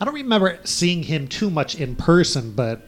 I 0.00 0.04
don't 0.04 0.14
remember 0.14 0.58
seeing 0.64 1.02
him 1.04 1.26
too 1.28 1.48
much 1.50 1.74
in 1.74 1.94
person, 1.96 2.52
but 2.52 2.82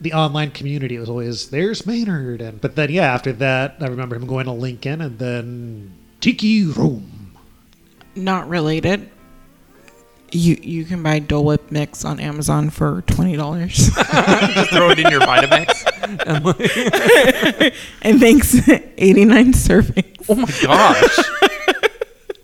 the 0.00 0.12
online 0.12 0.50
community 0.50 0.98
was 0.98 1.08
always 1.08 1.50
there's 1.50 1.86
Maynard, 1.86 2.40
and 2.40 2.60
but 2.60 2.76
then 2.76 2.90
yeah, 2.90 3.12
after 3.14 3.32
that, 3.34 3.76
I 3.80 3.86
remember 3.86 4.16
him 4.16 4.26
going 4.26 4.44
to 4.46 4.52
Lincoln, 4.52 5.00
and 5.00 5.18
then 5.18 5.92
Tiki 6.20 6.64
Room. 6.64 7.34
Not 8.14 8.48
related. 8.48 9.10
You 10.32 10.58
you 10.60 10.84
can 10.84 11.02
buy 11.02 11.20
Dole 11.20 11.44
Whip 11.44 11.70
mix 11.70 12.04
on 12.04 12.18
Amazon 12.20 12.70
for 12.70 13.02
twenty 13.06 13.36
dollars. 13.36 13.76
Just 13.94 14.70
throw 14.70 14.90
it 14.90 14.98
in 14.98 15.10
your 15.10 15.20
Vitamix. 15.20 15.82
And 16.06 16.44
like- 16.44 18.20
thanks 18.20 18.68
eighty 18.96 19.24
nine 19.24 19.52
servings. 19.52 20.24
oh 20.28 20.34
my 20.36 20.50
gosh. 20.62 21.18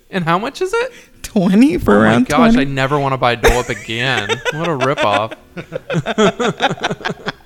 and 0.09 0.25
how 0.25 0.37
much 0.37 0.61
is 0.61 0.73
it? 0.73 0.91
Twenty 1.21 1.77
for 1.77 1.93
oh 1.95 1.99
my 1.99 2.03
around 2.05 2.27
gosh, 2.27 2.57
I 2.57 2.65
never 2.65 2.99
want 2.99 3.13
to 3.13 3.17
buy 3.17 3.35
Dole 3.35 3.57
Whip 3.59 3.69
again. 3.69 4.29
what 4.53 4.67
a 4.67 4.77
ripoff. 4.77 5.37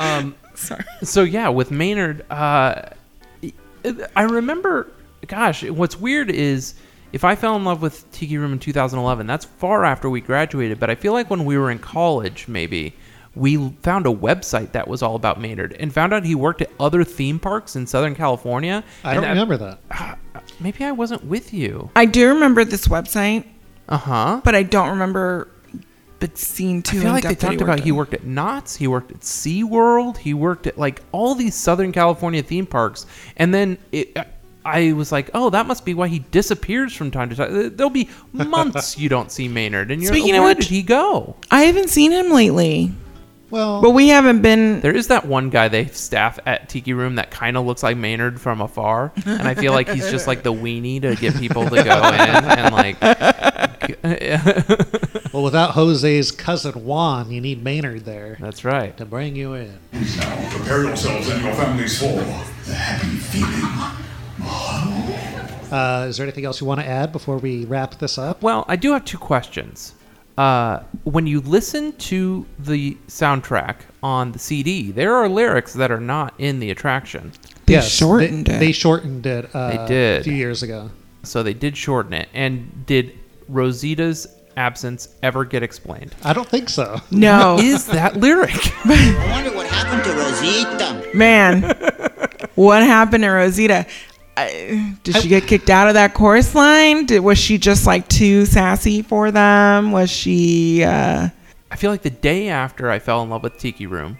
um, 0.00 0.34
Sorry. 0.54 0.84
So 1.04 1.22
yeah, 1.22 1.48
with 1.48 1.70
Maynard, 1.70 2.24
uh, 2.30 2.90
I 4.16 4.22
remember. 4.22 4.88
Gosh, 5.26 5.62
what's 5.64 5.98
weird 6.00 6.30
is 6.30 6.74
if 7.12 7.24
I 7.24 7.34
fell 7.36 7.54
in 7.56 7.64
love 7.64 7.82
with 7.82 8.10
Tiki 8.10 8.38
Room 8.38 8.52
in 8.54 8.58
2011, 8.58 9.26
that's 9.26 9.44
far 9.44 9.84
after 9.84 10.08
we 10.10 10.20
graduated. 10.20 10.80
But 10.80 10.90
I 10.90 10.94
feel 10.94 11.12
like 11.12 11.28
when 11.30 11.44
we 11.44 11.56
were 11.58 11.70
in 11.70 11.78
college, 11.78 12.48
maybe 12.48 12.94
we 13.36 13.70
found 13.82 14.06
a 14.06 14.10
website 14.12 14.72
that 14.72 14.88
was 14.88 15.02
all 15.02 15.14
about 15.14 15.40
Maynard 15.40 15.74
and 15.78 15.92
found 15.92 16.12
out 16.12 16.24
he 16.24 16.34
worked 16.34 16.62
at 16.62 16.70
other 16.80 17.04
theme 17.04 17.38
parks 17.38 17.76
in 17.76 17.86
Southern 17.86 18.14
California. 18.14 18.82
I 19.04 19.14
don't 19.14 19.24
And 19.24 19.38
remember 19.38 19.56
that. 19.58 20.18
Maybe 20.58 20.84
I 20.84 20.92
wasn't 20.92 21.24
with 21.24 21.52
you. 21.54 21.90
I 21.94 22.06
do 22.06 22.28
remember 22.28 22.64
this 22.64 22.88
website, 22.88 23.44
Uh 23.88 23.98
huh. 23.98 24.40
but 24.42 24.54
I 24.54 24.62
don't 24.62 24.88
remember 24.88 25.48
but 26.20 26.36
seeing 26.38 26.78
I 26.78 26.82
too 26.82 27.00
feel 27.00 27.12
like 27.12 27.22
they 27.22 27.30
depth 27.30 27.40
that 27.40 27.46
talked 27.48 27.60
about 27.60 27.76
worked 27.76 27.84
he 27.84 27.92
worked 27.92 28.14
at 28.14 28.24
Knott's, 28.24 28.76
he 28.76 28.86
worked 28.86 29.10
at 29.10 29.20
SeaWorld, 29.20 30.18
he 30.18 30.34
worked 30.34 30.66
at 30.66 30.78
like 30.78 31.02
all 31.12 31.34
these 31.34 31.54
Southern 31.54 31.92
California 31.92 32.42
theme 32.42 32.66
parks. 32.66 33.06
And 33.38 33.52
then 33.52 33.78
it, 33.90 34.16
I 34.64 34.92
was 34.92 35.10
like, 35.10 35.30
oh, 35.34 35.48
that 35.50 35.66
must 35.66 35.84
be 35.86 35.94
why 35.94 36.08
he 36.08 36.20
disappears 36.30 36.94
from 36.94 37.10
time 37.10 37.30
to 37.30 37.36
time. 37.36 37.76
There'll 37.76 37.88
be 37.90 38.08
months 38.32 38.98
you 38.98 39.08
don't 39.08 39.32
see 39.32 39.48
Maynard. 39.48 39.90
And 39.90 40.02
you're 40.02 40.12
Speaking 40.12 40.32
like, 40.32 40.38
of 40.38 40.44
where 40.44 40.54
which- 40.54 40.68
did 40.68 40.74
he 40.74 40.82
go? 40.82 41.34
I 41.50 41.62
haven't 41.62 41.88
seen 41.88 42.12
him 42.12 42.30
lately. 42.30 42.92
Well, 43.48 43.82
But 43.82 43.90
we 43.90 44.06
haven't 44.06 44.42
been 44.42 44.80
There 44.80 44.94
is 44.94 45.08
that 45.08 45.26
one 45.26 45.50
guy 45.50 45.66
they 45.66 45.86
staff 45.86 46.38
at 46.46 46.68
Tiki 46.68 46.92
Room 46.92 47.16
that 47.16 47.32
kind 47.32 47.56
of 47.56 47.66
looks 47.66 47.82
like 47.82 47.96
Maynard 47.96 48.40
from 48.40 48.60
afar, 48.60 49.12
and 49.26 49.42
I 49.42 49.54
feel 49.54 49.72
like 49.72 49.88
he's 49.88 50.08
just 50.08 50.28
like 50.28 50.44
the 50.44 50.52
weenie 50.52 51.02
to 51.02 51.16
get 51.16 51.34
people 51.36 51.64
to 51.64 51.70
go 51.70 51.80
in 52.08 52.20
and 52.20 52.72
like. 52.72 52.96
well, 55.32 55.42
without 55.42 55.70
Jose's 55.72 56.32
cousin 56.32 56.84
Juan, 56.84 57.30
you 57.30 57.40
need 57.40 57.62
Maynard 57.62 58.04
there 58.04 58.36
That's 58.40 58.64
right. 58.64 58.96
to 58.96 59.04
bring 59.04 59.36
you 59.36 59.54
in. 59.54 59.78
Now, 59.92 60.50
prepare 60.50 60.84
yourselves 60.84 61.28
and 61.28 61.42
your 61.44 61.54
families 61.54 61.98
for 61.98 62.06
the 62.66 62.74
happy 62.74 63.16
feeling. 63.16 63.96
Uh, 65.72 66.06
is 66.08 66.16
there 66.16 66.24
anything 66.24 66.44
else 66.44 66.60
you 66.60 66.66
want 66.66 66.80
to 66.80 66.86
add 66.86 67.12
before 67.12 67.38
we 67.38 67.64
wrap 67.64 67.96
this 67.98 68.18
up? 68.18 68.42
Well, 68.42 68.64
I 68.66 68.74
do 68.76 68.92
have 68.92 69.04
two 69.04 69.18
questions. 69.18 69.94
Uh, 70.36 70.82
when 71.04 71.26
you 71.26 71.40
listen 71.42 71.92
to 71.92 72.44
the 72.58 72.96
soundtrack 73.06 73.76
on 74.02 74.32
the 74.32 74.38
CD, 74.38 74.90
there 74.90 75.14
are 75.14 75.28
lyrics 75.28 75.74
that 75.74 75.90
are 75.92 76.00
not 76.00 76.34
in 76.38 76.58
the 76.58 76.70
attraction. 76.70 77.30
They 77.66 77.74
yes, 77.74 77.88
shortened 77.88 78.46
they, 78.46 78.54
it. 78.54 78.58
They 78.58 78.72
shortened 78.72 79.26
it. 79.26 79.54
Uh, 79.54 79.70
They 79.70 79.86
did. 79.86 80.20
a 80.22 80.24
few 80.24 80.32
years 80.32 80.62
ago. 80.64 80.90
So 81.22 81.42
they 81.42 81.54
did 81.54 81.76
shorten 81.76 82.14
it. 82.14 82.28
And 82.32 82.84
did 82.86 83.16
Rosita's 83.48 84.26
absence 84.60 85.08
ever 85.22 85.44
get 85.46 85.62
explained? 85.62 86.14
I 86.22 86.34
don't 86.34 86.46
think 86.46 86.68
so. 86.68 87.00
No. 87.10 87.54
What 87.54 87.64
is 87.64 87.86
that 87.86 88.16
lyric? 88.16 88.50
I 88.84 89.28
wonder 89.32 89.56
what 89.56 89.66
happened 89.66 90.04
to 90.04 90.12
Rosita. 90.12 91.16
Man, 91.16 91.62
what 92.54 92.82
happened 92.82 93.24
to 93.24 93.30
Rosita? 93.30 93.86
I, 94.36 94.96
did 95.02 95.16
she 95.16 95.28
get 95.28 95.46
kicked 95.46 95.70
out 95.70 95.88
of 95.88 95.94
that 95.94 96.12
chorus 96.12 96.54
line? 96.54 97.06
Did, 97.06 97.20
was 97.20 97.38
she 97.38 97.56
just 97.56 97.86
like 97.86 98.06
too 98.08 98.44
sassy 98.44 99.02
for 99.02 99.30
them? 99.30 99.92
Was 99.92 100.10
she? 100.10 100.84
Uh, 100.84 101.30
I 101.70 101.76
feel 101.76 101.90
like 101.90 102.02
the 102.02 102.10
day 102.10 102.48
after 102.48 102.90
I 102.90 102.98
fell 102.98 103.22
in 103.22 103.30
love 103.30 103.42
with 103.42 103.58
Tiki 103.58 103.86
Room, 103.86 104.18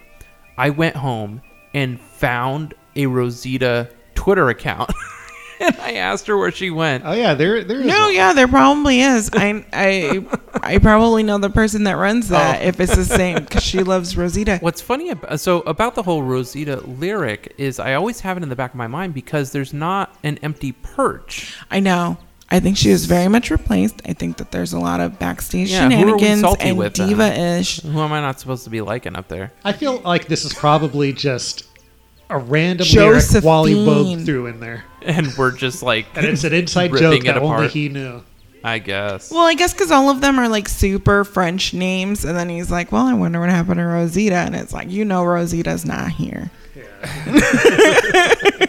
I 0.57 0.71
went 0.71 0.95
home 0.95 1.41
and 1.73 1.99
found 1.99 2.73
a 2.95 3.05
Rosita 3.05 3.89
Twitter 4.15 4.49
account. 4.49 4.91
and 5.61 5.77
I 5.81 5.93
asked 5.93 6.27
her 6.27 6.37
where 6.37 6.51
she 6.51 6.69
went. 6.69 7.03
Oh 7.05 7.13
yeah, 7.13 7.33
there 7.33 7.63
there 7.63 7.79
is. 7.79 7.85
no, 7.85 8.05
one. 8.05 8.15
yeah, 8.15 8.33
there 8.33 8.47
probably 8.47 9.01
is. 9.01 9.29
I 9.33 9.65
I 9.71 10.25
I 10.61 10.77
probably 10.77 11.23
know 11.23 11.37
the 11.37 11.49
person 11.49 11.83
that 11.85 11.97
runs 11.97 12.29
oh. 12.31 12.33
that 12.35 12.61
Oh. 12.61 12.65
if 12.65 12.79
it's 12.79 12.95
the 12.95 13.05
same 13.05 13.39
because 13.43 13.63
she 13.63 13.83
loves 13.83 14.17
Rosita. 14.17 14.57
What's 14.61 14.81
funny 14.81 15.09
about 15.09 15.31
uh, 15.31 15.37
so 15.37 15.61
about 15.61 15.95
the 15.95 16.03
whole 16.03 16.23
Rosita 16.23 16.81
lyric 16.87 17.53
is 17.57 17.79
I 17.79 17.93
always 17.93 18.19
have 18.21 18.37
it 18.37 18.43
in 18.43 18.49
the 18.49 18.55
back 18.55 18.71
of 18.71 18.75
my 18.77 18.87
mind 18.87 19.13
because 19.13 19.51
there's 19.51 19.73
not 19.73 20.15
an 20.23 20.37
empty 20.39 20.71
perch. 20.73 21.55
I 21.69 21.79
know. 21.79 22.17
I 22.53 22.59
think 22.59 22.75
she 22.75 22.89
was 22.91 23.05
very 23.05 23.29
much 23.29 23.49
replaced. 23.49 24.01
I 24.05 24.11
think 24.11 24.35
that 24.35 24.51
there's 24.51 24.73
a 24.73 24.79
lot 24.79 24.99
of 24.99 25.17
backstage 25.17 25.71
Yeah, 25.71 25.89
who 25.89 26.09
are 26.09 26.15
we 26.17 26.19
shenanigans 26.21 26.55
and 26.59 26.77
with 26.77 26.93
diva-ish. 26.93 27.81
Who 27.81 27.97
am 28.01 28.11
I 28.11 28.19
not 28.19 28.41
supposed 28.41 28.65
to 28.65 28.69
be 28.69 28.81
liking 28.81 29.15
up 29.15 29.29
there? 29.29 29.53
I 29.63 29.71
feel 29.71 29.99
like 29.99 30.27
this 30.27 30.43
is 30.43 30.53
probably 30.53 31.13
just 31.13 31.63
a 32.31 32.37
random 32.37 32.87
lyric 32.87 33.43
Wally 33.43 33.73
Josephine. 33.73 34.19
Boag 34.19 34.25
threw 34.25 34.45
in 34.47 34.59
there. 34.59 34.85
And 35.03 35.33
we're 35.35 35.51
just 35.51 35.81
like, 35.81 36.05
And 36.15 36.27
it's 36.27 36.43
an 36.43 36.53
inside 36.53 36.91
joke 36.95 37.21
it 37.21 37.23
that 37.25 37.37
only 37.37 37.67
he 37.69 37.89
knew. 37.89 38.21
I 38.63 38.77
guess. 38.77 39.31
Well, 39.31 39.47
I 39.47 39.55
guess 39.55 39.73
because 39.73 39.89
all 39.89 40.11
of 40.11 40.21
them 40.21 40.37
are 40.37 40.47
like 40.47 40.69
super 40.69 41.23
French 41.23 41.73
names, 41.73 42.23
and 42.23 42.37
then 42.37 42.49
he's 42.49 42.69
like, 42.69 42.91
"Well, 42.91 43.07
I 43.07 43.13
wonder 43.15 43.39
what 43.39 43.49
happened 43.49 43.77
to 43.77 43.85
Rosita," 43.85 44.35
and 44.35 44.55
it's 44.55 44.71
like, 44.71 44.91
you 44.91 45.03
know, 45.03 45.23
Rosita's 45.23 45.83
not 45.83 46.11
here. 46.11 46.51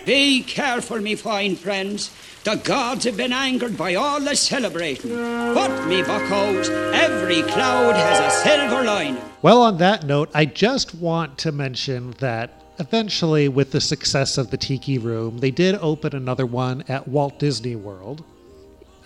Be 0.07 0.43
careful, 0.47 1.01
me 1.01 1.15
fine 1.15 1.57
friends. 1.57 2.11
The 2.45 2.55
gods 2.57 3.05
have 3.05 3.17
been 3.17 3.33
angered 3.33 3.77
by 3.77 3.95
all 3.95 4.19
the 4.19 4.35
celebrating. 4.35 5.15
But, 5.15 5.87
me 5.87 6.03
buckos, 6.03 6.71
every 6.71 7.43
cloud 7.43 7.95
has 7.95 8.19
a 8.19 8.31
silver 8.43 8.85
lining. 8.85 9.23
Well, 9.43 9.63
on 9.63 9.77
that 9.79 10.05
note, 10.07 10.31
I 10.35 10.47
just 10.47 10.95
want 10.95 11.39
to 11.39 11.53
mention 11.53 12.15
that 12.19 12.62
eventually, 12.79 13.49
with 13.49 13.73
the 13.73 13.81
success 13.81 14.39
of 14.39 14.51
the 14.51 14.57
Tiki 14.57 14.99
Room, 14.99 15.39
they 15.39 15.51
did 15.51 15.75
open 15.77 16.15
another 16.15 16.47
one 16.47 16.85
at 16.89 17.09
Walt 17.09 17.39
Disney 17.39 17.77
World 17.77 18.25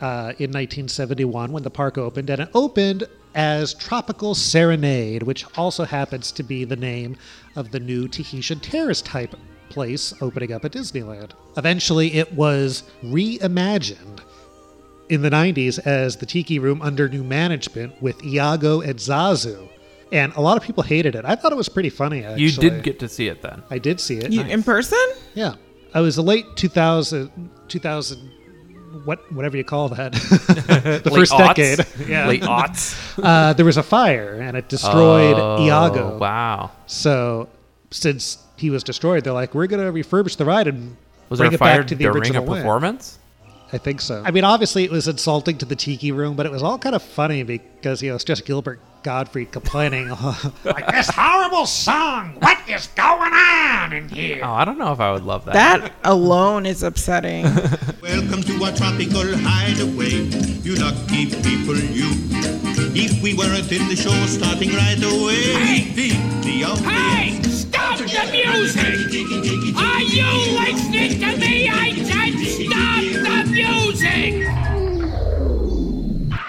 uh, 0.00 0.32
in 0.38 0.50
1971 0.50 1.52
when 1.52 1.62
the 1.62 1.70
park 1.70 1.98
opened, 1.98 2.30
and 2.30 2.42
it 2.42 2.48
opened 2.54 3.04
as 3.34 3.74
Tropical 3.74 4.34
Serenade, 4.34 5.22
which 5.22 5.44
also 5.58 5.84
happens 5.84 6.32
to 6.32 6.42
be 6.42 6.64
the 6.64 6.76
name 6.76 7.16
of 7.54 7.70
the 7.70 7.80
new 7.80 8.08
Tahitian 8.08 8.60
Terrace 8.60 9.02
type 9.02 9.34
place 9.68 10.14
opening 10.22 10.52
up 10.52 10.64
at 10.64 10.72
Disneyland. 10.72 11.32
Eventually, 11.56 12.14
it 12.14 12.32
was 12.32 12.84
reimagined 13.04 14.20
in 15.08 15.22
the 15.22 15.30
90s 15.30 15.78
as 15.86 16.16
the 16.16 16.26
Tiki 16.26 16.58
Room 16.58 16.80
under 16.82 17.08
new 17.08 17.22
management 17.22 18.00
with 18.00 18.24
Iago 18.24 18.80
and 18.80 18.98
Zazu. 18.98 19.68
And 20.12 20.32
a 20.34 20.40
lot 20.40 20.56
of 20.56 20.62
people 20.62 20.82
hated 20.82 21.14
it. 21.16 21.24
I 21.24 21.34
thought 21.34 21.50
it 21.52 21.56
was 21.56 21.68
pretty 21.68 21.90
funny, 21.90 22.24
actually. 22.24 22.42
You 22.44 22.50
did 22.52 22.82
get 22.84 22.98
to 23.00 23.08
see 23.08 23.26
it 23.28 23.42
then. 23.42 23.62
I 23.70 23.78
did 23.78 24.00
see 24.00 24.18
it. 24.18 24.30
You, 24.32 24.42
In 24.42 24.62
person? 24.62 24.98
Yeah. 25.34 25.54
I 25.94 26.00
was 26.00 26.16
a 26.18 26.22
late 26.22 26.44
2000, 26.56 27.50
2000 27.68 28.30
what, 29.04 29.30
whatever 29.32 29.56
you 29.56 29.64
call 29.64 29.88
that. 29.90 30.12
the 30.12 31.02
Late 31.10 31.14
first 31.14 31.32
aughts? 31.32 31.54
decade. 31.56 31.86
Yeah. 32.08 32.28
Late 32.28 32.42
aughts? 32.42 32.96
uh, 33.22 33.52
there 33.52 33.66
was 33.66 33.76
a 33.76 33.82
fire 33.82 34.34
and 34.40 34.56
it 34.56 34.68
destroyed 34.68 35.36
Oh, 35.36 35.62
Iago. 35.64 36.18
wow. 36.18 36.70
So 36.86 37.48
since 37.90 38.38
he 38.56 38.70
was 38.70 38.82
destroyed, 38.84 39.24
they're 39.24 39.32
like, 39.32 39.54
we're 39.54 39.66
going 39.66 39.84
to 39.84 39.92
refurbish 39.92 40.36
the 40.36 40.44
ride 40.44 40.66
and 40.68 40.96
Was 41.28 41.38
bring 41.40 41.50
there 41.50 41.54
a 41.54 41.54
it 41.54 41.58
fire 41.58 41.78
back 41.80 41.88
to 41.88 41.94
the 41.94 42.04
during 42.04 42.16
a 42.16 42.18
original 42.20 42.44
way. 42.46 42.58
performance? 42.58 43.18
I 43.72 43.78
think 43.78 44.00
so. 44.00 44.22
I 44.24 44.30
mean, 44.30 44.44
obviously, 44.44 44.84
it 44.84 44.90
was 44.92 45.08
insulting 45.08 45.58
to 45.58 45.66
the 45.66 45.74
Tiki 45.76 46.12
Room, 46.12 46.36
but 46.36 46.46
it 46.46 46.52
was 46.52 46.62
all 46.62 46.78
kind 46.78 46.94
of 46.94 47.02
funny 47.02 47.42
because 47.42 48.00
you 48.00 48.10
know 48.10 48.14
it's 48.14 48.22
just 48.24 48.46
Gilbert 48.46 48.78
Gottfried 49.06 49.52
complaining. 49.52 50.08
like 50.64 50.88
this 50.88 51.08
horrible 51.08 51.64
song. 51.64 52.34
What 52.40 52.58
is 52.68 52.88
going 52.88 53.32
on 53.32 53.92
in 53.92 54.08
here? 54.08 54.40
Oh, 54.42 54.50
I 54.50 54.64
don't 54.64 54.78
know 54.78 54.90
if 54.90 54.98
I 54.98 55.12
would 55.12 55.22
love 55.22 55.44
that. 55.44 55.52
That 55.52 55.92
alone 56.02 56.66
is 56.66 56.82
upsetting. 56.82 57.44
Welcome 58.02 58.42
to 58.42 58.64
our 58.64 58.72
tropical 58.72 59.22
hideaway, 59.36 60.26
you 60.66 60.74
lucky 60.74 61.26
people, 61.26 61.78
you. 61.78 62.10
If 62.98 63.22
we 63.22 63.34
weren't 63.34 63.70
in 63.70 63.86
the 63.86 63.94
show 63.94 64.10
starting 64.26 64.70
right 64.70 64.98
away, 64.98 65.54
we'd 65.54 65.94
be 65.94 66.10
the. 66.42 66.66
Hey, 66.82 67.40
stop 67.42 67.98
the 67.98 68.06
music! 68.32 68.92
Are 69.78 70.02
you 70.02 70.26
listening 70.58 71.20
to 71.20 71.36
me? 71.36 71.68
I 71.68 71.94
said 71.94 72.34
stop 72.42 73.04
the 73.14 73.52
music! 73.52 74.48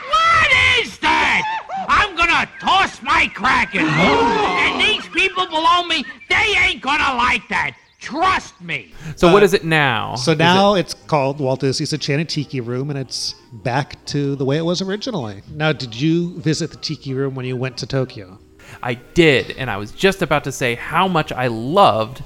What 0.10 0.52
is 0.82 0.98
that? 0.98 1.44
I'm 1.88 2.17
gonna 2.28 2.50
toss 2.60 3.02
my 3.02 3.28
kraken. 3.34 3.82
and 3.88 4.82
these 4.82 5.08
people 5.10 5.46
below 5.48 5.84
me, 5.84 6.04
they 6.30 6.54
ain't 6.66 6.82
gonna 6.82 7.16
like 7.18 7.48
that. 7.50 7.76
Trust 8.00 8.62
me. 8.62 8.94
So 9.16 9.34
what 9.34 9.42
is 9.44 9.54
it 9.54 9.64
now? 9.66 10.16
So 10.16 10.34
now 10.34 10.76
it- 10.76 10.82
it's 10.82 10.94
called 10.94 11.40
Walt 11.40 11.62
Disney's 11.62 11.92
Enchanted 11.94 12.30
Tiki 12.30 12.62
Room, 12.62 12.90
and 12.90 12.98
it's 13.00 13.34
back 13.52 14.04
to 14.08 14.36
the 14.36 14.46
way 14.46 14.58
it 14.58 14.62
was 14.66 14.82
originally. 14.82 15.42
Now, 15.54 15.72
did 15.74 15.96
you 16.00 16.40
visit 16.40 16.70
the 16.72 16.78
Tiki 16.78 17.14
Room 17.14 17.34
when 17.36 17.46
you 17.46 17.58
went 17.58 17.76
to 17.78 17.86
Tokyo? 17.88 18.38
I 18.84 18.94
did, 18.94 19.56
and 19.58 19.70
I 19.72 19.78
was 19.78 19.92
just 19.92 20.22
about 20.22 20.44
to 20.44 20.52
say 20.52 20.76
how 20.76 21.08
much 21.08 21.32
I 21.32 21.48
loved 21.48 22.22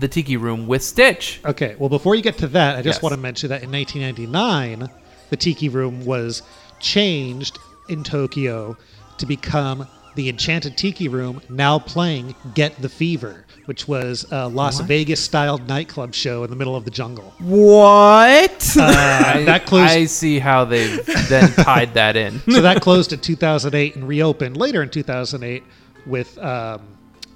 the 0.00 0.08
Tiki 0.08 0.36
Room 0.36 0.66
with 0.66 0.82
Stitch. 0.82 1.40
Okay, 1.44 1.76
well, 1.78 1.88
before 1.88 2.14
you 2.14 2.22
get 2.22 2.38
to 2.38 2.48
that, 2.48 2.76
I 2.76 2.82
just 2.82 2.96
Yes. 2.98 3.02
want 3.02 3.14
to 3.14 3.20
mention 3.20 3.50
that 3.50 3.62
in 3.62 3.70
1999, 3.70 4.88
the 5.30 5.36
Tiki 5.36 5.68
Room 5.68 6.04
was 6.04 6.42
changed 6.80 7.58
in 7.88 8.02
Tokyo 8.02 8.76
to 9.22 9.26
become 9.26 9.86
the 10.16 10.28
Enchanted 10.28 10.76
Tiki 10.76 11.06
Room, 11.06 11.40
now 11.48 11.78
playing 11.78 12.34
Get 12.54 12.82
the 12.82 12.88
Fever, 12.88 13.44
which 13.66 13.86
was 13.86 14.26
a 14.32 14.48
Las 14.48 14.80
What? 14.80 14.88
Vegas 14.88 15.22
styled 15.22 15.68
nightclub 15.68 16.12
show 16.12 16.42
in 16.42 16.50
the 16.50 16.56
middle 16.56 16.74
of 16.74 16.84
the 16.84 16.90
jungle. 16.90 17.32
What? 17.38 18.76
Uh, 18.76 18.82
I, 19.36 19.44
that 19.44 19.64
closed. 19.64 19.92
I 19.92 20.06
see 20.06 20.40
how 20.40 20.64
they've 20.64 21.06
then 21.28 21.52
tied 21.52 21.94
that 21.94 22.16
in. 22.16 22.40
so 22.50 22.60
that 22.62 22.82
closed 22.82 23.12
in 23.12 23.20
2008 23.20 23.94
and 23.94 24.08
reopened 24.08 24.56
later 24.56 24.82
in 24.82 24.90
2008 24.90 25.62
with 26.04 26.36
um, 26.38 26.82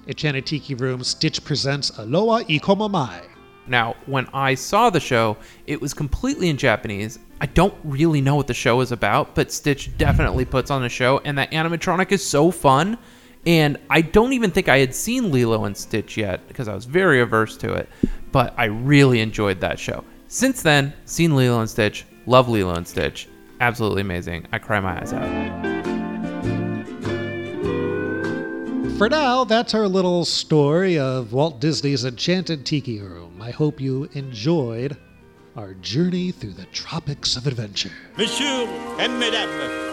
Enchanted 0.05 0.45
Tiki 0.45 0.75
Room 0.75 1.05
Stitch 1.05 1.41
Presents 1.45 1.97
Aloha 1.97 2.43
Ikomamai. 2.43 3.23
Now, 3.67 3.95
when 4.05 4.27
I 4.33 4.55
saw 4.55 4.89
the 4.89 4.99
show, 4.99 5.37
it 5.65 5.81
was 5.81 5.93
completely 5.93 6.49
in 6.49 6.57
Japanese. 6.57 7.19
I 7.39 7.45
don't 7.45 7.75
really 7.83 8.21
know 8.21 8.35
what 8.35 8.47
the 8.47 8.53
show 8.53 8.81
is 8.81 8.91
about, 8.91 9.35
but 9.35 9.51
Stitch 9.51 9.95
definitely 9.97 10.45
puts 10.45 10.71
on 10.71 10.83
a 10.83 10.89
show, 10.89 11.19
and 11.25 11.37
that 11.37 11.51
animatronic 11.51 12.11
is 12.11 12.25
so 12.25 12.51
fun. 12.51 12.97
And 13.45 13.77
I 13.89 14.01
don't 14.01 14.33
even 14.33 14.51
think 14.51 14.67
I 14.67 14.79
had 14.79 14.93
seen 14.93 15.31
Lilo 15.31 15.65
and 15.65 15.77
Stitch 15.77 16.17
yet 16.17 16.47
because 16.47 16.67
I 16.67 16.75
was 16.75 16.85
very 16.85 17.21
averse 17.21 17.55
to 17.57 17.73
it, 17.73 17.89
but 18.31 18.53
I 18.57 18.65
really 18.65 19.21
enjoyed 19.21 19.61
that 19.61 19.79
show. 19.79 20.03
Since 20.27 20.61
then, 20.61 20.93
seen 21.05 21.35
Lilo 21.35 21.61
and 21.61 21.69
Stitch, 21.69 22.05
love 22.25 22.49
Lilo 22.49 22.73
and 22.73 22.87
Stitch, 22.87 23.29
absolutely 23.61 24.01
amazing. 24.01 24.47
I 24.51 24.59
cry 24.59 24.79
my 24.79 24.99
eyes 24.99 25.13
out. 25.13 25.76
For 28.97 29.09
now, 29.09 29.43
that's 29.43 29.75
our 29.75 29.87
little 29.87 30.25
story 30.25 30.97
of 30.97 31.31
Walt 31.31 31.61
Disney's 31.61 32.03
Enchanted 32.03 32.65
Tiki 32.65 32.99
Room. 32.99 33.39
I 33.39 33.51
hope 33.51 33.79
you 33.79 34.09
enjoyed 34.13 34.97
our 35.55 35.75
journey 35.75 36.31
through 36.31 36.53
the 36.53 36.65
tropics 36.65 37.35
of 37.35 37.45
adventure. 37.45 37.91
Monsieur 38.17 38.65
and 38.97 39.19
Madame, 39.19 39.51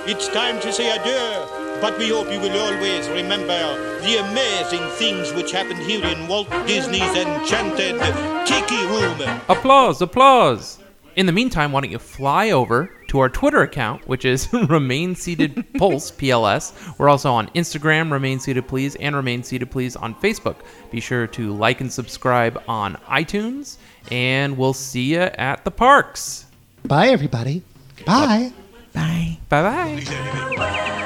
it's 0.09 0.29
time 0.29 0.59
to 0.61 0.73
say 0.73 0.91
adieu. 0.97 1.81
But 1.83 1.99
we 1.99 2.09
hope 2.09 2.33
you 2.33 2.41
will 2.41 2.59
always 2.59 3.07
remember 3.11 4.01
the 4.01 4.25
amazing 4.31 4.89
things 4.97 5.35
which 5.35 5.53
happened 5.53 5.81
here 5.81 6.03
in 6.03 6.27
Walt 6.27 6.49
Disney's 6.67 7.15
Enchanted 7.15 8.01
Tiki 8.47 8.87
Room. 8.87 9.21
Applause, 9.51 10.01
applause. 10.01 10.79
In 11.17 11.27
the 11.27 11.33
meantime, 11.33 11.71
why 11.71 11.81
don't 11.81 11.91
you 11.93 11.99
fly 12.01 12.51
over 12.51 12.91
to 13.09 13.21
our 13.21 13.29
Twitter 13.29 13.63
account, 13.63 14.07
which 14.09 14.25
is 14.25 14.53
Remain 14.69 15.15
Seated 15.15 15.65
Pulse 15.75 16.11
PLS. 16.19 16.99
We're 16.99 17.09
also 17.09 17.33
on 17.33 17.49
Instagram, 17.51 18.11
Remain 18.11 18.41
Seated 18.41 18.67
Please, 18.67 18.97
and 18.97 19.15
Remain 19.15 19.45
Seated 19.45 19.71
Please 19.71 19.95
on 19.95 20.15
Facebook. 20.17 20.57
Be 20.91 20.99
sure 20.99 21.29
to 21.29 21.53
like 21.53 21.81
and 21.81 21.93
subscribe 21.93 22.61
on 22.67 22.97
iTunes, 23.07 23.77
and 24.11 24.59
we'll 24.59 24.73
see 24.73 25.15
you 25.15 25.21
at 25.21 25.65
the 25.65 25.71
parks. 25.71 26.47
Bye, 26.85 27.09
everybody. 27.09 27.63
Bye. 28.05 28.53
Bye. 28.93 29.39
Bye 29.49 29.63
bye. 29.63 31.05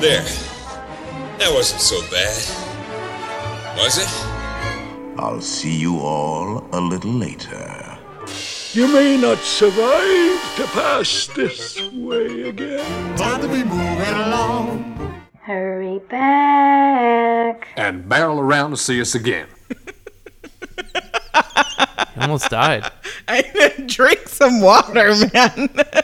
There. 0.00 0.24
That 1.38 1.52
wasn't 1.52 1.80
so 1.80 2.00
bad. 2.10 2.61
Was 3.82 3.98
it? 3.98 5.18
I'll 5.18 5.40
see 5.40 5.76
you 5.76 5.98
all 5.98 6.64
a 6.70 6.80
little 6.80 7.10
later. 7.10 7.98
You 8.74 8.86
may 8.86 9.16
not 9.16 9.38
survive 9.38 10.38
to 10.54 10.68
pass 10.72 11.26
this 11.34 11.82
way 11.90 12.48
again. 12.48 13.16
Time 13.16 13.40
to 13.40 13.48
be 13.48 13.64
moving 13.64 14.14
along. 14.14 15.20
Hurry 15.40 15.98
back. 15.98 17.66
And 17.76 18.08
barrel 18.08 18.38
around 18.38 18.70
to 18.70 18.76
see 18.76 19.00
us 19.00 19.16
again. 19.16 19.48
Almost 22.20 22.50
died. 22.50 22.88
I 23.26 23.42
need 23.52 23.76
to 23.78 23.94
drink 23.96 24.28
some 24.28 24.60
water, 24.60 25.12
man. 25.34 25.70